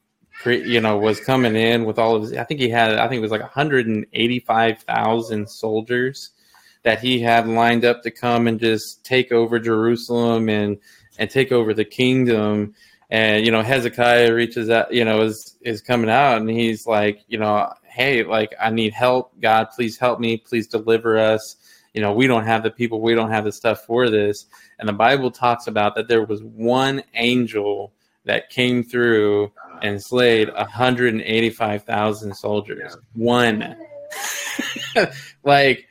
you 0.44 0.80
know 0.80 0.96
was 0.96 1.20
coming 1.20 1.56
in 1.56 1.84
with 1.84 1.98
all 1.98 2.14
of 2.14 2.22
his 2.22 2.32
i 2.34 2.44
think 2.44 2.60
he 2.60 2.68
had 2.68 2.94
i 2.94 3.08
think 3.08 3.18
it 3.18 3.22
was 3.22 3.32
like 3.32 3.40
185000 3.40 5.48
soldiers 5.48 6.30
that 6.82 7.00
he 7.00 7.20
had 7.20 7.46
lined 7.46 7.84
up 7.84 8.02
to 8.02 8.10
come 8.10 8.46
and 8.46 8.60
just 8.60 9.04
take 9.04 9.32
over 9.32 9.58
Jerusalem 9.58 10.48
and 10.48 10.78
and 11.18 11.28
take 11.28 11.52
over 11.52 11.74
the 11.74 11.84
kingdom. 11.84 12.74
And 13.10 13.44
you 13.44 13.52
know, 13.52 13.62
Hezekiah 13.62 14.32
reaches 14.32 14.70
out, 14.70 14.92
you 14.92 15.04
know, 15.04 15.22
is 15.22 15.56
is 15.62 15.82
coming 15.82 16.10
out 16.10 16.40
and 16.40 16.48
he's 16.48 16.86
like, 16.86 17.24
you 17.28 17.38
know, 17.38 17.72
hey, 17.84 18.24
like 18.24 18.54
I 18.60 18.70
need 18.70 18.92
help. 18.92 19.38
God, 19.40 19.68
please 19.74 19.98
help 19.98 20.20
me. 20.20 20.36
Please 20.36 20.66
deliver 20.66 21.18
us. 21.18 21.56
You 21.94 22.02
know, 22.02 22.12
we 22.12 22.26
don't 22.26 22.44
have 22.44 22.62
the 22.62 22.70
people, 22.70 23.00
we 23.00 23.14
don't 23.14 23.30
have 23.30 23.44
the 23.44 23.52
stuff 23.52 23.84
for 23.84 24.08
this. 24.08 24.46
And 24.78 24.88
the 24.88 24.92
Bible 24.92 25.30
talks 25.30 25.66
about 25.66 25.94
that 25.96 26.08
there 26.08 26.24
was 26.24 26.42
one 26.42 27.02
angel 27.14 27.92
that 28.24 28.50
came 28.50 28.82
through 28.84 29.52
and 29.82 30.02
slayed 30.02 30.52
185,000 30.52 32.34
soldiers. 32.34 32.96
One. 33.14 33.76
like 35.44 35.86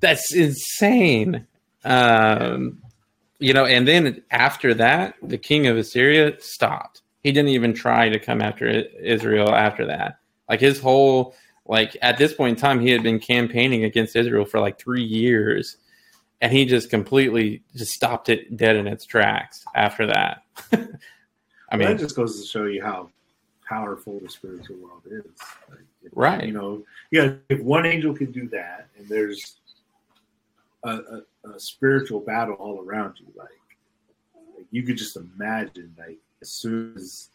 that's 0.00 0.34
insane. 0.34 1.46
Um, 1.84 2.82
you 3.38 3.52
know, 3.52 3.64
and 3.66 3.86
then 3.86 4.22
after 4.30 4.74
that, 4.74 5.14
the 5.22 5.38
king 5.38 5.66
of 5.66 5.76
Assyria 5.76 6.40
stopped. 6.40 7.02
He 7.22 7.32
didn't 7.32 7.50
even 7.50 7.74
try 7.74 8.08
to 8.08 8.18
come 8.18 8.40
after 8.40 8.66
Israel 8.68 9.54
after 9.54 9.86
that. 9.86 10.18
Like 10.48 10.60
his 10.60 10.80
whole 10.80 11.34
Like 11.66 11.96
at 12.02 12.18
this 12.18 12.32
point 12.32 12.56
in 12.56 12.60
time, 12.60 12.80
he 12.80 12.90
had 12.90 13.02
been 13.02 13.18
campaigning 13.18 13.84
against 13.84 14.16
Israel 14.16 14.44
for 14.44 14.60
like 14.60 14.78
three 14.78 15.02
years, 15.02 15.76
and 16.40 16.52
he 16.52 16.64
just 16.64 16.90
completely 16.90 17.62
just 17.74 17.92
stopped 17.92 18.28
it 18.28 18.56
dead 18.56 18.76
in 18.76 18.86
its 18.86 19.04
tracks 19.04 19.64
after 19.74 20.06
that. 20.06 20.42
I 21.70 21.76
mean, 21.76 21.88
that 21.88 21.98
just 21.98 22.16
goes 22.16 22.40
to 22.40 22.46
show 22.46 22.64
you 22.64 22.82
how 22.82 23.10
powerful 23.68 24.20
the 24.20 24.28
spiritual 24.28 24.76
world 24.76 25.02
is. 25.06 25.24
Like, 25.68 25.80
if, 26.04 26.12
right. 26.14 26.44
You 26.44 26.52
know, 26.52 26.84
yeah, 27.10 27.34
if 27.48 27.60
one 27.60 27.86
angel 27.86 28.14
can 28.14 28.30
do 28.30 28.48
that, 28.50 28.88
and 28.98 29.08
there's 29.08 29.56
a, 30.84 30.90
a, 30.90 31.50
a 31.54 31.60
spiritual 31.60 32.20
battle 32.20 32.54
all 32.54 32.84
around 32.84 33.18
you, 33.18 33.26
like, 33.34 33.48
like 34.56 34.66
you 34.70 34.82
could 34.82 34.96
just 34.96 35.16
imagine, 35.16 35.94
like, 35.98 36.18
as 36.42 36.50
soon 36.50 36.94
as 36.96 37.30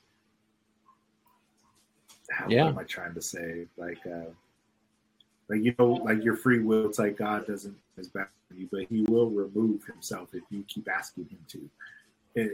how 2.30 2.48
yeah. 2.48 2.68
am 2.68 2.78
I 2.78 2.84
trying 2.84 3.14
to 3.16 3.22
say? 3.22 3.66
Like, 3.78 4.00
uh, 4.06 4.30
like 5.50 5.64
you 5.64 5.76
know, 5.78 5.94
like 5.94 6.24
your 6.24 6.38
free 6.38 6.60
will. 6.60 6.88
It's 6.88 6.98
like 6.98 7.18
God 7.18 7.46
doesn't 7.46 7.76
for 7.96 8.54
you, 8.56 8.68
but 8.72 8.84
He 8.90 9.04
will 9.04 9.30
remove 9.30 9.86
Himself 9.86 10.30
if 10.34 10.44
you 10.50 10.64
keep 10.68 10.88
asking 10.90 11.26
Him 11.26 11.40
to. 11.50 11.70
And, 12.36 12.52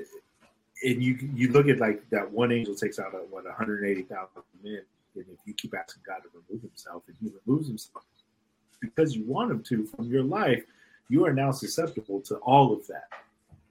and 0.84 1.04
you 1.04 1.18
you 1.34 1.52
look 1.52 1.68
at 1.68 1.80
like 1.80 2.10
that 2.10 2.32
one 2.32 2.52
angel 2.52 2.76
takes 2.76 3.00
out 3.00 3.14
uh, 3.14 3.20
a, 3.20 3.22
what 3.22 3.46
180,000 3.46 4.30
men, 4.64 4.82
and 5.16 5.26
if 5.32 5.40
you 5.46 5.54
keep 5.54 5.74
asking 5.76 6.04
God 6.06 6.20
to 6.24 6.30
remove 6.34 6.62
Himself, 6.62 7.04
and 7.08 7.16
He 7.22 7.32
removes 7.46 7.68
Himself 7.68 8.04
because 8.80 9.16
you 9.16 9.26
want 9.26 9.52
Him 9.52 9.64
to 9.64 9.86
from 9.86 10.06
your 10.06 10.24
life, 10.24 10.64
you 11.10 11.26
are 11.26 11.34
now 11.34 11.52
susceptible 11.52 12.22
to 12.22 12.36
all 12.38 12.74
of 12.74 12.86
that 12.88 13.10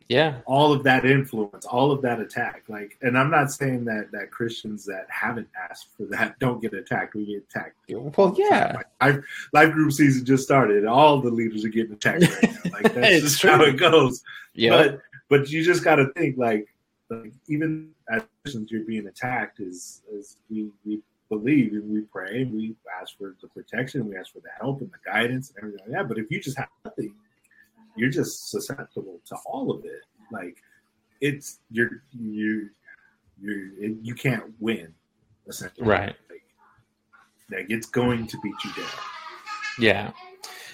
yeah. 0.09 0.39
All 0.47 0.73
of 0.73 0.85
that 0.85 1.05
influence 1.05 1.67
all 1.67 1.91
of 1.91 2.01
that 2.03 2.21
attack 2.21 2.63
like 2.69 2.97
and 3.03 3.19
i'm 3.19 3.31
not 3.31 3.51
saying 3.51 3.85
that 3.87 4.11
that 4.13 4.31
christians 4.31 4.85
that 4.85 5.07
haven't 5.09 5.49
asked 5.69 5.89
for 5.97 6.05
that 6.07 6.39
don't 6.41 6.61
get 6.61 6.75
attacked. 6.75 7.15
We 7.15 7.27
get 7.27 7.45
attacked. 7.51 7.77
Well 7.89 8.35
yeah. 8.39 8.83
Life, 9.01 9.25
life 9.53 9.73
group 9.73 9.93
season 9.93 10.25
just 10.25 10.45
started. 10.45 10.87
All 10.87 11.21
the 11.21 11.31
leaders 11.31 11.65
are 11.65 11.69
getting 11.69 11.93
attacked. 11.93 12.23
Right 12.23 12.43
now 12.65 12.71
like 12.73 12.95
that's 12.95 13.21
just 13.23 13.41
true. 13.41 13.51
how 13.51 13.63
it 13.63 13.77
goes. 13.77 14.23
Yeah. 14.55 14.71
But 14.71 15.01
but 15.29 15.51
you 15.51 15.65
just 15.65 15.83
got 15.83 15.97
to 15.97 16.13
think 16.13 16.39
like 16.39 16.69
like 17.11 17.33
even 17.49 17.91
as 18.11 18.23
christians 18.43 18.71
you're 18.71 18.85
being 18.85 19.07
attacked 19.07 19.61
is 19.61 20.03
is 20.13 20.37
we 20.51 20.71
we 20.85 21.01
believe 21.29 21.73
and 21.73 21.91
we 21.93 22.03
pray 22.03 22.43
and 22.43 22.53
we 22.53 22.75
ask 23.01 23.17
for 23.19 23.35
the 23.43 23.49
protection 23.49 24.09
we 24.09 24.17
ask 24.17 24.33
for 24.33 24.41
the 24.41 24.51
help 24.61 24.81
and 24.81 24.91
the 24.91 25.11
guidance 25.11 25.51
and 25.51 25.59
everything 25.59 25.81
like 25.87 25.97
that. 25.97 26.09
But 26.09 26.19
if 26.19 26.31
you 26.31 26.41
just 26.41 26.57
have 26.59 26.69
nothing 26.85 27.13
you're 27.97 28.11
just 28.11 28.51
susceptible 28.51 29.21
to 29.27 29.37
all 29.47 29.71
of 29.71 29.85
it. 29.85 30.03
Like 30.31 30.63
it's 31.21 31.61
you're 31.71 32.03
you 32.13 32.71
you 33.41 33.99
you 34.03 34.15
can't 34.15 34.45
win 34.61 34.95
essentially. 35.49 35.87
Right. 35.87 36.17
Like, 36.31 36.43
like 37.51 37.67
it's 37.69 37.87
going 37.87 38.27
to 38.27 38.39
beat 38.43 38.55
you 38.65 38.73
down. 38.75 38.91
Yeah. 39.79 40.11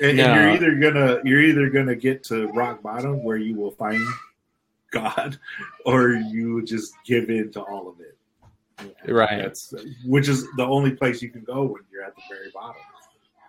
And, 0.00 0.16
no. 0.16 0.24
and, 0.24 0.34
you're 0.34 0.50
either 0.50 0.92
gonna 0.92 1.20
you're 1.24 1.42
either 1.42 1.70
gonna 1.70 1.96
get 1.96 2.24
to 2.24 2.48
rock 2.48 2.82
bottom 2.82 3.22
where 3.22 3.36
you 3.36 3.54
will 3.56 3.72
find 3.72 4.02
God, 4.90 5.38
or 5.86 6.10
you 6.10 6.62
just 6.64 6.92
give 7.06 7.30
in 7.30 7.50
to 7.52 7.62
all 7.62 7.88
of 7.88 7.96
it. 8.00 9.10
right. 9.10 9.42
That's 9.42 9.74
which 10.04 10.28
is 10.28 10.46
the 10.56 10.64
only 10.64 10.92
place 10.92 11.22
you 11.22 11.30
can 11.30 11.42
go 11.42 11.62
when 11.64 11.82
you're 11.90 12.04
at 12.04 12.14
the 12.14 12.22
very 12.28 12.50
bottom. 12.52 12.80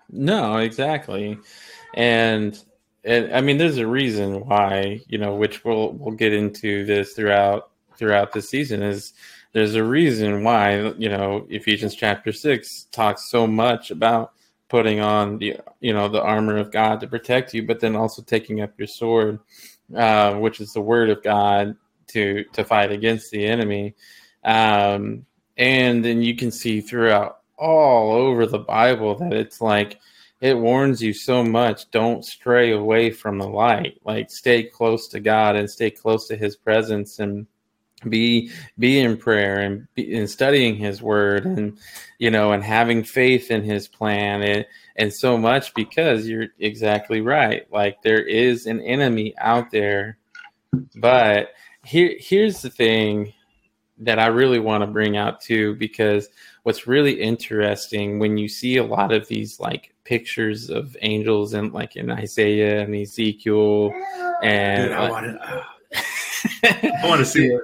No, 0.09 0.57
exactly. 0.57 1.37
And 1.95 2.63
and 3.03 3.33
I 3.33 3.41
mean, 3.41 3.57
there's 3.57 3.77
a 3.77 3.87
reason 3.87 4.45
why 4.45 5.01
you 5.07 5.17
know, 5.17 5.35
which 5.35 5.63
we'll 5.63 5.93
we'll 5.93 6.15
get 6.15 6.33
into 6.33 6.85
this 6.85 7.13
throughout 7.13 7.69
throughout 7.97 8.33
the 8.33 8.41
season. 8.41 8.81
Is 8.81 9.13
there's 9.51 9.75
a 9.75 9.83
reason 9.83 10.43
why 10.43 10.93
you 10.97 11.09
know 11.09 11.45
Ephesians 11.49 11.95
chapter 11.95 12.31
six 12.31 12.87
talks 12.91 13.29
so 13.29 13.45
much 13.47 13.91
about 13.91 14.33
putting 14.69 14.99
on 14.99 15.37
the 15.37 15.57
you 15.81 15.93
know 15.93 16.07
the 16.07 16.21
armor 16.21 16.57
of 16.57 16.71
God 16.71 16.99
to 17.01 17.07
protect 17.07 17.53
you, 17.53 17.63
but 17.65 17.79
then 17.79 17.95
also 17.95 18.21
taking 18.21 18.61
up 18.61 18.71
your 18.77 18.87
sword, 18.87 19.39
uh, 19.95 20.35
which 20.35 20.61
is 20.61 20.73
the 20.73 20.81
word 20.81 21.09
of 21.09 21.21
God 21.23 21.75
to 22.07 22.43
to 22.53 22.63
fight 22.63 22.91
against 22.91 23.31
the 23.31 23.45
enemy. 23.45 23.95
Um, 24.43 25.25
and 25.57 26.03
then 26.03 26.21
you 26.21 26.35
can 26.35 26.51
see 26.51 26.81
throughout 26.81 27.39
all 27.57 28.11
over 28.11 28.45
the 28.45 28.59
Bible 28.59 29.15
that 29.15 29.33
it's 29.33 29.61
like 29.61 29.99
it 30.43 30.57
warns 30.57 31.01
you 31.01 31.13
so 31.13 31.41
much 31.41 31.89
don't 31.91 32.25
stray 32.25 32.73
away 32.73 33.09
from 33.11 33.37
the 33.37 33.47
light. 33.47 33.97
Like 34.03 34.29
stay 34.29 34.63
close 34.63 35.07
to 35.07 35.21
god 35.21 35.55
and 35.55 35.69
stay 35.69 35.89
close 35.89 36.27
to 36.27 36.35
his 36.35 36.57
presence 36.57 37.19
and 37.19 37.47
be 38.09 38.51
be 38.77 38.99
in 38.99 39.15
prayer 39.15 39.61
and 39.61 39.87
be, 39.95 40.13
in 40.13 40.27
studying 40.27 40.75
his 40.75 41.01
word 41.01 41.45
and 41.45 41.77
you 42.19 42.29
know 42.29 42.51
and 42.51 42.61
having 42.61 43.05
faith 43.05 43.51
in 43.51 43.63
his 43.63 43.87
plan 43.87 44.41
and 44.41 44.65
and 44.97 45.13
so 45.13 45.37
much 45.37 45.73
because 45.75 46.27
you're 46.27 46.49
exactly 46.59 47.21
right. 47.21 47.71
Like 47.71 48.01
there 48.01 48.21
is 48.21 48.65
an 48.65 48.81
enemy 48.81 49.33
out 49.37 49.71
there. 49.71 50.17
But 50.97 51.53
here 51.85 52.15
here's 52.19 52.61
the 52.61 52.69
thing 52.69 53.31
that 53.99 54.19
I 54.19 54.27
really 54.27 54.59
want 54.59 54.81
to 54.81 54.87
bring 54.87 55.15
out 55.15 55.39
too 55.39 55.75
because 55.75 56.27
what's 56.63 56.85
really 56.85 57.21
interesting 57.21 58.19
when 58.19 58.37
you 58.37 58.49
see 58.49 58.75
a 58.75 58.83
lot 58.83 59.13
of 59.13 59.29
these 59.29 59.57
like 59.61 59.92
pictures 60.03 60.69
of 60.69 60.95
angels 61.01 61.53
and 61.53 61.73
like 61.73 61.95
in 61.95 62.11
Isaiah 62.11 62.81
and 62.81 62.95
Ezekiel 62.95 63.91
and 64.43 64.89
Dude, 64.89 64.91
I 64.91 65.09
want 65.09 65.25
to 65.25 65.41
uh, 65.41 65.63
I 67.01 67.07
want 67.07 67.19
to 67.19 67.25
see 67.25 67.47
it. 67.47 67.61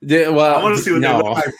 Yeah, 0.00 0.28
well, 0.28 0.58
I 0.58 0.62
want 0.62 0.76
to 0.76 0.82
see 0.82 0.92
what 0.92 1.00
no. 1.00 1.18
they 1.18 1.22
look 1.22 1.36
like 1.36 1.54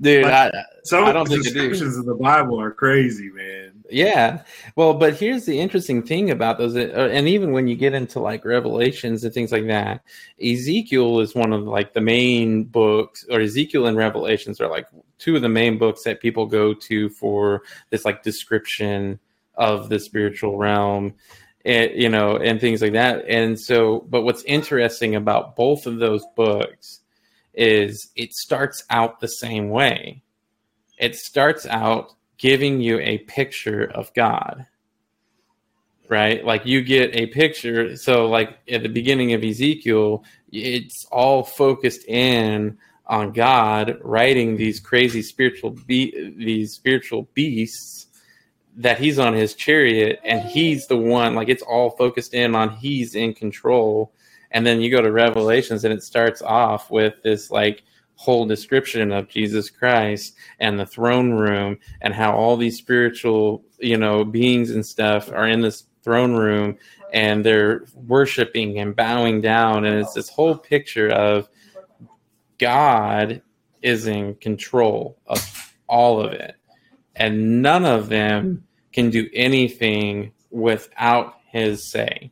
Dude, 0.00 0.24
I, 0.24 0.50
some 0.84 1.04
I 1.04 1.12
don't 1.12 1.28
think 1.28 1.44
the 1.44 1.50
descriptions 1.50 1.96
in 1.96 2.06
the 2.06 2.14
Bible 2.14 2.60
are 2.60 2.70
crazy, 2.70 3.30
man. 3.30 3.72
Yeah, 3.90 4.42
well, 4.74 4.94
but 4.94 5.16
here's 5.16 5.44
the 5.44 5.58
interesting 5.58 6.02
thing 6.02 6.30
about 6.30 6.58
those, 6.58 6.76
uh, 6.76 7.10
and 7.12 7.28
even 7.28 7.52
when 7.52 7.68
you 7.68 7.76
get 7.76 7.94
into 7.94 8.20
like 8.20 8.44
Revelations 8.44 9.24
and 9.24 9.32
things 9.32 9.52
like 9.52 9.66
that, 9.66 10.02
Ezekiel 10.42 11.20
is 11.20 11.34
one 11.34 11.52
of 11.52 11.64
like 11.64 11.92
the 11.92 12.00
main 12.00 12.64
books, 12.64 13.26
or 13.30 13.40
Ezekiel 13.40 13.86
and 13.86 13.96
Revelations 13.96 14.60
are 14.60 14.68
like 14.68 14.86
two 15.18 15.36
of 15.36 15.42
the 15.42 15.48
main 15.48 15.78
books 15.78 16.02
that 16.04 16.20
people 16.20 16.46
go 16.46 16.72
to 16.74 17.08
for 17.10 17.62
this 17.90 18.04
like 18.04 18.22
description 18.22 19.18
of 19.54 19.88
the 19.88 20.00
spiritual 20.00 20.56
realm 20.56 21.14
and 21.64 21.92
you 21.94 22.08
know 22.08 22.36
and 22.38 22.60
things 22.60 22.82
like 22.82 22.92
that. 22.92 23.24
And 23.28 23.58
so 23.58 24.06
but 24.08 24.22
what's 24.22 24.42
interesting 24.44 25.14
about 25.14 25.54
both 25.54 25.86
of 25.86 25.98
those 25.98 26.24
books 26.34 27.01
is 27.54 28.10
it 28.16 28.32
starts 28.32 28.84
out 28.90 29.20
the 29.20 29.28
same 29.28 29.70
way. 29.70 30.22
It 30.98 31.16
starts 31.16 31.66
out 31.66 32.14
giving 32.38 32.80
you 32.80 32.98
a 33.00 33.18
picture 33.18 33.84
of 33.84 34.12
God. 34.14 34.66
Right? 36.08 36.44
Like 36.44 36.66
you 36.66 36.82
get 36.82 37.14
a 37.14 37.26
picture. 37.26 37.96
So, 37.96 38.26
like 38.26 38.58
at 38.68 38.82
the 38.82 38.88
beginning 38.88 39.32
of 39.32 39.42
Ezekiel, 39.42 40.24
it's 40.50 41.06
all 41.10 41.42
focused 41.42 42.04
in 42.06 42.76
on 43.06 43.32
God 43.32 43.98
writing 44.02 44.56
these 44.56 44.78
crazy 44.78 45.22
spiritual 45.22 45.70
be- 45.86 46.34
these 46.36 46.72
spiritual 46.72 47.28
beasts 47.34 48.06
that 48.76 48.98
he's 48.98 49.18
on 49.18 49.34
his 49.34 49.54
chariot 49.54 50.20
and 50.24 50.40
he's 50.40 50.86
the 50.86 50.96
one 50.96 51.34
like 51.34 51.48
it's 51.48 51.62
all 51.62 51.90
focused 51.90 52.32
in 52.32 52.54
on 52.54 52.70
he's 52.70 53.14
in 53.14 53.34
control 53.34 54.12
and 54.52 54.66
then 54.66 54.80
you 54.80 54.90
go 54.90 55.00
to 55.02 55.10
Revelations 55.10 55.84
and 55.84 55.92
it 55.92 56.02
starts 56.02 56.42
off 56.42 56.90
with 56.90 57.14
this 57.22 57.50
like 57.50 57.82
whole 58.14 58.46
description 58.46 59.10
of 59.10 59.28
Jesus 59.28 59.70
Christ 59.70 60.36
and 60.60 60.78
the 60.78 60.86
throne 60.86 61.32
room 61.32 61.78
and 62.00 62.14
how 62.14 62.36
all 62.36 62.56
these 62.56 62.76
spiritual, 62.76 63.64
you 63.78 63.96
know, 63.96 64.24
beings 64.24 64.70
and 64.70 64.84
stuff 64.86 65.32
are 65.32 65.48
in 65.48 65.60
this 65.60 65.84
throne 66.02 66.34
room 66.34 66.76
and 67.12 67.44
they're 67.44 67.84
worshiping 67.94 68.78
and 68.78 68.94
bowing 68.94 69.40
down. 69.40 69.84
And 69.84 69.98
it's 69.98 70.14
this 70.14 70.28
whole 70.28 70.56
picture 70.56 71.08
of 71.08 71.48
God 72.58 73.42
is 73.80 74.06
in 74.06 74.34
control 74.36 75.18
of 75.26 75.74
all 75.88 76.20
of 76.20 76.32
it. 76.32 76.54
And 77.16 77.62
none 77.62 77.84
of 77.84 78.08
them 78.08 78.44
hmm. 78.44 78.56
can 78.92 79.10
do 79.10 79.28
anything 79.34 80.32
without 80.50 81.38
his 81.50 81.90
say 81.90 82.30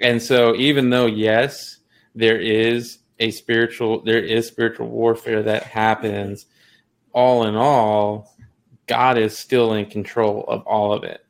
and 0.00 0.22
so, 0.22 0.54
even 0.56 0.90
though, 0.90 1.06
yes, 1.06 1.78
there 2.14 2.40
is 2.40 2.98
a 3.18 3.30
spiritual, 3.30 4.02
there 4.02 4.22
is 4.22 4.46
spiritual 4.46 4.88
warfare 4.88 5.42
that 5.42 5.64
happens, 5.64 6.46
all 7.12 7.46
in 7.46 7.54
all, 7.54 8.34
God 8.86 9.18
is 9.18 9.38
still 9.38 9.74
in 9.74 9.86
control 9.86 10.44
of 10.48 10.62
all 10.66 10.92
of 10.92 11.04
it. 11.04 11.24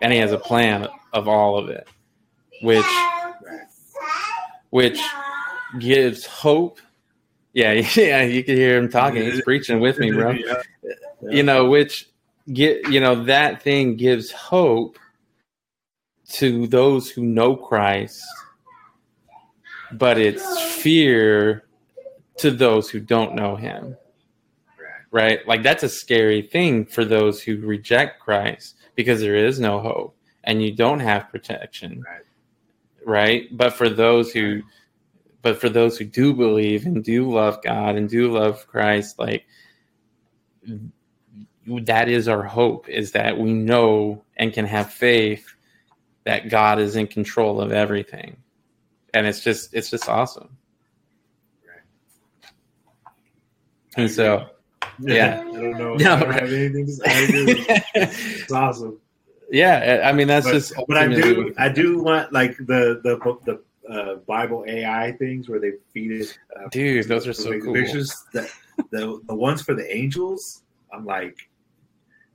And 0.00 0.12
he 0.12 0.18
has 0.20 0.32
a 0.32 0.38
plan 0.38 0.86
of 1.12 1.26
all 1.26 1.58
of 1.58 1.68
it, 1.68 1.88
which, 2.62 2.86
which 4.70 5.00
gives 5.78 6.24
hope. 6.24 6.78
Yeah, 7.54 7.72
yeah, 7.94 8.22
you 8.22 8.44
can 8.44 8.56
hear 8.56 8.78
him 8.78 8.88
talking. 8.88 9.22
He's 9.22 9.42
preaching 9.42 9.80
with 9.80 9.98
me, 9.98 10.12
bro. 10.12 10.36
You 11.22 11.42
know, 11.42 11.68
which 11.68 12.08
get 12.52 12.88
you 12.88 13.00
know 13.00 13.24
that 13.24 13.62
thing 13.62 13.96
gives 13.96 14.30
hope 14.30 14.98
to 16.28 16.66
those 16.66 17.10
who 17.10 17.22
know 17.22 17.56
Christ, 17.56 18.22
but 19.92 20.18
it's 20.18 20.60
fear 20.74 21.64
to 22.38 22.50
those 22.50 22.90
who 22.90 23.00
don't 23.00 23.34
know 23.34 23.56
him. 23.56 23.96
right? 25.10 25.46
Like 25.46 25.62
that's 25.62 25.82
a 25.82 25.88
scary 25.88 26.42
thing 26.42 26.84
for 26.84 27.04
those 27.04 27.42
who 27.42 27.58
reject 27.58 28.20
Christ 28.20 28.76
because 28.94 29.20
there 29.20 29.36
is 29.36 29.58
no 29.60 29.80
hope 29.80 30.16
and 30.44 30.62
you 30.62 30.72
don't 30.72 31.00
have 31.00 31.30
protection. 31.30 32.02
Right. 32.02 32.22
Right? 33.04 33.56
But 33.56 33.72
for 33.74 33.88
those 33.88 34.32
who 34.32 34.62
but 35.42 35.60
for 35.60 35.68
those 35.68 35.96
who 35.96 36.04
do 36.04 36.34
believe 36.34 36.86
and 36.86 37.04
do 37.04 37.30
love 37.30 37.62
God 37.62 37.94
and 37.94 38.08
do 38.08 38.32
love 38.32 38.66
Christ, 38.66 39.16
like 39.18 39.46
that 41.66 42.08
is 42.08 42.26
our 42.26 42.42
hope 42.42 42.88
is 42.88 43.12
that 43.12 43.38
we 43.38 43.52
know 43.52 44.24
and 44.36 44.52
can 44.52 44.66
have 44.66 44.92
faith 44.92 45.55
that 46.26 46.48
God 46.48 46.80
is 46.80 46.96
in 46.96 47.06
control 47.06 47.60
of 47.60 47.72
everything. 47.72 48.36
And 49.14 49.26
it's 49.26 49.40
just 49.40 49.72
it's 49.72 49.88
just 49.88 50.08
awesome. 50.08 50.58
And 53.96 54.10
so 54.10 54.50
yeah. 54.98 55.40
I 55.40 55.44
don't 55.44 55.78
know. 55.78 55.94
No, 55.94 56.14
I 56.14 56.20
don't 56.20 56.28
right. 56.28 56.40
have 56.42 56.52
anything 56.52 56.86
to 56.86 56.92
say. 56.92 57.82
It's 57.94 58.52
awesome. 58.52 59.00
yeah, 59.50 60.02
I 60.04 60.12
mean 60.12 60.26
that's 60.26 60.46
But, 60.46 60.52
just 60.52 60.74
but 60.88 60.96
I 60.98 61.06
do 61.08 61.54
I 61.56 61.68
do 61.68 62.02
want 62.02 62.32
like 62.32 62.56
the 62.58 63.00
the 63.02 63.16
the 63.46 63.62
uh, 63.90 64.16
Bible 64.26 64.64
AI 64.66 65.12
things 65.12 65.48
where 65.48 65.60
they 65.60 65.72
feed 65.94 66.10
it. 66.10 66.38
Uh, 66.54 66.68
Dude, 66.70 67.06
those 67.06 67.26
are 67.26 67.32
so 67.32 67.58
cool. 67.60 67.72
Pictures 67.72 68.24
that 68.34 68.50
the 68.90 69.20
the 69.26 69.34
ones 69.34 69.62
for 69.62 69.74
the 69.74 69.96
angels. 69.96 70.62
I'm 70.92 71.06
like, 71.06 71.48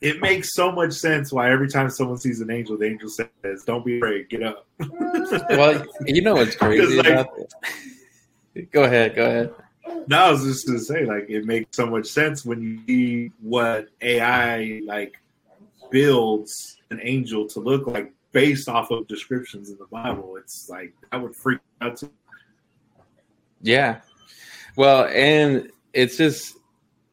it 0.02 0.20
makes 0.20 0.54
so 0.54 0.72
much 0.72 0.94
sense 0.94 1.32
why 1.32 1.52
every 1.52 1.70
time 1.70 1.90
someone 1.90 2.18
sees 2.18 2.42
an 2.42 2.50
angel, 2.50 2.78
the 2.78 2.86
angel 2.86 3.10
says, 3.10 3.64
"Don't 3.66 3.86
be 3.86 3.98
afraid, 3.98 4.30
get 4.30 4.44
up." 4.44 4.66
well, 4.80 5.86
you 6.06 6.22
know 6.22 6.34
what's 6.34 6.56
crazy 6.56 6.98
like- 6.98 7.08
about 7.08 7.36
that? 7.36 8.72
Go 8.72 8.84
ahead, 8.84 9.16
go 9.16 9.26
ahead. 9.26 9.54
No, 10.08 10.18
I 10.18 10.32
was 10.32 10.44
just 10.44 10.68
gonna 10.68 10.80
say, 10.80 11.06
like, 11.06 11.30
it 11.30 11.46
makes 11.46 11.76
so 11.78 11.86
much 11.86 12.08
sense 12.08 12.44
when 12.44 12.62
you 12.62 12.82
see 12.88 13.32
what 13.42 13.88
AI 14.02 14.82
like 14.86 15.16
builds 15.90 16.78
an 16.90 17.00
angel 17.04 17.48
to 17.48 17.60
look 17.60 17.88
like 17.88 18.12
based 18.32 18.68
off 18.68 18.92
of 18.92 19.08
descriptions 19.08 19.70
in 19.70 19.78
the 19.78 19.86
Bible. 19.86 20.36
It's 20.38 20.70
like 20.70 20.94
I 21.12 21.18
would 21.18 21.36
freak 21.36 21.60
out. 21.82 21.98
Too. 21.98 22.10
Yeah. 23.62 24.02
Well, 24.76 25.06
and 25.06 25.70
it's 25.94 26.18
just 26.18 26.58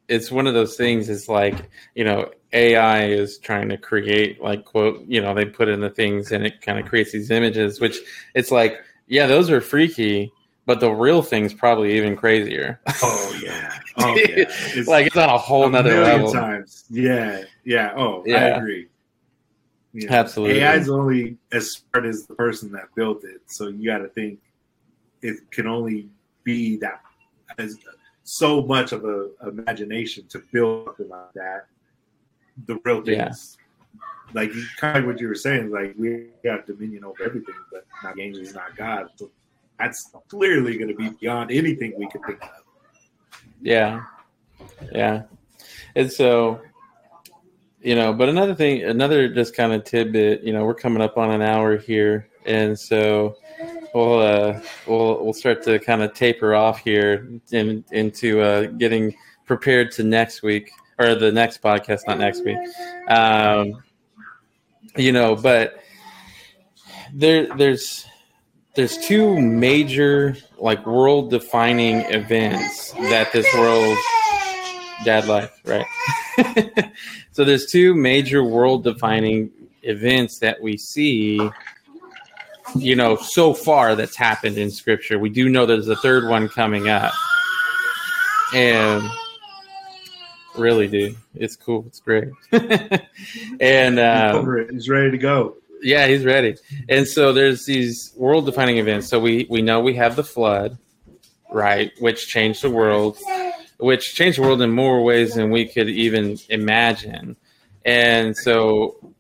it's 0.09 0.31
one 0.31 0.47
of 0.47 0.55
those 0.55 0.77
things 0.77 1.09
It's 1.09 1.29
like, 1.29 1.71
you 1.95 2.05
know, 2.05 2.31
AI 2.53 3.07
is 3.07 3.39
trying 3.39 3.69
to 3.69 3.77
create 3.77 4.41
like 4.43 4.65
quote, 4.65 5.05
you 5.07 5.21
know, 5.21 5.35
they 5.35 5.45
put 5.45 5.69
in 5.69 5.81
the 5.81 5.91
things 5.91 6.33
and 6.33 6.47
it 6.47 6.61
kind 6.63 6.79
of 6.79 6.87
creates 6.87 7.13
these 7.13 7.31
images, 7.31 7.81
which 7.81 7.99
it's 8.35 8.51
like, 8.51 8.79
yeah, 9.07 9.27
those 9.27 9.51
are 9.51 9.61
freaky, 9.61 10.33
but 10.67 10.81
the 10.81 10.91
real 10.91 11.23
thing's 11.23 11.53
probably 11.53 11.97
even 11.97 12.17
crazier. 12.17 12.81
Oh 13.03 13.39
yeah, 13.43 13.79
oh 13.97 14.17
yeah. 14.17 14.45
It's 14.75 14.89
like 14.89 15.07
it's 15.07 15.17
on 15.17 15.29
a 15.29 15.39
whole 15.39 15.67
a 15.67 15.71
nother 15.71 16.03
level. 16.03 16.33
times. 16.33 16.85
Yeah, 16.91 17.43
yeah. 17.65 17.93
Oh, 17.97 18.23
I 18.23 18.29
Yeah. 18.29 18.57
agree. 18.57 18.89
Yeah. 19.93 20.13
Absolutely. 20.13 20.63
AI 20.63 20.77
is 20.77 20.89
only 20.91 21.39
as 21.53 21.73
smart 21.73 22.07
as 22.07 22.27
the 22.27 22.35
person 22.35 22.71
that 22.73 22.95
built 22.95 23.25
it. 23.25 23.41
So 23.47 23.69
you 23.69 23.87
got 23.91 23.99
to 23.99 24.09
think 24.09 24.39
it 25.23 25.51
can 25.51 25.67
only 25.67 26.09
be 26.45 26.77
that 26.79 27.01
as 27.59 27.79
so 28.25 28.63
much 28.63 28.93
of 28.93 29.05
a 29.05 29.31
imagination 29.47 30.27
to 30.29 30.43
build 30.53 30.87
something 30.87 31.09
like 31.09 31.33
that. 31.35 31.67
The 32.67 32.79
real 32.85 33.03
thing 33.03 33.19
Yeah. 33.19 33.31
is 33.31 33.57
like 34.35 34.53
kind 34.79 34.99
of 34.99 35.07
what 35.07 35.21
you 35.21 35.29
were 35.29 35.35
saying, 35.35 35.71
like 35.71 35.95
we 35.99 36.27
got 36.45 36.67
dominion 36.67 37.05
over 37.05 37.23
everything, 37.25 37.55
but 37.73 37.87
not 38.03 38.19
angels, 38.21 38.55
not 38.55 38.77
God. 38.77 39.09
So 39.17 39.31
that's 39.79 40.11
clearly 40.29 40.77
going 40.77 40.89
to 40.89 40.95
be 40.95 41.11
beyond 41.21 41.51
anything 41.51 41.95
we 41.97 42.09
could 42.09 42.23
think 42.27 42.43
of. 42.43 42.51
Yeah. 43.61 44.03
Yeah. 44.93 45.23
And 45.95 46.13
so, 46.13 46.61
you 47.81 47.95
know, 47.95 48.13
but 48.13 48.29
another 48.29 48.55
thing, 48.55 48.83
another 48.85 49.29
just 49.29 49.55
kind 49.55 49.73
of 49.73 49.85
tidbit, 49.85 50.43
you 50.43 50.53
know, 50.53 50.65
we're 50.65 50.75
coming 50.75 51.03
up 51.03 51.17
on 51.17 51.31
an 51.31 51.43
hour 51.43 51.77
here. 51.77 52.29
And 52.45 52.79
so 52.79 53.37
we'll, 53.95 54.19
uh, 54.21 54.61
we'll, 54.87 55.25
we'll 55.25 55.33
start 55.33 55.63
to 55.65 55.79
kind 55.79 56.03
of 56.03 56.13
taper 56.13 56.55
off 56.55 56.81
here 56.81 57.29
in, 57.53 57.85
into, 57.93 58.41
uh, 58.41 58.63
getting 58.67 59.15
prepared 59.47 59.91
to 59.93 60.03
next 60.03 60.43
week 60.43 60.71
or 60.99 61.15
the 61.15 61.33
next 61.33 61.63
podcast, 61.63 62.01
not 62.07 62.19
next 62.19 62.45
week. 62.45 62.59
Um, 63.09 63.83
you 64.97 65.13
know, 65.13 65.37
but 65.37 65.83
there, 67.13 67.47
there's, 67.57 68.07
there's 68.75 68.99
two 68.99 69.41
major 69.41 70.37
like 70.59 70.85
world 70.87 71.31
defining 71.31 72.01
events 72.13 72.93
that 72.93 73.33
this 73.33 73.47
world 73.55 73.97
dad 75.05 75.27
life 75.27 75.61
right? 75.65 75.87
So 77.39 77.45
there's 77.45 77.67
two 77.67 77.95
major 77.95 78.43
world 78.43 78.83
defining 78.83 79.53
events 79.83 80.41
that 80.41 80.61
we 80.61 80.77
see 80.77 81.41
you 82.75 82.97
know 82.97 83.15
so 83.15 83.55
far 83.55 83.95
that's 83.95 84.17
happened 84.17 84.59
in 84.59 84.73
scripture. 84.73 85.21
We 85.21 85.31
do 85.31 85.49
know 85.49 85.65
there's 85.65 85.87
a 85.87 85.95
third 85.95 86.29
one 86.29 86.49
coming 86.49 86.89
up. 86.89 87.13
And 88.53 89.09
really 90.59 90.89
dude 90.89 91.17
it's 91.35 91.57
cool 91.57 91.85
it's 91.87 92.01
great 92.01 92.29
and 93.61 93.99
um, 93.99 94.69
He's 94.71 94.89
ready 94.89 95.11
to 95.11 95.19
go. 95.19 95.57
yeah, 95.83 96.07
he's 96.09 96.25
ready. 96.25 96.57
And 96.89 97.07
so 97.07 97.33
there's 97.33 97.65
these 97.65 98.13
world 98.17 98.47
defining 98.47 98.79
events. 98.79 99.09
So 99.09 99.21
we 99.21 99.47
we 99.49 99.63
know 99.63 99.81
we 99.81 99.95
have 99.95 100.17
the 100.17 100.25
flood, 100.25 100.77
right, 101.53 101.93
which 102.01 102.27
changed 102.27 102.63
the 102.63 102.71
world, 102.71 103.17
which 103.79 104.15
changed 104.15 104.39
the 104.39 104.43
world 104.43 104.61
in 104.63 104.71
more 104.73 105.03
ways 105.05 105.35
than 105.35 105.51
we 105.51 105.67
could 105.69 105.89
even 105.89 106.37
imagine. 106.49 107.37
And 107.85 108.37
so 108.37 109.15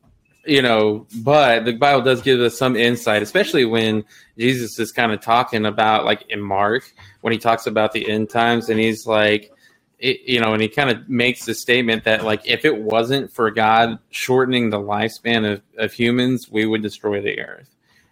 you 0.44 0.62
know, 0.62 1.06
but 1.22 1.64
the 1.66 1.72
Bible 1.76 2.02
does 2.02 2.22
give 2.22 2.40
us 2.40 2.56
some 2.58 2.74
insight, 2.74 3.22
especially 3.22 3.66
when 3.66 4.04
Jesus 4.38 4.78
is 4.78 4.92
kind 4.92 5.12
of 5.12 5.20
talking 5.20 5.66
about 5.66 6.04
like 6.04 6.24
in 6.30 6.40
Mark 6.40 6.90
when 7.20 7.32
he 7.32 7.38
talks 7.38 7.66
about 7.66 7.92
the 7.92 8.08
end 8.10 8.30
times 8.30 8.68
and 8.70 8.80
he's 8.80 9.06
like 9.06 9.52
it, 9.98 10.20
you 10.26 10.40
know, 10.40 10.52
and 10.52 10.62
he 10.62 10.68
kind 10.68 10.90
of 10.90 11.08
makes 11.08 11.44
the 11.44 11.54
statement 11.54 12.04
that 12.04 12.24
like 12.24 12.46
if 12.46 12.64
it 12.64 12.76
wasn't 12.76 13.32
for 13.32 13.50
God 13.50 13.98
shortening 14.10 14.70
the 14.70 14.78
lifespan 14.78 15.52
of, 15.52 15.62
of 15.76 15.92
humans, 15.92 16.48
we 16.50 16.66
would 16.66 16.82
destroy 16.82 17.20
the 17.20 17.40
earth. 17.40 17.68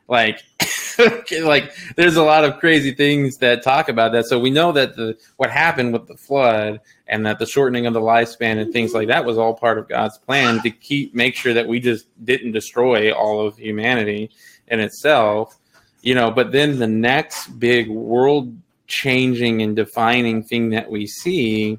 Like, 0.09 0.43
like 1.43 1.73
there's 1.97 2.17
a 2.17 2.23
lot 2.23 2.45
of 2.45 2.59
crazy 2.59 2.93
things 2.93 3.39
that 3.39 3.63
talk 3.63 3.89
about 3.89 4.13
that. 4.13 4.27
So 4.27 4.39
we 4.39 4.51
know 4.51 4.73
that 4.73 4.97
the 4.97 5.17
what 5.37 5.51
happened 5.51 5.93
with 5.93 6.07
the 6.07 6.17
flood 6.17 6.81
and 7.07 7.27
that 7.27 7.39
the 7.39 7.47
shortening 7.47 7.87
of 7.87 7.95
the 7.95 8.01
lifespan 8.01 8.59
and 8.59 8.73
things 8.73 8.93
like 8.93 9.09
that 9.09 9.25
was 9.25 9.39
all 9.39 9.55
part 9.55 9.79
of 9.79 9.89
God's 9.89 10.19
plan 10.19 10.63
to 10.63 10.71
keep 10.71 11.15
make 11.15 11.35
sure 11.35 11.55
that 11.55 11.69
we 11.69 11.81
just 11.81 12.07
didn't 12.25 12.53
destroy 12.53 13.13
all 13.13 13.47
of 13.47 13.57
humanity 13.57 14.31
in 14.69 14.81
itself. 14.81 15.57
You 16.03 16.15
know, 16.15 16.31
but 16.31 16.53
then 16.53 16.79
the 16.79 16.87
next 16.87 17.49
big 17.59 17.89
world 17.89 18.57
changing 18.87 19.63
and 19.63 19.77
defining 19.77 20.43
thing 20.43 20.71
that 20.71 20.91
we 20.91 21.07
see 21.07 21.79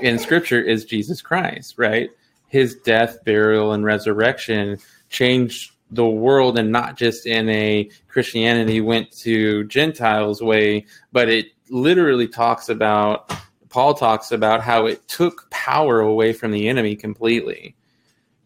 in 0.00 0.18
scripture 0.18 0.60
is 0.60 0.84
Jesus 0.84 1.22
Christ, 1.22 1.74
right? 1.78 2.10
His 2.48 2.74
death, 2.76 3.24
burial, 3.24 3.72
and 3.72 3.84
resurrection 3.84 4.78
changed 5.08 5.72
the 5.90 6.06
world 6.06 6.58
and 6.58 6.70
not 6.70 6.96
just 6.96 7.26
in 7.26 7.48
a 7.48 7.90
Christianity 8.08 8.80
went 8.80 9.10
to 9.18 9.64
Gentiles 9.64 10.40
way, 10.40 10.86
but 11.12 11.28
it 11.28 11.46
literally 11.68 12.28
talks 12.28 12.68
about 12.68 13.32
Paul 13.68 13.94
talks 13.94 14.32
about 14.32 14.62
how 14.62 14.86
it 14.86 15.06
took 15.06 15.48
power 15.50 16.00
away 16.00 16.32
from 16.32 16.50
the 16.50 16.68
enemy 16.68 16.96
completely. 16.96 17.76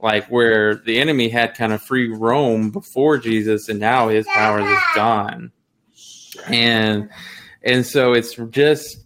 Like 0.01 0.27
where 0.27 0.75
the 0.75 1.01
enemy 1.01 1.31
had 1.31 1.55
kind 1.55 1.73
of 1.73 1.83
free 1.83 2.09
roam 2.09 2.71
before 2.71 3.17
Jesus 3.17 3.71
and 3.71 3.81
now 3.81 4.09
his 4.09 4.27
power 4.27 4.61
is 4.61 4.79
gone. 4.95 5.51
And 6.47 7.09
and 7.65 7.85
so 7.85 8.13
it's 8.13 8.37
just 8.51 8.99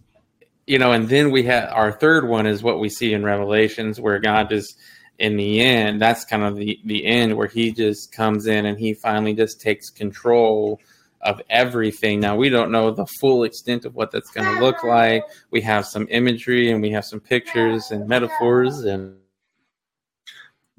you 0.67 0.77
know 0.77 0.91
and 0.91 1.09
then 1.09 1.31
we 1.31 1.43
have 1.43 1.71
our 1.73 1.91
third 1.91 2.27
one 2.27 2.45
is 2.45 2.61
what 2.61 2.79
we 2.79 2.89
see 2.89 3.13
in 3.13 3.23
revelations 3.23 3.99
where 3.99 4.19
god 4.19 4.49
just 4.49 4.77
in 5.19 5.35
the 5.35 5.61
end. 5.61 6.01
That's 6.01 6.25
kind 6.25 6.43
of 6.43 6.55
the 6.55 6.79
the 6.85 7.05
end 7.05 7.35
where 7.35 7.47
he 7.47 7.71
just 7.71 8.11
comes 8.11 8.47
in 8.47 8.65
and 8.65 8.79
he 8.79 8.93
finally 8.93 9.33
just 9.33 9.61
takes 9.61 9.89
control 9.89 10.79
of 11.21 11.41
everything. 11.49 12.21
Now 12.21 12.37
we 12.37 12.49
don't 12.49 12.71
know 12.71 12.91
the 12.91 13.05
full 13.05 13.43
extent 13.43 13.83
of 13.83 13.93
what 13.93 14.11
that's 14.11 14.31
going 14.31 14.51
to 14.51 14.63
look 14.63 14.83
like. 14.83 15.25
We 15.51 15.61
have 15.61 15.85
some 15.85 16.07
imagery 16.09 16.71
and 16.71 16.81
we 16.81 16.91
have 16.91 17.03
some 17.03 17.19
pictures 17.19 17.91
and 17.91 18.07
metaphors 18.07 18.79
and 18.79 19.17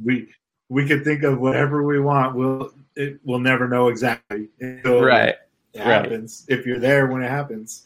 We 0.03 0.29
we 0.71 0.87
could 0.87 1.05
think 1.05 1.23
of 1.23 1.39
whatever 1.39 1.85
we 1.85 2.01
want. 2.01 2.35
We'll 2.35 2.73
it, 2.97 3.21
we'll 3.23 3.39
never 3.39 3.69
know 3.69 3.89
exactly. 3.89 4.49
Right 4.85 5.37
it 5.73 5.81
right. 5.81 5.87
happens. 5.87 6.45
If 6.49 6.67
you're 6.67 6.81
there 6.81 7.07
when 7.07 7.23
it 7.23 7.31
happens, 7.31 7.85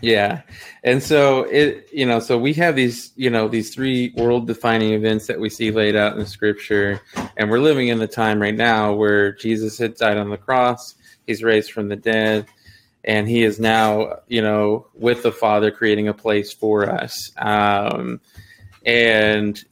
Yeah. 0.00 0.42
And 0.82 1.02
so 1.02 1.44
it 1.44 1.88
you 1.92 2.06
know, 2.06 2.20
so 2.20 2.38
we 2.38 2.52
have 2.54 2.76
these, 2.76 3.12
you 3.16 3.30
know, 3.30 3.48
these 3.48 3.74
three 3.74 4.12
world 4.16 4.46
defining 4.46 4.92
events 4.92 5.26
that 5.26 5.38
we 5.40 5.48
see 5.48 5.70
laid 5.70 5.96
out 5.96 6.12
in 6.12 6.18
the 6.18 6.26
scripture 6.26 7.00
and 7.36 7.50
we're 7.50 7.60
living 7.60 7.88
in 7.88 7.98
the 7.98 8.06
time 8.06 8.40
right 8.40 8.54
now 8.54 8.92
where 8.92 9.32
Jesus 9.32 9.78
had 9.78 9.94
died 9.96 10.16
on 10.16 10.30
the 10.30 10.36
cross, 10.36 10.94
he's 11.26 11.42
raised 11.42 11.72
from 11.72 11.88
the 11.88 11.96
dead 11.96 12.46
and 13.04 13.28
he 13.28 13.42
is 13.42 13.60
now, 13.60 14.20
you 14.28 14.42
know, 14.42 14.86
with 14.94 15.22
the 15.22 15.32
Father 15.32 15.70
creating 15.70 16.08
a 16.08 16.14
place 16.14 16.52
for 16.52 16.90
us. 16.90 17.32
Um 17.38 18.20
and 18.84 19.64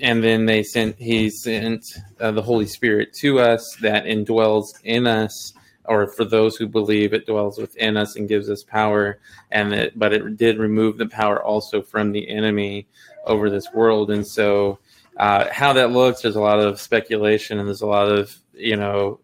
and 0.00 0.22
then 0.22 0.46
they 0.46 0.62
sent 0.62 0.96
he 0.98 1.30
sent 1.30 1.84
uh, 2.20 2.30
the 2.30 2.42
Holy 2.42 2.66
Spirit 2.66 3.12
to 3.14 3.40
us 3.40 3.76
that 3.82 4.04
indwells 4.04 4.68
in 4.84 5.06
us 5.06 5.52
or 5.86 6.06
for 6.06 6.24
those 6.24 6.56
who 6.56 6.66
believe 6.66 7.12
it 7.12 7.26
dwells 7.26 7.58
within 7.58 7.96
us 7.96 8.16
and 8.16 8.28
gives 8.28 8.48
us 8.48 8.62
power. 8.62 9.20
And 9.50 9.72
that 9.72 9.98
but 9.98 10.12
it 10.12 10.36
did 10.36 10.58
remove 10.58 10.98
the 10.98 11.06
power 11.06 11.42
also 11.42 11.82
from 11.82 12.12
the 12.12 12.28
enemy 12.28 12.86
over 13.26 13.50
this 13.50 13.72
world. 13.72 14.10
And 14.10 14.26
so 14.26 14.78
uh, 15.16 15.46
how 15.52 15.72
that 15.74 15.90
looks 15.90 16.22
there's 16.22 16.36
a 16.36 16.40
lot 16.40 16.58
of 16.58 16.80
speculation 16.80 17.58
and 17.58 17.68
there's 17.68 17.82
a 17.82 17.86
lot 17.86 18.08
of 18.08 18.36
you 18.52 18.76
know 18.76 19.20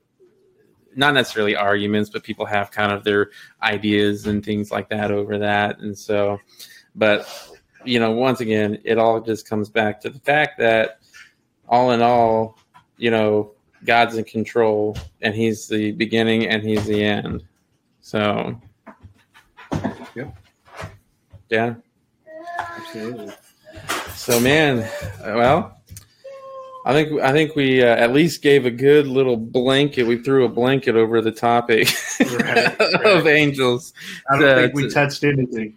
not 0.95 1.15
necessarily 1.15 1.57
arguments 1.57 2.11
but 2.11 2.23
people 2.23 2.47
have 2.47 2.71
kind 2.71 2.93
of 2.93 3.05
their 3.05 3.31
ideas 3.63 4.27
and 4.27 4.45
things 4.45 4.71
like 4.71 4.89
that 4.89 5.11
over 5.11 5.39
that. 5.39 5.79
And 5.81 5.97
so 5.97 6.39
but 6.95 7.29
you 7.85 7.99
know 7.99 8.13
once 8.13 8.41
again 8.41 8.79
it 8.85 8.99
all 8.99 9.21
just 9.21 9.49
comes 9.49 9.71
back 9.71 10.01
to 10.01 10.11
the 10.11 10.19
fact 10.21 10.59
that 10.59 11.01
all 11.69 11.93
in 11.93 12.03
all 12.03 12.59
you 12.99 13.11
know 13.11 13.53
God's 13.85 14.17
in 14.17 14.25
control, 14.25 14.97
and 15.23 15.35
He's 15.35 15.67
the 15.69 15.93
beginning 15.93 16.47
and 16.47 16.63
He's 16.63 16.87
the 16.87 17.03
end. 17.03 17.43
So, 18.01 18.61
Yep. 20.15 20.37
yeah. 21.49 21.75
Absolutely. 22.59 23.33
So, 24.15 24.41
man, 24.41 24.89
well, 25.25 25.77
I 26.85 26.93
think 26.93 27.21
I 27.21 27.33
think 27.33 27.55
we 27.57 27.83
uh, 27.83 27.87
at 27.87 28.13
least 28.13 28.43
gave 28.43 28.67
a 28.67 28.71
good 28.71 29.07
little 29.07 29.37
blanket. 29.37 30.05
We 30.05 30.19
threw 30.23 30.45
a 30.45 30.49
blanket 30.49 30.97
over 30.97 31.21
the 31.21 31.31
topic 31.31 31.89
Right, 32.21 32.81
of 32.81 33.25
right. 33.25 33.27
angels. 33.27 33.93
I 34.31 34.39
don't 34.39 34.49
Uh, 34.49 34.55
think 34.63 34.75
we 34.75 34.89
touched 34.91 35.23
anything. 35.25 35.77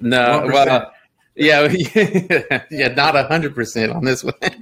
No, 0.00 0.46
well, 0.52 0.92
yeah, 1.36 1.68
yeah, 2.70 2.88
not 2.94 3.16
a 3.16 3.24
hundred 3.24 3.54
percent 3.54 3.92
on 3.92 4.04
this 4.04 4.22
one. 4.22 4.34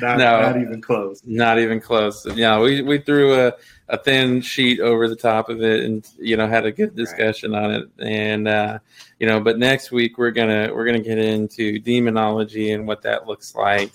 Not, 0.00 0.18
No. 0.18 0.40
not 0.40 0.56
even 0.60 0.80
close. 0.80 1.22
Not 1.24 1.58
even 1.58 1.80
close. 1.80 2.26
Yeah, 2.34 2.60
we, 2.60 2.82
we 2.82 2.98
threw 2.98 3.34
a, 3.34 3.52
a 3.88 3.98
thin 3.98 4.40
sheet 4.40 4.80
over 4.80 5.08
the 5.08 5.16
top 5.16 5.48
of 5.48 5.62
it 5.62 5.84
and 5.84 6.06
you 6.18 6.36
know 6.36 6.46
had 6.48 6.64
a 6.66 6.72
good 6.72 6.94
discussion 6.96 7.54
on 7.54 7.70
it. 7.72 7.88
And 7.98 8.48
uh, 8.48 8.78
you 9.18 9.26
know, 9.26 9.40
but 9.40 9.58
next 9.58 9.90
week 9.92 10.18
we're 10.18 10.30
gonna 10.30 10.70
we're 10.74 10.84
gonna 10.86 11.00
get 11.00 11.18
into 11.18 11.78
demonology 11.78 12.72
and 12.72 12.86
what 12.86 13.02
that 13.02 13.26
looks 13.26 13.54
like. 13.54 13.90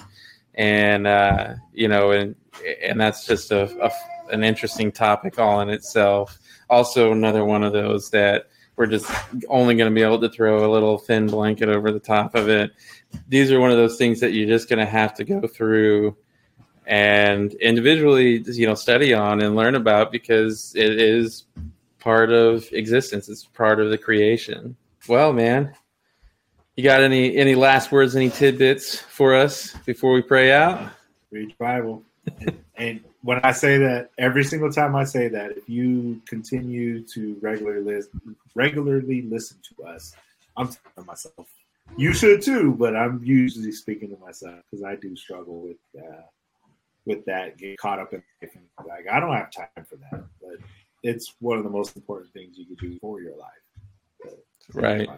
And 0.55 1.07
uh, 1.07 1.55
you 1.73 1.87
know, 1.87 2.11
and 2.11 2.35
and 2.83 2.99
that's 2.99 3.25
just 3.25 3.51
a, 3.51 3.63
a 3.85 3.91
an 4.33 4.43
interesting 4.43 4.91
topic 4.91 5.39
all 5.39 5.61
in 5.61 5.69
itself. 5.69 6.39
Also 6.69 7.11
another 7.11 7.43
one 7.45 7.63
of 7.63 7.73
those 7.73 8.09
that 8.11 8.47
we're 8.79 8.85
just 8.85 9.11
only 9.49 9.75
going 9.75 9.91
to 9.91 9.93
be 9.93 10.01
able 10.01 10.21
to 10.21 10.29
throw 10.29 10.65
a 10.65 10.71
little 10.71 10.97
thin 10.97 11.27
blanket 11.27 11.67
over 11.67 11.91
the 11.91 11.99
top 11.99 12.33
of 12.33 12.47
it. 12.47 12.71
These 13.27 13.51
are 13.51 13.59
one 13.59 13.71
of 13.71 13.77
those 13.77 13.97
things 13.97 14.21
that 14.21 14.31
you're 14.31 14.47
just 14.47 14.69
going 14.69 14.79
to 14.79 14.85
have 14.85 15.13
to 15.15 15.25
go 15.25 15.45
through 15.47 16.15
and 16.87 17.53
individually 17.55 18.41
you 18.47 18.65
know 18.65 18.73
study 18.73 19.13
on 19.13 19.41
and 19.41 19.53
learn 19.55 19.75
about 19.75 20.13
because 20.13 20.73
it 20.75 20.99
is 20.99 21.43
part 21.99 22.31
of 22.31 22.67
existence 22.71 23.29
it's 23.29 23.45
part 23.45 23.79
of 23.79 23.91
the 23.91 23.97
creation 23.97 24.75
well 25.07 25.31
man 25.31 25.71
you 26.75 26.83
got 26.83 27.01
any 27.01 27.35
any 27.37 27.53
last 27.53 27.91
words 27.91 28.15
any 28.15 28.31
tidbits 28.31 28.97
for 28.97 29.35
us 29.35 29.75
before 29.85 30.13
we 30.13 30.21
pray 30.23 30.51
out 30.51 30.89
Read 31.29 31.55
Bible. 31.59 32.03
and, 32.39 32.59
and 32.75 33.03
when 33.21 33.39
I 33.43 33.51
say 33.51 33.77
that, 33.77 34.11
every 34.17 34.43
single 34.43 34.71
time 34.71 34.95
I 34.95 35.03
say 35.03 35.27
that, 35.27 35.51
if 35.51 35.67
you 35.67 36.21
continue 36.25 37.03
to 37.07 37.37
regularly 37.41 37.81
listen, 37.81 38.35
regularly 38.55 39.23
listen 39.23 39.57
to 39.75 39.85
us, 39.85 40.15
I'm 40.55 40.67
talking 40.67 40.91
to 40.97 41.03
myself. 41.03 41.47
You 41.97 42.13
should 42.13 42.41
too, 42.41 42.75
but 42.77 42.95
I'm 42.95 43.21
usually 43.23 43.71
speaking 43.71 44.09
to 44.09 44.17
myself 44.17 44.61
because 44.69 44.83
I 44.83 44.95
do 44.95 45.15
struggle 45.15 45.61
with 45.61 46.03
uh, 46.03 46.21
with 47.05 47.25
that. 47.25 47.57
Get 47.57 47.77
caught 47.77 47.99
up 47.99 48.13
in 48.13 48.23
like 48.87 49.07
I 49.11 49.19
don't 49.19 49.33
have 49.33 49.51
time 49.51 49.85
for 49.85 49.95
that, 49.97 50.23
but 50.41 50.57
it's 51.03 51.33
one 51.39 51.57
of 51.57 51.63
the 51.63 51.69
most 51.69 51.95
important 51.95 52.31
things 52.33 52.57
you 52.57 52.65
could 52.65 52.77
do 52.77 52.97
for 52.99 53.21
your 53.21 53.35
life. 53.37 54.33
right 54.73 55.09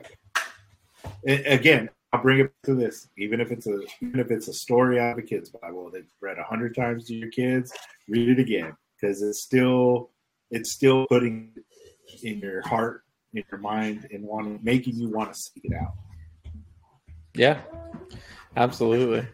A- 1.28 1.54
again 1.54 1.89
i'll 2.14 2.22
bring 2.22 2.39
it 2.39 2.51
to 2.64 2.76
this 2.76 3.07
even 3.18 3.39
if 3.39 3.51
it's 3.51 3.68
a 3.68 3.80
even 4.01 4.20
if 4.20 4.32
it's 4.32 4.47
a 4.47 4.53
story 4.53 4.99
out 4.99 5.14
of 5.14 5.18
a 5.18 5.22
kid's 5.22 5.49
bible 5.49 5.89
that 5.91 6.03
read 6.20 6.38
a 6.38 6.43
hundred 6.43 6.76
times 6.76 7.05
to 7.05 7.14
your 7.16 7.30
kids 7.30 7.72
read 8.09 8.30
it 8.30 8.39
again 8.39 8.76
because 8.99 9.22
it's 9.22 9.41
still 9.41 10.09
it's 10.49 10.72
still 10.74 11.05
putting 11.07 11.51
in 12.24 12.39
your 12.39 12.62
heart 12.68 13.03
in 13.34 13.43
your 13.49 13.59
mind 13.59 14.07
and 14.12 14.24
wanting 14.24 14.59
making 14.62 14.95
you 14.95 15.09
want 15.09 15.32
to 15.34 15.39
seek 15.39 15.64
it 15.64 15.74
out. 15.74 15.93
Yeah 17.34 17.62
absolutely. 18.57 19.26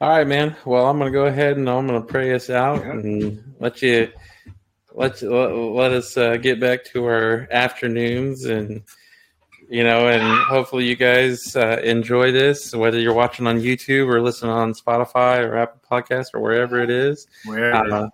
All 0.00 0.08
right 0.08 0.26
man. 0.26 0.56
Well 0.64 0.86
i'm 0.88 0.98
gonna 0.98 1.10
go 1.10 1.26
ahead 1.26 1.58
and 1.58 1.68
i'm 1.68 1.86
gonna 1.86 2.00
pray 2.00 2.32
us 2.34 2.48
out 2.48 2.80
Yeah. 2.80 2.92
and 2.92 3.54
let 3.60 3.82
you 3.82 4.10
let 4.94 5.20
you, 5.20 5.30
let, 5.36 5.52
let 5.54 5.92
us 5.92 6.16
uh, 6.16 6.36
get 6.38 6.60
back 6.60 6.84
to 6.86 7.04
our 7.04 7.46
afternoons 7.50 8.44
and 8.46 8.82
you 9.74 9.82
know 9.82 10.06
and 10.06 10.22
hopefully 10.44 10.86
you 10.86 10.94
guys 10.94 11.56
uh, 11.56 11.80
enjoy 11.82 12.30
this 12.30 12.72
whether 12.76 13.00
you're 13.00 13.12
watching 13.12 13.44
on 13.48 13.60
youtube 13.60 14.06
or 14.06 14.20
listening 14.20 14.52
on 14.52 14.72
spotify 14.72 15.44
or 15.44 15.56
apple 15.56 15.80
podcast 15.90 16.26
or 16.32 16.40
wherever 16.40 16.80
it 16.80 16.90
is. 16.90 17.26
Wherever 17.44 17.92
uh, 17.92 18.08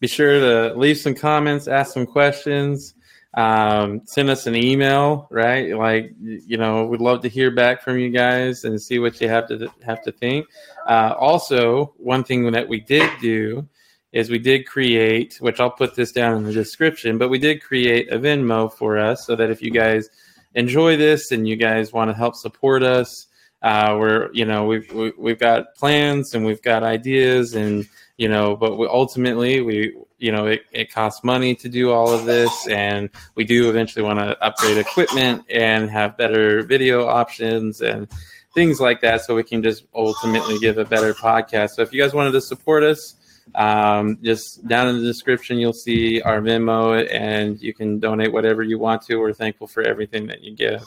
be 0.00 0.06
sure 0.06 0.40
to 0.40 0.74
leave 0.74 0.96
some 0.96 1.14
comments 1.14 1.68
ask 1.68 1.92
some 1.92 2.06
questions 2.06 2.94
um, 3.34 4.00
send 4.06 4.30
us 4.30 4.46
an 4.46 4.56
email 4.56 5.28
right? 5.30 5.76
Like 5.76 6.14
you 6.18 6.56
know 6.56 6.86
we'd 6.86 7.02
love 7.02 7.20
to 7.22 7.28
hear 7.28 7.50
back 7.50 7.82
from 7.82 7.98
you 7.98 8.08
guys 8.08 8.64
and 8.64 8.80
see 8.80 8.98
what 8.98 9.20
you 9.20 9.28
have 9.28 9.46
to 9.48 9.70
have 9.84 10.02
to 10.04 10.12
think. 10.12 10.46
Uh, 10.86 11.14
also 11.18 11.92
one 11.98 12.24
thing 12.24 12.50
that 12.52 12.66
we 12.66 12.80
did 12.80 13.10
do 13.20 13.68
is 14.12 14.30
we 14.30 14.38
did 14.38 14.66
create 14.66 15.36
which 15.40 15.60
i'll 15.60 15.70
put 15.70 15.94
this 15.94 16.12
down 16.12 16.36
in 16.36 16.44
the 16.44 16.52
description 16.52 17.18
but 17.18 17.28
we 17.28 17.38
did 17.38 17.60
create 17.60 18.10
a 18.10 18.18
venmo 18.18 18.72
for 18.72 18.96
us 18.96 19.26
so 19.26 19.34
that 19.36 19.50
if 19.50 19.60
you 19.60 19.70
guys 19.70 20.08
enjoy 20.54 20.96
this 20.96 21.30
and 21.30 21.46
you 21.46 21.56
guys 21.56 21.92
want 21.92 22.10
to 22.10 22.16
help 22.16 22.34
support 22.34 22.82
us. 22.82 23.26
Uh, 23.62 23.96
we're 23.98 24.30
you 24.32 24.44
know 24.44 24.66
we've 24.66 24.92
we, 24.92 25.12
we've 25.18 25.38
got 25.38 25.74
plans 25.76 26.34
and 26.34 26.44
we've 26.44 26.62
got 26.62 26.82
ideas 26.82 27.54
and 27.54 27.86
you 28.16 28.28
know 28.28 28.54
but 28.54 28.76
we, 28.76 28.86
ultimately 28.86 29.60
we 29.60 29.96
you 30.18 30.30
know 30.30 30.46
it, 30.46 30.62
it 30.72 30.92
costs 30.92 31.24
money 31.24 31.54
to 31.54 31.68
do 31.68 31.90
all 31.90 32.10
of 32.10 32.26
this 32.26 32.68
and 32.68 33.08
we 33.34 33.44
do 33.44 33.68
eventually 33.68 34.04
want 34.04 34.18
to 34.18 34.38
upgrade 34.44 34.76
equipment 34.76 35.42
and 35.50 35.90
have 35.90 36.16
better 36.16 36.62
video 36.62 37.06
options 37.06 37.80
and 37.80 38.08
things 38.54 38.80
like 38.80 39.00
that 39.02 39.20
so 39.20 39.34
we 39.34 39.42
can 39.42 39.62
just 39.62 39.84
ultimately 39.94 40.58
give 40.58 40.78
a 40.78 40.84
better 40.84 41.12
podcast. 41.12 41.70
So 41.70 41.82
if 41.82 41.92
you 41.92 42.02
guys 42.02 42.14
wanted 42.14 42.32
to 42.32 42.40
support 42.40 42.82
us 42.82 43.14
um, 43.54 44.18
just 44.22 44.66
down 44.66 44.88
in 44.88 44.98
the 44.98 45.04
description 45.06 45.58
you'll 45.58 45.72
see 45.72 46.20
our 46.22 46.40
Venmo 46.40 47.06
and 47.12 47.60
you 47.60 47.72
can 47.72 47.98
donate 47.98 48.32
whatever 48.32 48.62
you 48.62 48.78
want 48.78 49.02
to. 49.02 49.16
We're 49.16 49.32
thankful 49.32 49.66
for 49.66 49.82
everything 49.82 50.26
that 50.26 50.42
you 50.42 50.54
give. 50.54 50.82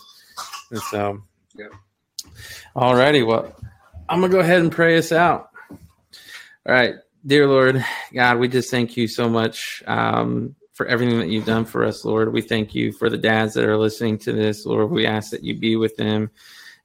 And 0.72 0.82
so 0.82 1.22
Yep. 1.56 1.72
all 2.76 2.96
righty. 2.96 3.24
Well 3.24 3.56
i'm 4.08 4.22
gonna 4.22 4.32
go 4.32 4.40
ahead 4.40 4.62
and 4.62 4.72
pray 4.72 4.98
us 4.98 5.12
out. 5.12 5.50
All 6.66 6.74
right. 6.74 6.96
Dear 7.26 7.48
lord 7.48 7.84
god 8.14 8.40
we 8.40 8.48
just 8.48 8.70
thank 8.72 8.96
you 8.98 9.08
so 9.08 9.30
much 9.30 9.82
um, 9.88 10.56
for 10.74 10.86
everything 10.86 11.20
that 11.20 11.30
you've 11.30 11.46
done 11.46 11.66
for 11.66 11.84
us 11.84 12.06
lord. 12.06 12.32
We 12.34 12.42
thank 12.42 12.76
you 12.76 12.92
for 12.92 13.10
the 13.10 13.18
dads 13.18 13.54
that 13.56 13.66
are 13.66 13.78
listening 13.78 14.18
to 14.20 14.32
this 14.34 14.66
lord. 14.66 14.92
We 14.92 15.06
ask 15.06 15.32
that 15.32 15.44
you 15.44 15.56
be 15.58 15.76
with 15.76 15.96
them. 15.96 16.30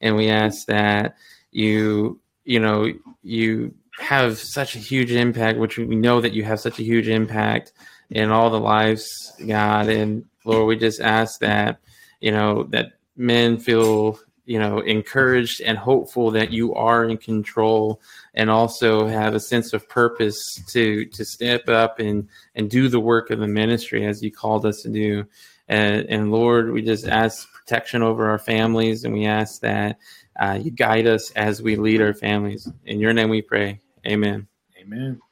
And 0.01 0.17
we 0.17 0.29
ask 0.29 0.67
that 0.67 1.17
you 1.51 2.21
you 2.45 2.61
know 2.61 2.93
you 3.23 3.75
have 3.99 4.39
such 4.39 4.75
a 4.75 4.81
huge 4.81 5.13
impact 5.13 5.59
which 5.59 5.79
we 5.79 5.97
know 5.97 6.21
that 6.21 6.33
you 6.33 6.43
have 6.43 6.61
such 6.61 6.79
a 6.79 6.85
huge 6.85 7.09
impact 7.09 7.73
in 8.11 8.31
all 8.31 8.51
the 8.51 8.61
lives 8.61 9.33
god. 9.47 9.89
And 9.89 10.25
lord 10.45 10.67
we 10.67 10.77
just 10.77 11.01
ask 11.01 11.41
that 11.41 11.79
you 12.21 12.33
know 12.33 12.65
that 12.65 12.93
men 13.17 13.59
feel 13.59 14.19
you 14.47 14.59
know 14.59 14.81
encouraged 14.81 15.61
and 15.61 15.79
hopeful 15.79 16.31
that 16.33 16.51
you 16.51 16.75
are 16.75 17.05
in 17.05 17.17
control 17.17 18.01
and 18.35 18.51
also 18.51 19.07
have 19.07 19.35
a 19.35 19.41
sense 19.41 19.73
of 19.73 19.89
purpose 19.89 20.43
to 20.69 21.07
to 21.07 21.25
step 21.25 21.69
up 21.69 21.99
and 22.01 22.29
and 22.55 22.71
do 22.71 22.89
the 22.89 23.01
work 23.01 23.31
of 23.31 23.39
the 23.39 23.49
ministry 23.49 24.07
as 24.07 24.23
you 24.23 24.31
called 24.31 24.67
us 24.67 24.83
to 24.83 24.89
do. 24.89 25.25
And, 25.67 26.07
and 26.11 26.31
lord 26.33 26.73
we 26.73 26.83
just 26.83 27.07
ask 27.07 27.51
protection 27.55 28.03
over 28.03 28.29
our 28.29 28.39
families 28.39 29.05
and 29.05 29.15
we 29.15 29.25
ask 29.25 29.61
that 29.63 29.99
uh, 30.39 30.59
you 30.61 30.73
guide 30.73 31.07
us 31.07 31.31
as 31.31 31.63
we 31.63 31.77
lead 31.77 32.03
our 32.03 32.13
families. 32.13 32.69
In 32.85 32.99
your 32.99 33.13
name 33.13 33.31
we 33.31 33.41
pray 33.41 33.81
amen. 34.07 34.49
Amen 34.81 35.23